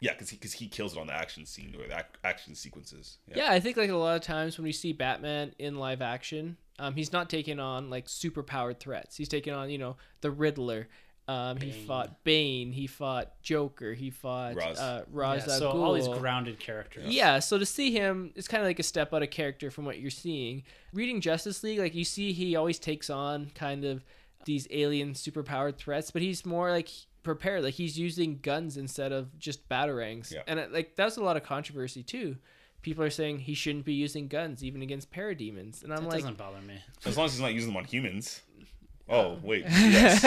[0.04, 2.56] yeah, because he because he kills it on the action scene or the ac- action
[2.56, 3.18] sequences.
[3.34, 6.58] Yeah, I think like a lot of times when we see Batman in live action,
[6.80, 9.16] um, he's not taking on like super powered threats.
[9.16, 10.90] He's taking on you know the Riddler,
[11.28, 11.86] Um, he Bane.
[11.86, 12.72] fought Bane.
[12.74, 13.94] He fought Joker.
[13.94, 14.78] He fought Ra's.
[14.78, 16.20] uh, Ra's Yeah, al so all these Ghul.
[16.20, 17.06] grounded characters.
[17.08, 19.86] Yeah, so to see him, it's kind of like a step out of character from
[19.86, 20.64] what you're seeing.
[20.92, 24.04] Reading Justice League, like you see, he always takes on kind of
[24.46, 26.90] these alien superpowered threats, but he's more like
[27.24, 27.64] prepared.
[27.64, 30.42] Like he's using guns instead of just batarangs, Yeah.
[30.48, 32.38] and it, like that's a lot of controversy too.
[32.82, 36.20] People are saying he shouldn't be using guns even against parademons, and I'm that like,
[36.20, 36.76] doesn't bother me.
[37.06, 38.42] As long as he's not using them on humans.
[39.10, 40.22] Oh wait, yes.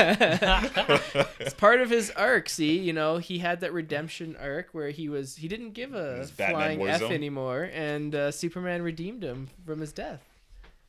[1.40, 2.48] it's part of his arc.
[2.48, 6.16] See, you know, he had that redemption arc where he was he didn't give a
[6.18, 7.12] His Batman flying F Warzone.
[7.12, 10.22] anymore, and uh, Superman redeemed him from his death.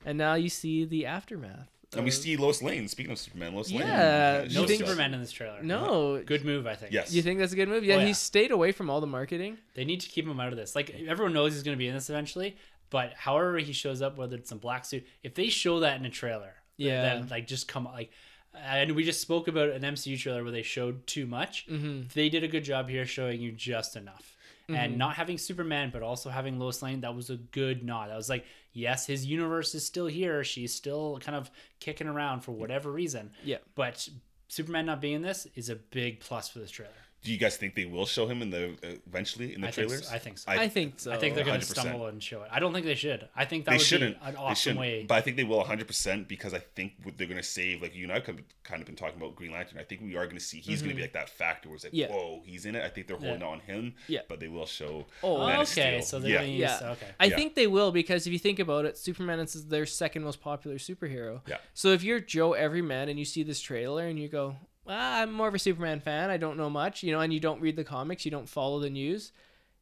[0.05, 1.69] And now you see the aftermath.
[1.95, 2.87] And we see Lois Lane.
[2.87, 3.81] Speaking of Superman, Lois Lane.
[3.87, 4.87] Yeah, uh, No shows think- up.
[4.87, 5.63] Superman in this trailer.
[5.63, 6.91] No, Good move, I think.
[6.91, 7.13] Yes.
[7.13, 7.83] you think that's a good move?
[7.83, 9.57] Yeah, Oh, he stayed away from all the marketing.
[9.73, 10.75] They need to keep him out of this.
[10.75, 12.57] Like everyone knows he's going to be in this eventually,
[12.89, 16.05] but however he shows up, whether it's in black suit, if they show that in
[16.05, 17.01] a trailer, Yeah.
[17.03, 18.11] then like just come like.
[18.59, 21.67] And we just spoke about an MCU trailer where they showed too much.
[21.69, 22.07] Mm-hmm.
[22.15, 24.33] They did a good job here showing you just enough.
[24.69, 28.09] And not having Superman, but also having Lois Lane, that was a good nod.
[28.09, 28.43] That was like,
[28.77, 30.43] yes, his universe is still here.
[30.43, 31.49] She's still kind of
[31.79, 33.31] kicking around for whatever reason.
[33.43, 33.57] Yeah.
[33.75, 34.07] But
[34.47, 36.93] Superman not being in this is a big plus for this trailer.
[37.23, 39.71] Do you guys think they will show him in the uh, eventually in the I
[39.71, 40.07] think, trailers?
[40.07, 40.15] so.
[40.15, 40.51] I think so.
[40.51, 41.11] I, think so.
[41.11, 42.49] I think they're going to stumble and show it.
[42.51, 43.27] I don't think they should.
[43.35, 44.19] I think that they would shouldn't.
[44.21, 44.79] be an they awesome shouldn't.
[44.79, 45.05] way.
[45.07, 48.03] But I think they will 100% because I think they're going to save, like you
[48.03, 49.79] and I have kind of been talking about Green Lantern.
[49.79, 51.75] I think we are going to see he's going to be like that factor where
[51.75, 51.99] it's like, Mm-hmm.
[52.13, 52.15] Yeah.
[52.17, 52.83] whoa, he's in it.
[52.85, 53.47] I think they're holding Yeah.
[53.47, 53.95] on him.
[54.07, 54.19] Yeah.
[54.29, 55.05] But they will show.
[55.23, 56.01] Oh, Man Oh, of okay, Steel.
[56.03, 56.37] so they're Yeah.
[56.37, 56.61] going to use.
[56.81, 56.89] Yeah.
[56.91, 57.07] Okay.
[57.19, 57.35] I Yeah.
[57.35, 60.77] think they will because if you think about it, Superman is their second most popular
[60.77, 61.41] superhero.
[61.47, 61.57] Yeah.
[61.73, 64.55] So if you're Joe Everyman and you see this trailer and you go,
[64.87, 66.29] well, I'm more of a Superman fan.
[66.29, 68.79] I don't know much, you know, and you don't read the comics, you don't follow
[68.79, 69.31] the news,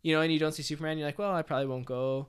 [0.02, 2.28] you know, and you don't see Superman, you're like, well, I probably won't go.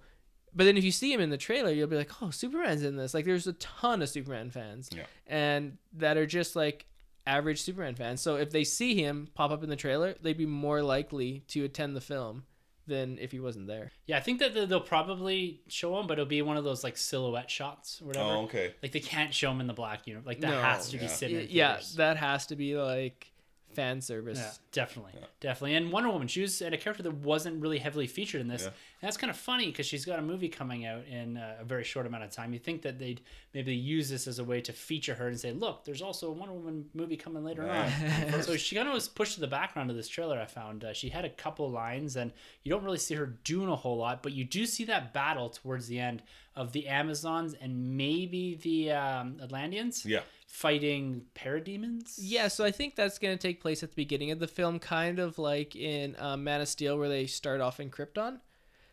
[0.54, 2.96] But then if you see him in the trailer, you'll be like, oh, Superman's in
[2.96, 3.12] this.
[3.12, 5.04] Like, there's a ton of Superman fans, Yeah.
[5.26, 6.86] and that are just like
[7.26, 8.20] average Superman fans.
[8.22, 11.64] So if they see him pop up in the trailer, they'd be more likely to
[11.64, 12.44] attend the film
[12.86, 13.92] than if he wasn't there.
[14.06, 16.96] Yeah, I think that they'll probably show him, but it'll be one of those like
[16.96, 18.28] silhouette shots or whatever.
[18.30, 18.74] Oh, okay.
[18.82, 20.26] Like they can't show him in the black uniform.
[20.26, 20.60] Like that No.
[20.62, 21.10] has to be Yeah.
[21.10, 21.40] sitting.
[21.40, 23.32] in yeah, that has to be like
[23.76, 24.38] fan service.
[24.38, 25.76] Yeah, definitely, definitely.
[25.76, 28.62] And Wonder Woman, she was a character that wasn't really heavily featured in this.
[28.62, 28.68] Yeah.
[28.68, 31.64] And that's kind of funny because she's got a movie coming out in uh, a
[31.64, 32.52] very short amount of time.
[32.52, 33.20] You think that they'd
[33.52, 36.32] maybe use this as a way to feature her and say, "Look, there's also a
[36.32, 39.90] Wonder Woman movie coming later on." so she kind of was pushed to the background
[39.90, 40.40] of this trailer.
[40.40, 42.32] I found uh, she had a couple lines, and
[42.62, 45.50] you don't really see her doing a whole lot, but you do see that battle
[45.50, 46.22] towards the end
[46.56, 50.20] of the Amazons and maybe the um, Atlanteans Yeah.
[50.56, 52.14] Fighting parademons.
[52.18, 54.78] Yeah, so I think that's going to take place at the beginning of the film,
[54.78, 58.40] kind of like in uh, Man of Steel, where they start off in Krypton.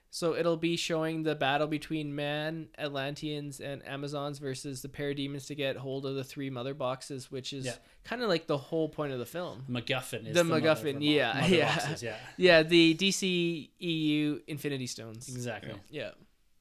[0.09, 5.55] So it'll be showing the battle between man, Atlanteans, and Amazons versus the parademons to
[5.55, 7.75] get hold of the three mother boxes, which is Yeah.
[8.03, 9.63] kind of like the whole point of the film.
[9.69, 11.75] MacGuffin is The mother MacGuffin, yeah, yeah.
[11.77, 15.29] boxes, yeah, Yeah, the DC EU Infinity Stones.
[15.29, 15.73] exactly.
[15.89, 16.11] Yeah.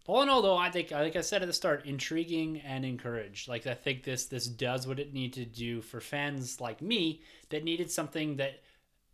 [0.07, 3.49] All in all, though, I think, like I said at the start, intriguing and encouraged.
[3.49, 7.23] Like I think this this does what it needed to do for fans like me
[7.51, 8.63] that needed something that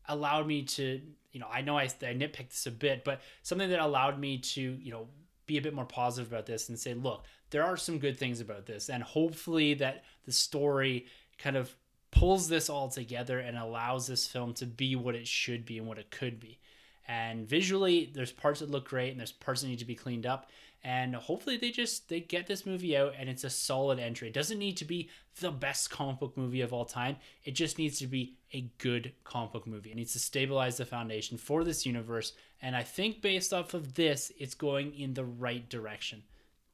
[0.09, 1.01] allowed me to,
[1.33, 4.39] you know, I know I, I nitpicked this a bit, but something that allowed me
[4.39, 5.09] to, you know,
[5.47, 8.41] be a bit more positive about this and say, look, there are some good things
[8.41, 11.07] about this, and hopefully that the story
[11.39, 11.75] kind of
[12.11, 15.87] pulls this all together and allows this film to be what it should be and
[15.87, 16.59] what it could be.
[17.07, 20.27] And visually, there's parts that look great and there's parts that need to be cleaned
[20.27, 20.51] up.
[20.85, 24.29] And hopefully, they just they get this movie out and it's a solid entry.
[24.29, 25.11] It doesn't need to be
[25.41, 27.17] the best comic book movie of all time.
[27.45, 29.91] It just needs to be a good comic book movie.
[29.91, 32.33] It needs to stabilize the foundation for this universe.
[32.63, 36.23] And I think based off of this, it's going in the right direction.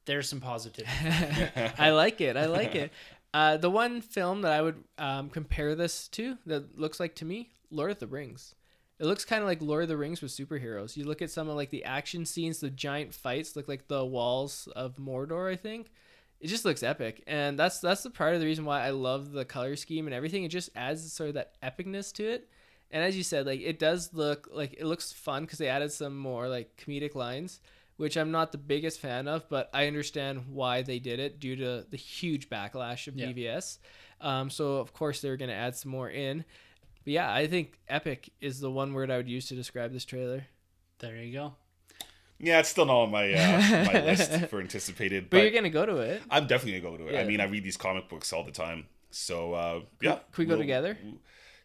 [0.05, 0.91] There's some positivity.
[1.77, 2.37] I like it.
[2.37, 2.91] I like it.
[3.35, 7.25] Uh, the one film that I would um, compare this to that looks like to
[7.25, 8.55] me, Lord of the Rings.
[8.99, 10.95] It looks kind of like Lord of the Rings with superheroes.
[10.95, 14.05] You look at some of like the action scenes, the giant fights look like the
[14.05, 15.51] walls of Mordor.
[15.51, 15.91] I think
[16.39, 19.31] it just looks epic, and that's that's the part of the reason why I love
[19.31, 20.43] the color scheme and everything.
[20.43, 22.49] It just adds sort of that epicness to it.
[22.91, 25.91] And as you said, like it does look like it looks fun because they added
[25.91, 27.59] some more like comedic lines
[27.97, 31.55] which I'm not the biggest fan of, but I understand why they did it due
[31.55, 33.27] to the huge backlash of Yeah.
[33.27, 33.79] BVS.
[34.21, 36.45] Um, so of course they're going to add some more in.
[37.05, 40.05] But yeah, I think epic is the one word I would use to describe this
[40.05, 40.47] trailer.
[40.99, 41.53] there you go.
[42.39, 45.63] Yeah, it's still not on my uh, my list for anticipated, But, but, you're going
[45.63, 46.21] to go to it.
[46.29, 47.17] I'm definitely gonna go to it.
[47.17, 50.19] I mean, I read these comic books all the time, so uh, yeah.
[50.33, 50.97] can we go together?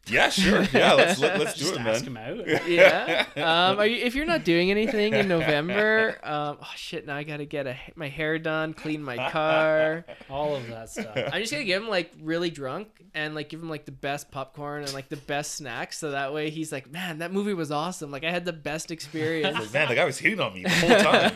[0.08, 0.62] Yeah, sure.
[0.72, 2.38] Yeah, let's let, let's do Just it, ask man.
[2.38, 2.68] him out.
[2.68, 3.26] yeah.
[3.36, 7.06] Um, are you, if you're not doing anything in November, um, oh shit!
[7.06, 10.04] Now I gotta get a, my hair done, clean my car.
[10.28, 11.16] All of that stuff.
[11.16, 14.30] I'm just gonna give him like really drunk and like give him like the best
[14.30, 17.70] popcorn and like the best snacks, so that way he's like, man, that movie was
[17.70, 18.10] awesome.
[18.10, 19.58] Like I had the best experience.
[19.58, 21.34] Like, man, the guy was hitting on me the whole time.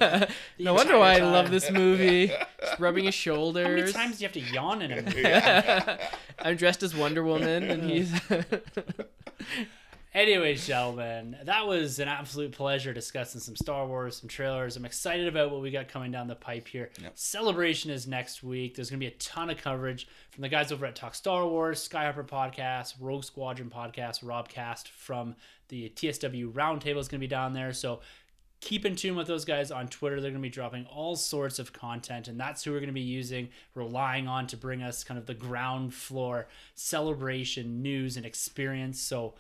[0.59, 2.32] The no wonder why I love this movie.
[2.61, 3.65] Just rubbing his shoulders.
[3.65, 3.95] How many shoulders.
[3.95, 6.09] times do you have to yawn in a movie?
[6.39, 8.12] I'm dressed as Wonder Woman, and he's.
[10.14, 14.76] Anyways, gentlemen, that was an absolute pleasure discussing some Star Wars, some trailers.
[14.76, 16.90] I'm excited about what we got coming down the pipe here.
[17.02, 17.12] Yep.
[17.16, 18.76] Celebration is next week.
[18.76, 21.44] There's going to be a ton of coverage from the guys over at Talk Star
[21.44, 25.35] Wars, Skyhopper Podcast, Rogue Squadron Podcast, Robcast from
[25.66, 27.72] the TSW Roundtable is going to be down there.
[27.72, 27.98] So
[28.65, 30.20] keep in tune with those guys on Twitter.
[30.20, 32.95] They're going to be dropping all sorts of content, and that's who we're going to
[32.95, 38.24] be using, relying on to bring us kind of the ground floor celebration news and
[38.24, 38.99] experience.
[39.01, 39.35] So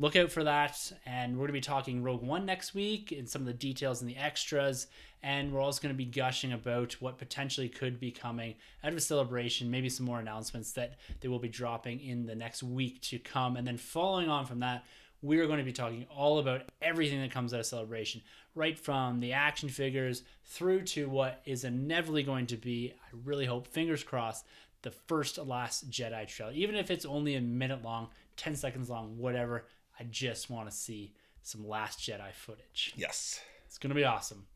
[0.00, 0.92] look out for that.
[1.06, 4.00] And we're going to be talking Rogue One next week and some of the details
[4.00, 4.88] and the extras.
[5.22, 8.54] And we're also going to be gushing about what potentially could be coming
[8.84, 12.36] out of a celebration, maybe some more announcements that they will be dropping in the
[12.36, 13.56] next week to come.
[13.56, 14.84] And then following on from that,
[15.22, 18.22] we are going to be talking all about everything that comes out of celebration,
[18.54, 23.46] right from the action figures through to what is inevitably going to be, I really
[23.46, 24.44] hope, fingers crossed,
[24.82, 26.52] the first Last Jedi trailer.
[26.52, 29.64] Even if it's only a minute long, 10 seconds long, whatever,
[29.98, 31.12] I just want to see
[31.42, 32.92] some Last Jedi footage.
[32.96, 33.40] yes.
[33.66, 34.46] It's going to be awesome.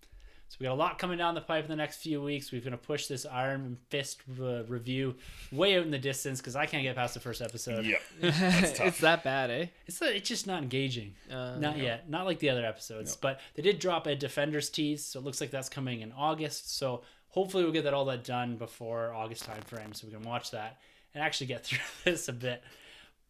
[0.53, 2.53] So we got a lot coming down the pipe in the next few weeks.
[2.53, 5.15] We're going to push this Iron Fist uh, review
[5.51, 7.87] way out in the distance because I can't get past the first episode.
[7.87, 7.97] Yeah.
[8.21, 8.87] That's tough.
[8.89, 9.67] it's that bad, eh?
[9.87, 11.15] It's it's just not engaging.
[11.31, 12.11] Uh, not yet.
[12.11, 13.17] Not like the other episodes.
[13.17, 16.77] But they did drop a Defenders tease, so it looks like that's coming in August.
[16.77, 20.23] So hopefully we'll get that all that done before August time frame so we can
[20.23, 20.81] watch that
[21.15, 22.63] and actually get through this a bit.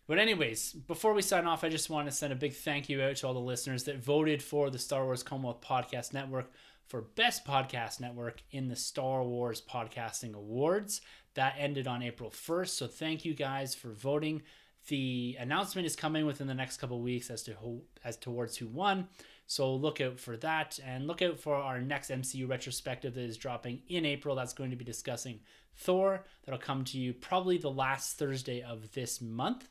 [0.08, 3.00] But anyways, before we sign off, I just want to send a big thank you
[3.00, 6.50] out to all the listeners that voted for the Star Wars Commonwealth Podcast Network
[6.92, 11.00] for Best Podcast Network in the Star Wars Podcasting Awards.
[11.32, 12.68] That ended on April 1st.
[12.68, 14.42] So thank you guys for voting.
[14.88, 18.66] The announcement is coming within the next couple weeks as to who, as towards who
[18.66, 19.08] won.
[19.46, 23.38] So look out for that and look out for our next MCU retrospective that is
[23.38, 24.36] dropping in April.
[24.36, 25.40] That's going to be discussing
[25.74, 26.26] Thor.
[26.44, 29.70] That'll come to you probably the last Thursday of this month.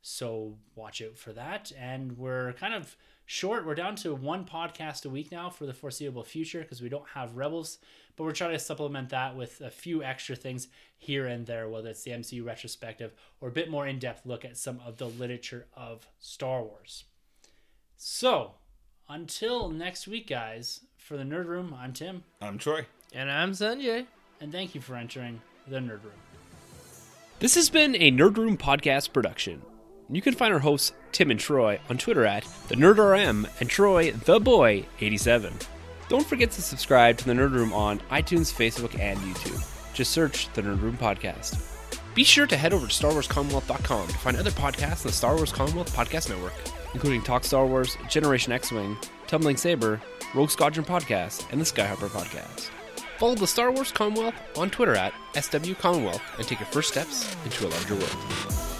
[0.00, 1.70] So watch out for that.
[1.78, 2.96] And we're kind of
[3.32, 3.64] short.
[3.64, 7.08] We're down to one podcast a week now for the foreseeable future because we don't
[7.14, 7.78] have Rebels.
[8.14, 10.68] But we're trying to supplement that with a few extra things
[10.98, 14.44] here and there, whether it's the MCU retrospective or a bit more in depth look
[14.44, 17.04] at some of the literature of Star Wars.
[17.96, 18.52] So
[19.08, 22.24] until next week, guys, for the Nerd Room, I'm Tim.
[22.42, 22.84] I'm Troy.
[23.14, 24.04] And I'm Sunjay.
[24.42, 26.12] And thank you for entering the Nerd Room.
[27.38, 29.62] This has been a Nerd Room podcast production.
[30.12, 34.10] You can find our hosts Tim and Troy on Twitter at the NerdRM and Troy
[34.12, 35.54] the Boy 87.
[36.10, 39.66] Don't forget to subscribe to the Nerd Room on iTunes, Facebook, and YouTube.
[39.94, 41.64] Just search the Nerd Room podcast.
[42.14, 45.50] Be sure to head over to StarWarsCommonwealth.com to find other podcasts on the Star Wars
[45.50, 46.52] Commonwealth Podcast Network,
[46.92, 48.98] including Talk Star Wars, Generation X-Wing,
[49.28, 49.98] Tumbling Saber,
[50.34, 52.68] Rogue Squadron Podcast, and the Skyhopper Podcast.
[53.16, 57.34] Follow the Star Wars Commonwealth on Twitter at SW Commonwealth and take your first steps
[57.46, 58.71] into a larger world.